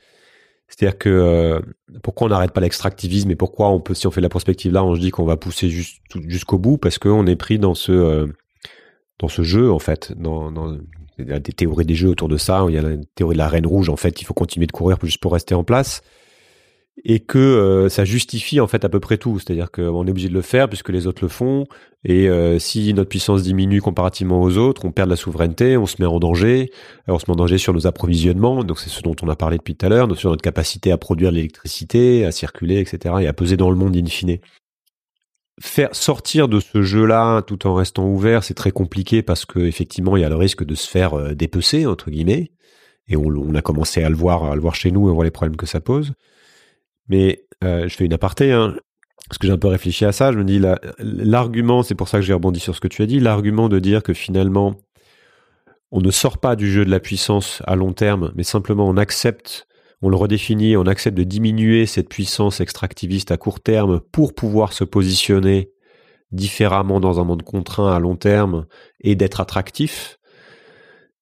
C'est-à-dire 0.68 0.98
que 0.98 1.08
euh, 1.08 1.60
pourquoi 2.02 2.28
on 2.28 2.30
n'arrête 2.30 2.52
pas 2.52 2.60
l'extractivisme 2.60 3.30
et 3.30 3.36
pourquoi 3.36 3.68
on 3.70 3.80
peut, 3.80 3.92
si 3.92 4.06
on 4.06 4.10
fait 4.10 4.20
de 4.20 4.26
la 4.26 4.30
prospective 4.30 4.72
là, 4.72 4.84
on 4.84 4.94
se 4.94 5.00
dit 5.00 5.10
qu'on 5.10 5.24
va 5.24 5.36
pousser 5.36 5.68
jusqu'au 5.68 6.58
bout 6.58 6.78
parce 6.78 6.98
qu'on 6.98 7.26
est 7.26 7.36
pris 7.36 7.58
dans 7.58 7.74
ce 7.74 7.92
euh, 7.92 8.26
dans 9.18 9.28
ce 9.28 9.42
jeu 9.42 9.70
en 9.70 9.80
fait. 9.80 10.14
Il 11.18 11.28
y 11.28 11.32
a 11.32 11.40
des 11.40 11.52
théories 11.52 11.84
des 11.84 11.96
jeux 11.96 12.08
autour 12.08 12.28
de 12.28 12.38
ça. 12.38 12.64
Il 12.68 12.74
y 12.74 12.78
a 12.78 12.82
la 12.82 12.96
théorie 13.14 13.34
de 13.34 13.38
la 13.38 13.48
reine 13.48 13.66
rouge 13.66 13.90
en 13.90 13.96
fait. 13.96 14.22
Il 14.22 14.24
faut 14.24 14.32
continuer 14.32 14.66
de 14.66 14.72
courir 14.72 14.96
juste 15.02 15.20
pour 15.20 15.32
rester 15.32 15.54
en 15.54 15.64
place 15.64 16.02
et 17.04 17.20
que 17.20 17.38
euh, 17.38 17.88
ça 17.88 18.04
justifie 18.04 18.60
en 18.60 18.66
fait 18.66 18.84
à 18.84 18.88
peu 18.88 19.00
près 19.00 19.16
tout. 19.16 19.38
C'est-à-dire 19.38 19.70
qu'on 19.70 20.06
est 20.06 20.10
obligé 20.10 20.28
de 20.28 20.34
le 20.34 20.42
faire 20.42 20.68
puisque 20.68 20.90
les 20.90 21.06
autres 21.06 21.22
le 21.22 21.28
font. 21.28 21.66
Et 22.04 22.28
euh, 22.28 22.58
si 22.58 22.92
notre 22.94 23.08
puissance 23.08 23.42
diminue 23.42 23.80
comparativement 23.80 24.40
aux 24.42 24.56
autres, 24.56 24.84
on 24.84 24.92
perd 24.92 25.08
de 25.08 25.12
la 25.12 25.16
souveraineté, 25.16 25.76
on 25.76 25.86
se 25.86 25.96
met 25.98 26.06
en 26.06 26.18
danger. 26.18 26.70
on 27.08 27.18
se 27.18 27.26
met 27.28 27.32
en 27.32 27.36
danger 27.36 27.58
sur 27.58 27.72
nos 27.72 27.86
approvisionnements. 27.86 28.64
Donc 28.64 28.78
c'est 28.78 28.90
ce 28.90 29.02
dont 29.02 29.16
on 29.22 29.28
a 29.28 29.36
parlé 29.36 29.58
depuis 29.58 29.76
tout 29.76 29.86
à 29.86 29.88
l'heure, 29.88 30.16
sur 30.16 30.30
notre 30.30 30.42
capacité 30.42 30.92
à 30.92 30.98
produire 30.98 31.30
l'électricité, 31.30 32.24
à 32.24 32.32
circuler, 32.32 32.80
etc. 32.80 33.16
et 33.20 33.26
à 33.26 33.32
peser 33.32 33.56
dans 33.56 33.70
le 33.70 33.76
monde 33.76 33.96
in 33.96 34.06
fine. 34.06 34.38
Faire 35.62 35.94
sortir 35.94 36.48
de 36.48 36.58
ce 36.58 36.80
jeu-là 36.80 37.42
tout 37.42 37.66
en 37.66 37.74
restant 37.74 38.08
ouvert, 38.08 38.44
c'est 38.44 38.54
très 38.54 38.70
compliqué 38.70 39.22
parce 39.22 39.44
que 39.44 39.58
effectivement 39.58 40.16
il 40.16 40.22
y 40.22 40.24
a 40.24 40.30
le 40.30 40.36
risque 40.36 40.64
de 40.64 40.74
se 40.74 40.88
faire 40.88 41.12
euh, 41.12 41.34
dépecer 41.34 41.84
entre 41.84 42.10
guillemets. 42.10 42.50
Et 43.08 43.16
on, 43.16 43.26
on, 43.26 43.54
a 43.54 43.60
commencé 43.60 44.02
à 44.02 44.08
le 44.08 44.14
voir, 44.14 44.44
à 44.44 44.54
le 44.54 44.60
voir 44.60 44.74
chez 44.74 44.90
nous 44.90 45.08
et 45.08 45.10
on 45.10 45.14
voit 45.14 45.24
les 45.24 45.30
problèmes 45.30 45.56
que 45.56 45.66
ça 45.66 45.80
pose. 45.80 46.14
Mais 47.10 47.44
euh, 47.62 47.88
je 47.88 47.94
fais 47.94 48.06
une 48.06 48.14
aparté, 48.14 48.52
hein, 48.52 48.74
parce 49.28 49.36
que 49.36 49.46
j'ai 49.46 49.52
un 49.52 49.58
peu 49.58 49.68
réfléchi 49.68 50.06
à 50.06 50.12
ça. 50.12 50.32
Je 50.32 50.38
me 50.38 50.44
dis, 50.44 50.62
l'argument, 50.98 51.82
c'est 51.82 51.94
pour 51.94 52.08
ça 52.08 52.18
que 52.18 52.24
j'ai 52.24 52.32
rebondi 52.32 52.60
sur 52.60 52.74
ce 52.74 52.80
que 52.80 52.88
tu 52.88 53.02
as 53.02 53.06
dit, 53.06 53.20
l'argument 53.20 53.68
de 53.68 53.78
dire 53.78 54.02
que 54.02 54.14
finalement, 54.14 54.76
on 55.92 56.00
ne 56.00 56.10
sort 56.10 56.38
pas 56.38 56.56
du 56.56 56.70
jeu 56.70 56.84
de 56.84 56.90
la 56.90 57.00
puissance 57.00 57.62
à 57.66 57.76
long 57.76 57.92
terme, 57.92 58.32
mais 58.36 58.44
simplement 58.44 58.88
on 58.88 58.96
accepte, 58.96 59.66
on 60.02 60.08
le 60.08 60.16
redéfinit, 60.16 60.76
on 60.76 60.86
accepte 60.86 61.16
de 61.16 61.24
diminuer 61.24 61.84
cette 61.86 62.08
puissance 62.08 62.60
extractiviste 62.60 63.32
à 63.32 63.36
court 63.36 63.60
terme 63.60 64.00
pour 64.12 64.34
pouvoir 64.34 64.72
se 64.72 64.84
positionner 64.84 65.70
différemment 66.30 67.00
dans 67.00 67.20
un 67.20 67.24
monde 67.24 67.42
contraint 67.42 67.92
à 67.92 67.98
long 67.98 68.14
terme 68.14 68.66
et 69.00 69.16
d'être 69.16 69.40
attractif. 69.40 70.18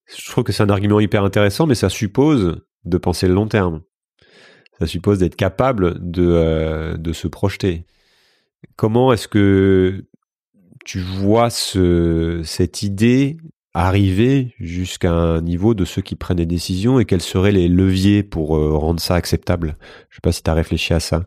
Je 0.07 0.31
trouve 0.31 0.45
que 0.45 0.53
c'est 0.53 0.63
un 0.63 0.71
argument 0.71 1.01
hyper 1.01 1.25
intéressant, 1.25 1.67
mais 1.67 1.75
ça 1.75 1.89
suppose 1.89 2.61
de 2.85 2.99
penser 2.99 3.27
le 3.27 3.35
long 3.35 3.49
terme 3.49 3.83
ça 4.79 4.87
suppose 4.87 5.19
d'être 5.19 5.37
capable 5.37 5.97
de, 5.99 6.25
euh, 6.27 6.97
de 6.97 7.13
se 7.13 7.29
projeter. 7.29 7.85
Comment 8.77 9.13
est-ce 9.13 9.29
que 9.29 10.05
tu 10.85 11.01
vois 11.01 11.51
ce, 11.51 12.43
cette 12.45 12.83
idée 12.83 13.37
arriver 13.75 14.55
jusqu'à 14.59 15.13
un 15.13 15.41
niveau 15.41 15.75
de 15.75 15.85
ceux 15.85 16.03
qui 16.03 16.17
prennent 16.17 16.39
des 16.39 16.47
décisions 16.47 16.99
et 16.99 17.05
quels 17.05 17.21
seraient 17.21 17.53
les 17.53 17.69
leviers 17.69 18.23
pour 18.23 18.57
euh, 18.57 18.77
rendre 18.77 19.01
ça 19.01 19.15
acceptable? 19.15 19.77
Je 20.11 20.17
sais 20.17 20.21
pas 20.23 20.33
si 20.33 20.43
tu 20.43 20.51
as 20.51 20.55
réfléchi 20.55 20.95
à 20.95 21.01
ça. 21.01 21.25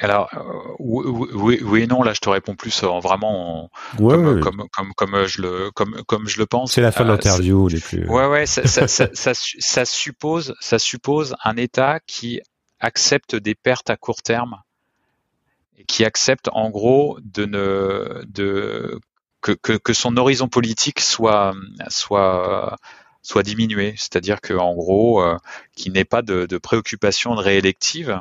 Alors 0.00 0.30
euh, 0.34 0.40
oui, 0.78 1.60
oui, 1.62 1.82
et 1.82 1.86
non. 1.86 2.02
Là, 2.02 2.12
je 2.14 2.20
te 2.20 2.28
réponds 2.28 2.54
plus 2.54 2.82
en 2.82 2.98
vraiment 3.00 3.70
comme, 3.98 4.40
Comme, 4.40 4.64
comme, 4.72 4.92
comme, 4.96 5.26
je 5.26 5.42
le 5.42 5.70
comme 5.72 6.02
comme 6.06 6.26
je 6.26 6.38
le 6.38 6.46
pense. 6.46 6.72
C'est 6.72 6.80
la 6.80 6.92
fin 6.92 7.04
de 7.04 7.10
l'interview. 7.10 7.68
les 7.68 7.78
plus. 7.78 8.08
Ouais, 8.08 8.26
ouais. 8.26 8.46
Ça, 8.46 8.66
ça, 8.66 8.88
ça, 8.88 9.32
ça, 9.34 9.84
suppose 9.84 10.54
ça 10.60 10.78
suppose 10.78 11.34
un 11.44 11.56
État 11.56 12.00
qui 12.06 12.40
accepte 12.82 13.34
des 13.34 13.54
pertes 13.54 13.88
à 13.88 13.96
court 13.96 14.22
terme 14.22 14.60
et 15.78 15.84
qui 15.84 16.04
accepte 16.04 16.50
en 16.52 16.68
gros 16.68 17.18
de 17.22 17.46
ne 17.46 18.22
de 18.26 19.00
que, 19.40 19.92
son 19.92 20.16
horizon 20.16 20.48
politique 20.48 21.00
soit 21.00 21.54
soit 21.88 22.78
soit 23.22 23.42
diminué, 23.44 23.94
c'est-à-dire 23.96 24.40
que 24.40 24.52
en 24.54 24.74
gros, 24.74 25.22
euh, 25.22 25.36
qu'il 25.74 25.92
n'ait 25.92 26.04
pas 26.04 26.22
de, 26.22 26.46
de, 26.46 26.58
préoccupation 26.58 27.34
réélective, 27.34 28.20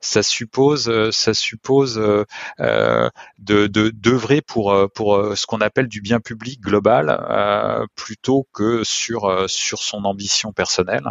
ça 0.00 0.22
suppose, 0.22 0.88
euh, 0.88 1.10
ça 1.10 1.34
suppose 1.34 1.98
euh, 1.98 2.24
euh 2.60 3.10
d'œuvrer 3.38 4.40
pour 4.40 4.74
pour 4.94 5.36
ce 5.36 5.46
qu'on 5.46 5.60
appelle 5.60 5.88
du 5.88 6.00
bien 6.00 6.20
public 6.20 6.60
global 6.60 7.08
euh, 7.10 7.84
plutôt 7.96 8.46
que 8.52 8.84
sur 8.84 9.48
sur 9.48 9.82
son 9.82 10.04
ambition 10.04 10.52
personnelle. 10.52 11.10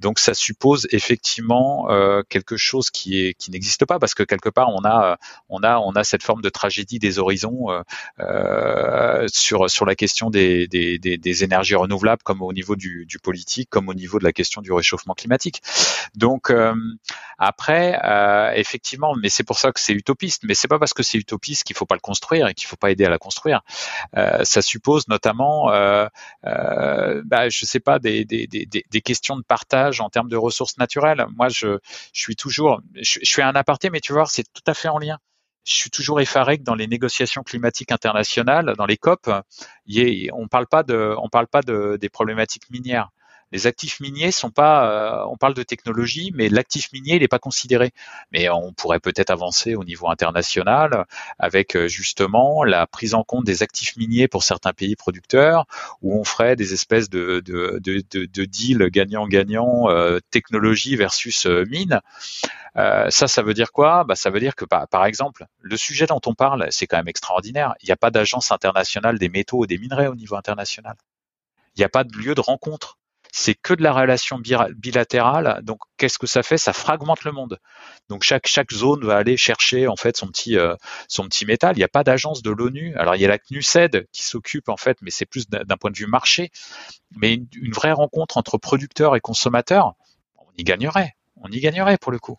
Donc 0.00 0.18
ça 0.18 0.34
suppose 0.34 0.86
effectivement 0.90 1.88
quelque 2.28 2.56
chose 2.56 2.90
qui 2.90 3.20
est 3.20 3.34
qui 3.34 3.50
n'existe 3.50 3.84
pas 3.84 3.98
parce 3.98 4.14
que 4.14 4.22
quelque 4.22 4.48
part 4.48 4.70
on 4.70 4.84
a 4.84 5.18
on 5.48 5.62
a 5.62 5.78
on 5.78 5.92
a 5.92 6.04
cette 6.04 6.22
forme 6.22 6.42
de 6.42 6.48
tragédie 6.48 6.98
des 6.98 7.18
horizons 7.18 7.66
sur 9.26 9.70
sur 9.70 9.84
la 9.84 9.94
question 9.94 10.30
des, 10.30 10.66
des, 10.68 10.98
des, 10.98 11.18
des 11.18 11.44
énergies 11.44 11.74
renouvelables 11.74 12.22
comme 12.22 12.42
au 12.42 12.52
niveau 12.52 12.76
du, 12.76 13.06
politique 13.22 13.68
comme 13.70 13.88
au 13.88 13.94
niveau 13.94 14.18
de 14.18 14.24
la 14.24 14.32
question 14.32 14.62
du 14.62 14.72
réchauffement 14.72 15.14
climatique. 15.18 15.62
Donc 16.14 16.50
euh, 16.50 16.74
après, 17.36 18.00
euh, 18.04 18.52
effectivement, 18.54 19.14
mais 19.14 19.28
c'est 19.28 19.44
pour 19.44 19.58
ça 19.58 19.72
que 19.72 19.80
c'est 19.80 19.92
utopiste. 19.92 20.44
Mais 20.44 20.54
c'est 20.54 20.68
pas 20.68 20.78
parce 20.78 20.94
que 20.94 21.02
c'est 21.02 21.18
utopiste 21.18 21.64
qu'il 21.64 21.76
faut 21.76 21.86
pas 21.86 21.94
le 21.94 22.00
construire 22.00 22.48
et 22.48 22.54
qu'il 22.54 22.66
faut 22.66 22.76
pas 22.76 22.90
aider 22.90 23.04
à 23.04 23.10
la 23.10 23.18
construire. 23.18 23.60
Euh, 24.16 24.44
ça 24.44 24.62
suppose 24.62 25.08
notamment, 25.08 25.66
bah, 26.42 27.48
je 27.48 27.66
sais 27.66 27.80
pas, 27.80 27.98
des, 27.98 28.26
questions 29.04 29.36
de 29.36 29.42
partage 29.42 30.00
en 30.00 30.08
termes 30.08 30.28
de 30.28 30.36
ressources 30.36 30.78
naturelles. 30.78 31.26
Moi, 31.36 31.48
je, 31.48 31.78
suis 32.12 32.36
toujours, 32.36 32.80
je, 32.94 33.18
je 33.22 33.32
fais 33.32 33.42
un 33.42 33.54
aparté, 33.54 33.90
mais 33.90 34.00
tu 34.00 34.12
vois, 34.12 34.26
c'est 34.26 34.44
tout 34.44 34.62
à 34.66 34.74
fait 34.74 34.88
en 34.88 34.98
lien 34.98 35.18
je 35.68 35.74
suis 35.74 35.90
toujours 35.90 36.20
effaré 36.20 36.58
que 36.58 36.62
dans 36.62 36.74
les 36.74 36.86
négociations 36.86 37.42
climatiques 37.42 37.92
internationales, 37.92 38.74
dans 38.78 38.86
les 38.86 38.96
COP, 38.96 39.30
on 40.32 40.48
parle 40.48 40.66
pas 40.66 40.82
de, 40.82 41.14
on 41.18 41.28
parle 41.28 41.46
pas 41.46 41.60
de, 41.60 41.98
des 42.00 42.08
problématiques 42.08 42.70
minières 42.70 43.10
les 43.52 43.66
actifs 43.66 44.00
miniers 44.00 44.30
sont 44.30 44.50
pas, 44.50 45.22
euh, 45.22 45.26
on 45.30 45.36
parle 45.36 45.54
de 45.54 45.62
technologie, 45.62 46.32
mais 46.34 46.48
l'actif 46.48 46.92
minier 46.92 47.16
il 47.16 47.20
n'est 47.20 47.28
pas 47.28 47.38
considéré. 47.38 47.92
Mais 48.32 48.48
on 48.50 48.72
pourrait 48.72 49.00
peut-être 49.00 49.30
avancer 49.30 49.74
au 49.74 49.84
niveau 49.84 50.08
international 50.08 51.06
avec 51.38 51.76
euh, 51.76 51.88
justement 51.88 52.64
la 52.64 52.86
prise 52.86 53.14
en 53.14 53.24
compte 53.24 53.44
des 53.44 53.62
actifs 53.62 53.96
miniers 53.96 54.28
pour 54.28 54.42
certains 54.42 54.72
pays 54.72 54.96
producteurs, 54.96 55.66
où 56.02 56.18
on 56.18 56.24
ferait 56.24 56.56
des 56.56 56.74
espèces 56.74 57.08
de, 57.08 57.40
de, 57.44 57.80
de, 57.82 58.02
de, 58.10 58.44
deals 58.44 58.90
gagnant-gagnant, 58.90 59.88
euh, 59.90 60.18
technologie 60.30 60.96
versus 60.96 61.46
mine. 61.46 62.00
ça, 62.76 63.28
ça 63.28 63.42
veut 63.42 63.54
dire 63.54 63.72
quoi? 63.72 64.04
Bah, 64.04 64.14
Ça 64.14 64.30
veut 64.30 64.40
dire 64.40 64.54
que, 64.54 64.64
par, 64.64 64.86
par 64.88 65.04
exemple, 65.06 65.46
le 65.60 65.76
sujet 65.76 66.06
dont 66.06 66.20
on 66.26 66.34
parle, 66.34 66.66
c'est 66.70 66.86
quand 66.86 66.96
même 66.96 67.08
extraordinaire. 67.08 67.74
Il 67.82 67.86
n'y 67.86 67.92
a 67.92 67.96
pas 67.96 68.10
d'agence 68.10 68.52
internationale 68.52 69.18
des 69.18 69.28
métaux 69.28 69.64
et 69.64 69.66
des 69.66 69.78
minerais 69.78 70.06
au 70.08 70.14
niveau 70.14 70.36
international. 70.36 70.96
Il 71.76 71.80
n'y 71.80 71.84
a 71.84 71.88
pas 71.88 72.04
de 72.04 72.16
lieu 72.16 72.34
de 72.34 72.40
rencontre 72.40 72.97
c'est 73.32 73.54
que 73.54 73.74
de 73.74 73.82
la 73.82 73.92
relation 73.92 74.38
bilatérale. 74.38 75.60
Donc, 75.62 75.80
qu'est-ce 75.96 76.18
que 76.18 76.26
ça 76.26 76.42
fait? 76.42 76.58
Ça 76.58 76.72
fragmente 76.72 77.24
le 77.24 77.32
monde. 77.32 77.58
Donc, 78.08 78.22
chaque 78.22 78.46
chaque 78.46 78.72
zone 78.72 79.04
va 79.04 79.16
aller 79.16 79.36
chercher 79.36 79.86
en 79.86 79.96
fait 79.96 80.16
son 80.16 80.28
petit 80.28 80.56
euh, 80.56 80.74
son 81.08 81.24
petit 81.24 81.46
métal. 81.46 81.76
Il 81.76 81.78
n'y 81.78 81.84
a 81.84 81.88
pas 81.88 82.04
d'agence 82.04 82.42
de 82.42 82.50
l'ONU. 82.50 82.94
Alors, 82.96 83.16
il 83.16 83.22
y 83.22 83.24
a 83.24 83.28
la 83.28 83.38
CNUSED 83.38 84.06
qui 84.12 84.22
s'occupe 84.22 84.68
en 84.68 84.76
fait, 84.76 84.98
mais 85.02 85.10
c'est 85.10 85.26
plus 85.26 85.48
d'un 85.48 85.76
point 85.76 85.90
de 85.90 85.96
vue 85.96 86.06
marché. 86.06 86.50
Mais 87.16 87.34
une, 87.34 87.46
une 87.60 87.72
vraie 87.72 87.92
rencontre 87.92 88.36
entre 88.36 88.58
producteurs 88.58 89.16
et 89.16 89.20
consommateurs, 89.20 89.94
on 90.38 90.50
y 90.56 90.64
gagnerait. 90.64 91.14
On 91.36 91.48
y 91.50 91.60
gagnerait 91.60 91.98
pour 91.98 92.12
le 92.12 92.18
coup. 92.18 92.36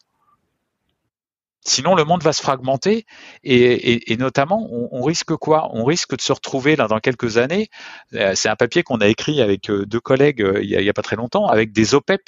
Sinon, 1.66 1.94
le 1.94 2.06
monde 2.06 2.24
va 2.24 2.32
se 2.32 2.42
fragmenter 2.42 3.06
et, 3.44 4.16
notamment, 4.18 4.68
on, 4.72 5.04
risque 5.04 5.36
quoi? 5.36 5.70
On 5.74 5.84
risque 5.84 6.16
de 6.16 6.22
se 6.22 6.32
retrouver 6.32 6.76
là 6.76 6.88
dans 6.88 7.00
quelques 7.00 7.38
années. 7.38 7.70
Euh, 8.14 8.34
c'est 8.34 8.48
un 8.48 8.56
papier 8.56 8.82
qu'on 8.82 9.02
a 9.02 9.08
écrit 9.08 9.42
avec 9.42 9.70
euh, 9.70 9.86
deux 9.86 10.00
collègues 10.00 10.42
euh, 10.42 10.64
il 10.64 10.78
n'y 10.78 10.90
a, 10.90 10.94
pas 10.94 11.02
très 11.02 11.18
longtemps, 11.18 11.48
avec 11.48 11.74
des 11.74 11.96
OPEP 11.96 12.22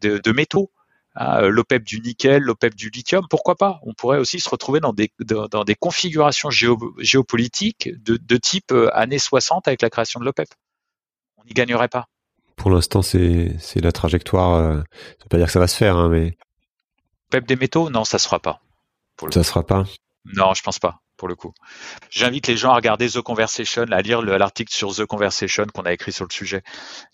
de, 0.00 0.32
métaux. 0.32 0.70
Hein, 1.16 1.42
L'OPEP 1.48 1.84
du 1.84 2.00
nickel, 2.00 2.42
l'OPEP 2.42 2.74
du 2.74 2.88
lithium, 2.88 3.26
pourquoi 3.28 3.56
pas? 3.56 3.78
On 3.82 3.92
pourrait 3.92 4.18
aussi 4.18 4.40
se 4.40 4.48
retrouver 4.48 4.80
dans 4.80 4.94
des, 4.94 5.10
configurations 5.78 6.48
géopolitiques 6.50 7.90
de, 8.02 8.36
type 8.38 8.72
années 8.92 9.18
60 9.18 9.68
avec 9.68 9.82
la 9.82 9.90
création 9.90 10.18
de 10.18 10.24
l'OPEP. 10.24 10.48
On 11.36 11.44
n'y 11.44 11.52
gagnerait 11.52 11.88
pas. 11.88 12.06
Pour 12.56 12.70
l'instant, 12.70 13.02
c'est 13.02 13.58
la 13.76 13.92
trajectoire. 13.92 14.62
ça 14.62 15.24
veut 15.24 15.28
pas 15.28 15.36
dire 15.36 15.46
que 15.46 15.52
ça 15.52 15.60
va 15.60 15.68
se 15.68 15.76
faire, 15.76 15.96
hein, 15.96 16.08
mais 16.08 16.36
Des 17.40 17.56
métaux, 17.56 17.90
non, 17.90 18.04
ça 18.04 18.18
se 18.18 18.26
fera 18.26 18.40
pas. 18.40 18.60
Ça 19.30 19.40
ne 19.40 19.44
sera 19.44 19.64
pas? 19.64 19.84
Non, 20.34 20.54
je 20.54 20.62
pense 20.62 20.78
pas 20.78 21.00
pour 21.16 21.28
le 21.28 21.34
coup. 21.34 21.54
J'invite 22.10 22.46
les 22.46 22.58
gens 22.58 22.72
à 22.72 22.74
regarder 22.74 23.08
The 23.08 23.22
Conversation, 23.22 23.84
à 23.90 24.02
lire 24.02 24.20
l'article 24.20 24.70
sur 24.70 24.94
The 24.94 25.06
Conversation 25.06 25.64
qu'on 25.72 25.84
a 25.84 25.92
écrit 25.94 26.12
sur 26.12 26.26
le 26.28 26.32
sujet. 26.32 26.62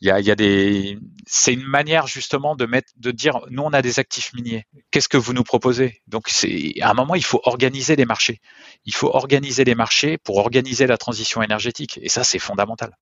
Il 0.01 0.09
y 0.09 0.11
a, 0.11 0.19
il 0.19 0.27
y 0.27 0.31
a 0.33 0.35
des, 0.35 0.99
c'est 1.25 1.55
une 1.55 1.63
manière 1.63 2.09
justement 2.09 2.57
de 2.57 2.67
mettre, 2.67 2.89
de 2.97 3.13
dire, 3.13 3.39
nous 3.51 3.63
on 3.63 3.73
a 3.73 3.81
des 3.81 4.01
actifs 4.01 4.33
miniers. 4.35 4.65
Qu'est-ce 4.91 5.09
que 5.09 5.17
vous 5.17 5.33
nous 5.33 5.45
proposez? 5.45 6.03
Donc 6.09 6.29
c'est, 6.29 6.75
à 6.81 6.91
un 6.91 6.95
moment 6.95 7.15
il 7.15 7.23
faut 7.25 7.41
organiser 7.45 7.95
les 7.95 8.05
marchés. 8.05 8.41
Il 8.85 8.95
faut 8.95 9.09
organiser 9.15 9.63
les 9.63 9.77
marchés 9.77 10.19
pour 10.19 10.39
organiser 10.39 10.89
la 10.89 10.99
transition 10.99 11.41
énergétique. 11.41 12.01
Et 12.03 12.09
ça 12.09 12.25
c'est 12.25 12.41
fondamental. 12.41 12.97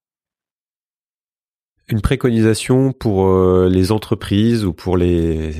Une 1.87 2.01
préconisation 2.01 2.93
pour 2.93 3.25
euh, 3.25 3.67
les 3.69 3.91
entreprises 3.91 4.65
ou 4.65 4.73
pour 4.73 4.97
les 4.97 5.55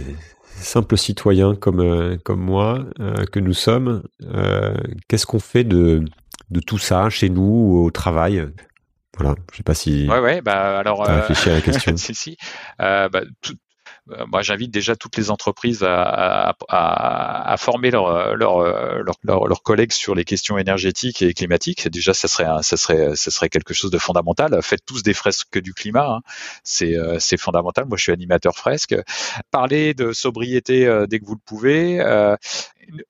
simples 0.62 0.98
citoyens 0.98 1.56
comme, 1.56 1.80
euh, 1.80 2.18
comme 2.24 2.42
moi 2.42 2.86
euh, 3.00 3.26
que 3.26 3.40
nous 3.40 3.54
sommes, 3.54 4.04
euh, 4.34 4.74
qu'est-ce 5.08 5.26
qu'on 5.26 5.40
fait 5.40 5.64
de, 5.64 6.04
de 6.50 6.60
tout 6.60 6.78
ça 6.78 7.10
chez 7.10 7.30
nous 7.30 7.84
au 7.84 7.92
travail? 7.92 8.48
Voilà, 9.18 9.36
je 9.52 9.58
sais 9.58 9.64
pas 9.64 9.74
si. 9.74 10.08
Ouais, 10.08 10.20
ouais, 10.20 10.42
bah 10.42 10.80
alors. 10.80 11.04
réfléchi 11.06 11.50
à 11.50 11.56
la 11.56 11.62
question. 11.62 11.98
si, 11.98 12.16
si. 12.16 12.38
bah, 12.80 13.10
tout, 13.42 13.56
moi, 14.28 14.42
j'invite 14.42 14.72
déjà 14.72 14.96
toutes 14.96 15.16
les 15.18 15.30
entreprises 15.30 15.86
à, 15.88 17.56
former 17.58 17.92
leurs 17.92 18.36
leur, 18.36 18.64
leur, 19.24 19.48
leur, 19.48 19.64
collègues 19.64 19.92
sur 19.92 20.16
les 20.16 20.26
questions 20.26 20.58
énergétiques 20.58 21.22
et 21.22 21.34
climatiques. 21.34 21.88
Déjà, 21.88 22.14
ça 22.14 22.28
serait, 22.28 23.50
quelque 23.50 23.74
chose 23.74 23.92
de 23.92 23.98
fondamental. 23.98 24.60
Faites 24.64 24.86
tous 24.86 25.04
des 25.04 25.14
fresques 25.14 25.60
du 25.60 25.74
climat. 25.74 26.16
Hein. 26.16 26.22
C'est, 26.64 26.98
euh, 26.98 27.18
c'est 27.20 27.38
fondamental. 27.38 27.86
Moi, 27.86 27.98
je 27.98 28.04
suis 28.04 28.12
animateur 28.12 28.56
fresque. 28.56 28.96
Parlez 29.52 29.94
de 29.94 30.12
sobriété 30.14 30.88
euh, 30.88 31.06
dès 31.08 31.20
que 31.20 31.26
vous 31.26 31.36
le 31.36 31.42
pouvez. 31.46 32.02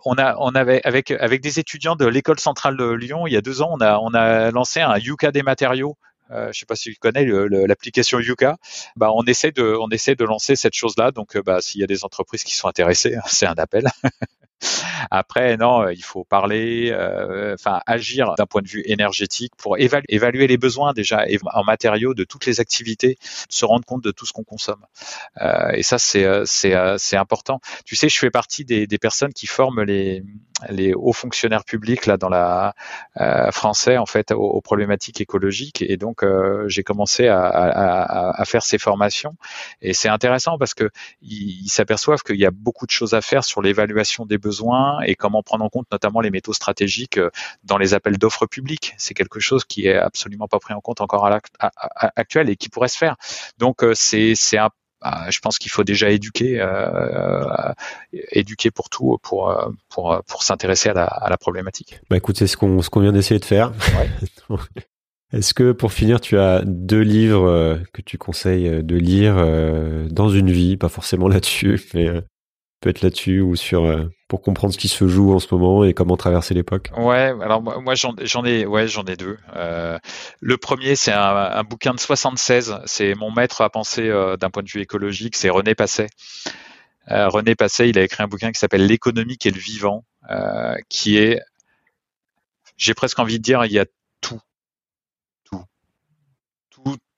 on 0.05 0.15
avait 0.17 0.81
avec 0.83 1.41
des 1.41 1.59
étudiants 1.59 1.95
de 1.95 2.05
l'école 2.05 2.39
centrale 2.39 2.77
de 2.77 2.91
Lyon 2.91 3.27
il 3.27 3.33
y 3.33 3.37
a 3.37 3.41
deux 3.41 3.61
ans, 3.61 3.69
on 3.71 3.81
a 3.81 3.97
on 3.99 4.13
a 4.13 4.51
lancé 4.51 4.81
un 4.81 4.97
Yuka 4.97 5.31
des 5.31 5.43
matériaux 5.43 5.97
euh, 6.01 6.11
je 6.32 6.47
ne 6.47 6.51
sais 6.53 6.65
pas 6.65 6.75
si 6.75 6.91
tu 6.91 6.95
connais 6.95 7.25
l'application 7.25 8.19
Yuka. 8.19 8.57
Bah, 8.95 9.11
on 9.13 9.23
essaie 9.23 9.51
de, 9.51 9.75
on 9.79 9.89
essaie 9.89 10.15
de 10.15 10.25
lancer 10.25 10.55
cette 10.55 10.73
chose-là. 10.73 11.11
Donc, 11.11 11.36
euh, 11.36 11.41
bah, 11.41 11.59
s'il 11.61 11.82
y 11.82 11.84
a 11.84 11.88
des 11.88 12.05
entreprises 12.05 12.43
qui 12.43 12.55
sont 12.55 12.67
intéressées, 12.67 13.15
c'est 13.27 13.45
un 13.45 13.55
appel. 13.57 13.88
Après, 15.09 15.57
non, 15.57 15.82
euh, 15.82 15.93
il 15.93 16.03
faut 16.03 16.23
parler, 16.23 16.91
euh, 16.91 17.55
enfin 17.55 17.82
agir 17.88 18.36
d'un 18.38 18.45
point 18.45 18.61
de 18.61 18.67
vue 18.67 18.84
énergétique 18.86 19.53
pour 19.57 19.77
évaluer, 19.79 20.47
les 20.47 20.57
besoins 20.57 20.93
déjà 20.93 21.25
en 21.53 21.63
matériaux 21.63 22.13
de 22.13 22.23
toutes 22.23 22.45
les 22.45 22.59
activités, 22.59 23.17
se 23.49 23.65
rendre 23.65 23.86
compte 23.86 24.03
de 24.03 24.11
tout 24.11 24.25
ce 24.25 24.34
qu'on 24.34 24.43
consomme. 24.43 24.86
Euh, 25.41 25.71
et 25.71 25.84
ça, 25.84 25.97
c'est 25.97 26.25
c'est 26.45 27.17
important. 27.17 27.59
Tu 27.86 27.95
sais, 27.95 28.09
je 28.09 28.19
fais 28.19 28.29
partie 28.29 28.63
des, 28.65 28.86
des 28.86 28.97
personnes 28.97 29.34
qui 29.34 29.47
forment 29.47 29.82
les 29.82 30.23
les 30.70 30.93
hauts 30.93 31.14
fonctionnaires 31.14 31.64
publics 31.64 32.05
là 32.05 32.18
dans 32.18 32.30
la 32.30 32.74
euh, 33.20 33.51
français 33.51 33.97
en 33.97 34.05
fait 34.05 34.32
aux, 34.32 34.62
problématiques 34.62 35.22
écologiques 35.22 35.82
et 35.82 35.97
donc 35.97 36.24
j'ai 36.68 36.84
commencé 36.84 37.28
à, 37.28 37.41
à, 37.45 38.41
à, 38.41 38.45
faire 38.45 38.64
ces 38.64 38.78
formations 38.78 39.36
et 39.82 39.93
c'est 39.93 40.09
intéressant 40.09 40.57
parce 40.57 40.74
que 40.74 40.89
ils 41.22 41.70
s'aperçoivent 41.70 42.22
qu'il 42.24 42.39
y 42.39 42.45
a 42.45 42.51
beaucoup 42.51 42.86
de 42.86 42.91
choses 42.91 43.14
à 43.14 43.22
faire 43.22 43.43
sur 43.43 43.62
l'évaluation 43.62 44.26
des 44.26 44.38
besoins 44.38 45.01
et 45.01 45.16
comment 45.16 45.43
prendre 45.43 45.64
en 45.64 45.70
compte 45.70 45.88
notamment 45.91 46.22
les 46.22 46.32
métaux 46.32 46.53
stratégiques 46.53 47.18
euh, 47.18 47.30
dans 47.64 47.78
les 47.78 47.93
appels 47.93 48.18
d'offres 48.18 48.45
publics. 48.45 48.93
C'est 48.97 49.14
quelque 49.14 49.39
chose 49.39 49.66
qui 49.66 49.88
est 49.88 49.95
absolument 49.95 50.47
pas 50.47 50.59
pris 50.59 50.74
en 50.74 50.82
compte 50.82 51.01
encore 51.01 51.26
à 51.26 51.41
l'actuel 52.18 52.49
et 52.49 52.55
qui 52.55 52.70
pourrait 52.70 52.88
se 52.88 52.97
faire. 52.97 53.16
Donc 53.57 53.84
euh, 53.84 53.93
c'est 53.95 54.34
c'est 54.36 54.57
un 54.57 54.70
bah, 55.01 55.25
je 55.29 55.39
pense 55.39 55.57
qu'il 55.57 55.71
faut 55.71 55.83
déjà 55.83 56.09
éduquer, 56.09 56.59
euh, 56.59 57.73
éduquer 58.31 58.71
pour 58.71 58.89
tout, 58.89 59.17
pour 59.21 59.55
pour 59.89 60.21
pour 60.27 60.43
s'intéresser 60.43 60.89
à 60.89 60.93
la, 60.93 61.05
à 61.05 61.29
la 61.29 61.37
problématique. 61.37 61.99
Bah 62.09 62.17
écoute, 62.17 62.37
c'est 62.37 62.47
ce 62.47 62.57
qu'on 62.57 62.81
ce 62.81 62.89
qu'on 62.89 63.01
vient 63.01 63.11
d'essayer 63.11 63.39
de 63.39 63.45
faire. 63.45 63.71
Est-ce 65.33 65.53
que 65.53 65.71
pour 65.71 65.93
finir, 65.93 66.19
tu 66.19 66.37
as 66.37 66.61
deux 66.65 66.99
livres 67.01 67.79
que 67.93 68.01
tu 68.01 68.17
conseilles 68.17 68.83
de 68.83 68.95
lire 68.97 69.35
dans 70.09 70.27
une 70.27 70.51
vie, 70.51 70.75
pas 70.75 70.89
forcément 70.89 71.29
là-dessus, 71.29 71.81
mais 71.93 72.09
peut 72.82 72.89
être 72.89 73.01
là-dessus 73.01 73.39
ou 73.39 73.55
sur 73.55 73.86
euh, 73.86 74.11
pour 74.27 74.41
comprendre 74.41 74.73
ce 74.73 74.79
qui 74.79 74.88
se 74.88 75.07
joue 75.07 75.34
en 75.34 75.39
ce 75.39 75.47
moment 75.53 75.86
et 75.86 75.93
comment 75.93 76.17
traverser 76.17 76.53
l'époque? 76.53 76.91
Ouais, 76.97 77.32
alors 77.41 77.61
moi 77.61 77.93
j'en 77.95 78.43
ai 78.43 78.65
ouais 78.65 78.88
j'en 78.88 79.03
ai 79.05 79.15
deux. 79.15 79.38
Euh, 79.55 79.99
le 80.39 80.57
premier 80.57 80.95
c'est 80.95 81.13
un, 81.13 81.63
bouquin 81.63 81.93
de 81.93 81.99
76, 81.99 82.79
c'est 82.86 83.13
mon 83.13 83.32
maître 83.32 83.61
à 83.61 83.69
penser 83.69 84.09
euh, 84.09 84.36
d'un 84.36 84.49
point 84.49 84.63
de 84.63 84.69
vue 84.69 84.82
écologique, 84.82 85.36
c'est 85.38 85.49
René 85.49 85.75
Passet. 85.75 86.09
René 87.07 87.55
Passet, 87.55 87.89
il 87.89 87.99
a 87.99 88.03
écrit 88.03 88.23
un 88.23 88.27
bouquin 88.27 88.51
qui 88.51 88.59
s'appelle 88.59 88.86
L'économique 88.86 89.45
et 89.45 89.51
le 89.51 89.59
vivant, 89.59 90.05
qui 90.88 91.17
est, 91.17 91.41
j'ai 92.77 92.93
presque 92.93 93.19
envie 93.19 93.38
de 93.38 93.43
dire, 93.43 93.65
il 93.65 93.71
y 93.73 93.79
a 93.79 93.86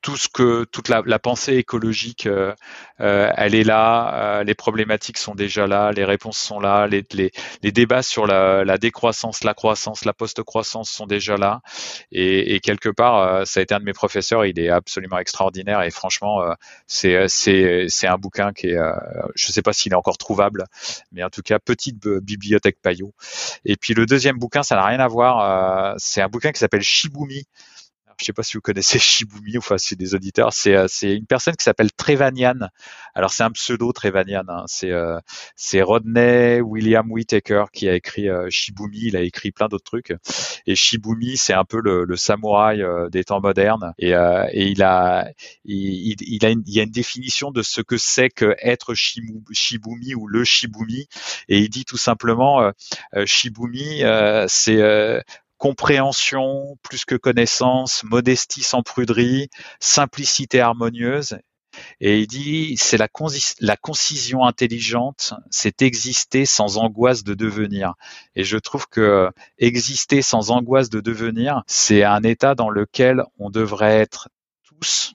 tout 0.04 0.18
ce 0.18 0.28
que 0.28 0.66
toute 0.66 0.90
la, 0.90 1.02
la 1.06 1.18
pensée 1.18 1.56
écologique, 1.56 2.28
euh, 2.28 2.54
euh, 3.00 3.32
elle 3.38 3.56
est 3.56 3.64
là, 3.64 4.40
euh, 4.40 4.44
les 4.44 4.54
problématiques 4.54 5.18
sont 5.18 5.34
déjà 5.34 5.66
là, 5.66 5.94
les 5.94 6.04
réponses 6.04 6.38
sont 6.38 6.60
là, 6.60 6.88
les, 6.88 7.06
les, 7.14 7.32
les 7.64 7.72
débats 7.72 8.04
sur 8.04 8.28
la, 8.28 8.66
la, 8.66 8.78
décroissance, 8.78 9.46
la 9.46 9.54
croissance, 9.54 10.04
la 10.04 10.14
post-croissance 10.14 10.92
sont 10.92 11.08
déjà 11.08 11.38
là. 11.38 11.62
Et, 12.12 12.54
et 12.54 12.60
quelque 12.60 12.90
part, 12.90 13.48
ça 13.48 13.62
a 13.62 13.64
été 13.64 13.74
un 13.74 13.80
de 13.80 13.86
mes 13.86 13.94
professeurs, 13.94 14.46
il 14.46 14.60
est 14.60 14.70
absolument 14.70 15.18
extraordinaire 15.20 15.82
et 15.82 15.90
franchement, 15.90 16.44
c'est 16.86 17.28
c'est 17.30 17.86
c'est 17.88 18.08
un 18.08 18.18
bouquin 18.18 18.52
qui 18.52 18.68
est, 18.68 18.80
je 19.36 19.52
sais 19.52 19.62
pas 19.62 19.72
s'il 19.72 19.94
est 19.94 19.96
encore 19.96 20.18
trouvable, 20.18 20.66
mais 21.14 21.24
en 21.24 21.30
tout 21.30 21.42
cas 21.42 21.60
petite 21.60 22.06
bibliothèque 22.06 22.78
Payot. 22.82 23.14
Et 23.64 23.78
puis 23.78 23.94
le 23.94 24.06
deuxième 24.06 24.38
bouquin, 24.38 24.64
ça 24.64 24.76
n'a 24.76 24.86
rien 24.86 25.00
à 25.00 25.08
voir, 25.08 25.96
c'est 25.98 26.22
un 26.22 26.28
bouquin 26.28 26.52
qui 26.52 26.60
s'appelle 26.60 26.82
Shibumi 26.84 27.48
je 28.20 28.26
sais 28.26 28.34
pas 28.34 28.44
si 28.44 28.58
vous 28.58 28.62
connaissez 28.62 29.00
Shibumi, 29.00 29.58
enfin 29.58 29.78
c'est 29.78 29.96
des 29.96 30.16
auditeurs, 30.16 30.54
c'est 30.54 30.76
euh, 30.76 30.86
c'est 30.88 31.16
une 31.16 31.26
personne 31.26 31.56
qui 31.56 31.64
s'appelle 31.64 31.92
Trevanian. 31.92 32.70
Alors 33.16 33.32
c'est 33.32 33.44
un 33.44 33.52
pseudo 33.52 33.92
Trevanian, 33.92 34.44
hein. 34.48 34.64
c'est 34.68 34.92
euh, 34.92 35.20
Rodney 35.82 36.62
William 36.62 37.12
Whitaker 37.12 37.66
qui 37.72 37.88
a 37.88 37.96
écrit 37.96 38.30
euh, 38.30 38.48
Shibumi, 38.50 39.00
il 39.08 39.18
a 39.18 39.22
écrit 39.22 39.52
plein 39.52 39.68
d'autres 39.68 39.84
trucs. 39.84 40.14
Et 40.66 40.76
Shibumi, 40.76 41.38
c'est 41.38 41.54
un 41.54 41.66
peu 41.66 41.80
le, 41.82 42.06
le 42.06 42.16
samouraï 42.16 42.84
des 43.12 43.24
temps 43.24 43.42
modernes 43.42 43.94
et, 43.98 44.12
et 44.12 44.68
il 44.68 44.84
a 44.84 45.30
il, 45.66 46.16
il, 46.22 46.46
a 46.46 46.50
une, 46.50 46.64
il 46.66 46.74
y 46.74 46.80
a 46.80 46.84
une 46.84 46.92
définition 46.92 47.52
de 47.52 47.62
ce 47.62 47.82
que 47.82 47.98
c'est 47.98 48.30
que 48.30 48.56
être 48.60 48.94
Shibumi 48.94 50.16
ou 50.16 50.28
le 50.28 50.44
Shibumi 50.44 51.08
et 51.50 51.60
il 51.60 51.70
dit 51.70 51.86
tout 51.86 51.98
simplement 51.98 52.72
Shibumi 53.26 54.04
c'est 54.48 55.24
compréhension 55.64 56.78
plus 56.84 57.06
que 57.06 57.16
connaissance, 57.16 58.04
modestie 58.04 58.64
sans 58.64 58.82
pruderie, 58.82 59.50
simplicité 59.80 60.60
harmonieuse. 60.60 61.38
Et 62.02 62.20
il 62.20 62.28
dit, 62.28 62.76
c'est 62.76 62.98
la, 62.98 63.08
la, 63.62 63.78
concision 63.78 64.44
intelligente, 64.44 65.34
c'est 65.52 65.82
exister 65.82 66.46
sans 66.46 66.78
angoisse 66.78 67.24
de 67.24 67.34
devenir. 67.34 67.94
Et 68.36 68.44
je 68.44 68.58
trouve 68.58 68.88
que 68.88 69.30
exister 69.58 70.22
sans 70.22 70.52
angoisse 70.52 70.90
de 70.90 71.00
devenir, 71.00 71.64
c'est 71.66 72.04
un 72.04 72.24
état 72.24 72.56
dans 72.56 72.70
lequel 72.70 73.24
on 73.40 73.50
devrait 73.50 74.02
être 74.02 74.28
tous 74.64 75.14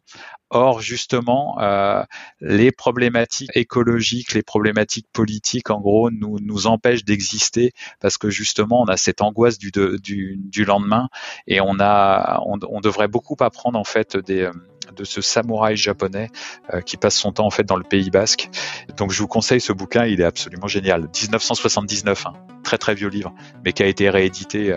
Or, 0.51 0.81
justement, 0.81 1.59
euh, 1.61 2.03
les 2.41 2.73
problématiques 2.73 3.51
écologiques, 3.55 4.33
les 4.33 4.43
problématiques 4.43 5.07
politiques, 5.13 5.69
en 5.69 5.79
gros, 5.79 6.11
nous, 6.11 6.39
nous 6.41 6.67
empêchent 6.67 7.05
d'exister 7.05 7.73
parce 8.01 8.17
que 8.17 8.31
justement, 8.31 8.81
on 8.81 8.87
a 8.87 8.97
cette 8.97 9.21
angoisse 9.21 9.59
du, 9.59 9.71
du, 9.71 10.65
lendemain 10.65 11.09
et 11.47 11.61
on 11.61 11.79
a, 11.81 12.41
on, 12.47 12.81
devrait 12.81 13.09
beaucoup 13.09 13.37
apprendre 13.41 13.79
en 13.79 13.85
fait 13.85 14.17
des, 14.17 14.51
de 14.97 15.05
ce 15.05 15.21
samouraï 15.21 15.77
japonais 15.77 16.31
qui 16.85 16.97
passe 16.97 17.17
son 17.17 17.33
temps 17.33 17.47
en 17.47 17.51
fait 17.51 17.65
dans 17.65 17.77
le 17.77 17.85
Pays 17.85 18.11
Basque. 18.11 18.49
Donc 18.97 19.13
je 19.13 19.21
vous 19.21 19.29
conseille 19.29 19.61
ce 19.61 19.73
bouquin, 19.73 20.07
il 20.07 20.21
est 20.21 20.25
absolument 20.25 20.67
génial. 20.67 21.03
1979, 21.03 22.27
hein. 22.27 22.33
très 22.65 22.79
très 22.79 22.95
vieux 22.95 23.09
livre, 23.09 23.35
mais 23.65 23.73
qui 23.73 23.83
a 23.83 23.87
été 23.87 24.11
réédité 24.11 24.75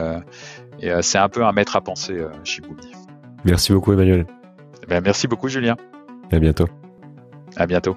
c'est 1.02 1.18
un 1.18 1.30
peu 1.30 1.46
un 1.46 1.52
maître 1.52 1.76
à 1.76 1.82
penser, 1.82 2.18
Shibumi. 2.44 2.92
Merci 3.46 3.74
beaucoup 3.74 3.94
Emmanuel. 3.94 4.26
Ben, 4.88 5.02
merci 5.04 5.28
beaucoup 5.28 5.48
Julien. 5.48 5.78
À 6.32 6.40
bientôt. 6.40 6.68
À 7.56 7.66
bientôt. 7.68 7.96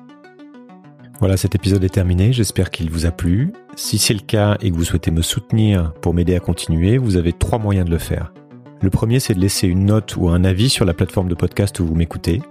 Voilà, 1.20 1.36
cet 1.36 1.54
épisode 1.54 1.84
est 1.84 1.94
terminé. 1.94 2.32
J'espère 2.32 2.70
qu'il 2.70 2.90
vous 2.90 3.06
a 3.06 3.10
plu. 3.10 3.52
Si 3.76 3.98
c'est 3.98 4.14
le 4.14 4.20
cas 4.20 4.56
et 4.60 4.70
que 4.70 4.76
vous 4.76 4.84
souhaitez 4.84 5.10
me 5.10 5.22
soutenir 5.22 5.92
pour 6.00 6.12
m'aider 6.12 6.34
à 6.34 6.40
continuer, 6.40 6.98
vous 6.98 7.16
avez 7.16 7.32
trois 7.32 7.58
moyens 7.58 7.86
de 7.86 7.90
le 7.90 7.98
faire. 7.98 8.32
Le 8.82 8.90
premier, 8.90 9.20
c'est 9.20 9.34
de 9.34 9.40
laisser 9.40 9.68
une 9.68 9.86
note 9.86 10.16
ou 10.16 10.28
un 10.28 10.44
avis 10.44 10.68
sur 10.68 10.84
la 10.84 10.92
plateforme 10.92 11.28
de 11.28 11.34
podcast 11.34 11.78
où 11.80 11.86
vous 11.86 11.94
m'écoutez. 11.94 12.42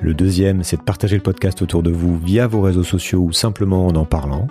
Le 0.00 0.14
deuxième, 0.14 0.62
c'est 0.62 0.76
de 0.76 0.82
partager 0.82 1.16
le 1.16 1.22
podcast 1.22 1.62
autour 1.62 1.82
de 1.82 1.90
vous 1.90 2.18
via 2.18 2.46
vos 2.46 2.60
réseaux 2.60 2.84
sociaux 2.84 3.20
ou 3.20 3.32
simplement 3.32 3.86
en 3.86 3.96
en 3.96 4.04
parlant. 4.04 4.46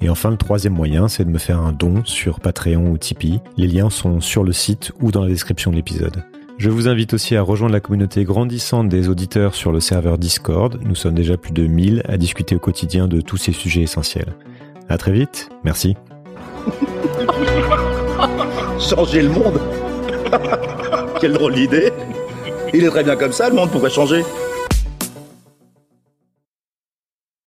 Et 0.00 0.10
enfin, 0.10 0.30
le 0.30 0.36
troisième 0.36 0.74
moyen, 0.74 1.08
c'est 1.08 1.24
de 1.24 1.30
me 1.30 1.38
faire 1.38 1.60
un 1.60 1.72
don 1.72 2.04
sur 2.04 2.40
Patreon 2.40 2.90
ou 2.90 2.98
Tipeee. 2.98 3.40
Les 3.56 3.66
liens 3.66 3.90
sont 3.90 4.20
sur 4.20 4.44
le 4.44 4.52
site 4.52 4.92
ou 5.00 5.10
dans 5.10 5.22
la 5.22 5.28
description 5.28 5.70
de 5.70 5.76
l'épisode. 5.76 6.24
Je 6.58 6.70
vous 6.70 6.88
invite 6.88 7.14
aussi 7.14 7.36
à 7.36 7.42
rejoindre 7.42 7.72
la 7.72 7.78
communauté 7.78 8.24
grandissante 8.24 8.88
des 8.88 9.08
auditeurs 9.08 9.54
sur 9.54 9.70
le 9.70 9.78
serveur 9.78 10.18
Discord. 10.18 10.76
Nous 10.82 10.96
sommes 10.96 11.14
déjà 11.14 11.36
plus 11.36 11.52
de 11.52 11.64
1000 11.64 12.02
à 12.08 12.16
discuter 12.16 12.56
au 12.56 12.58
quotidien 12.58 13.06
de 13.06 13.20
tous 13.20 13.36
ces 13.36 13.52
sujets 13.52 13.82
essentiels. 13.82 14.34
À 14.88 14.98
très 14.98 15.12
vite. 15.12 15.50
Merci. 15.62 15.94
changer 18.80 19.22
le 19.22 19.28
monde 19.28 19.60
Quelle 21.20 21.34
drôle 21.34 21.54
d'idée 21.54 21.92
Il 22.74 22.82
est 22.82 22.90
très 22.90 23.04
bien 23.04 23.14
comme 23.14 23.32
ça, 23.32 23.48
le 23.48 23.54
monde 23.54 23.70
pourrait 23.70 23.88
changer. 23.88 24.24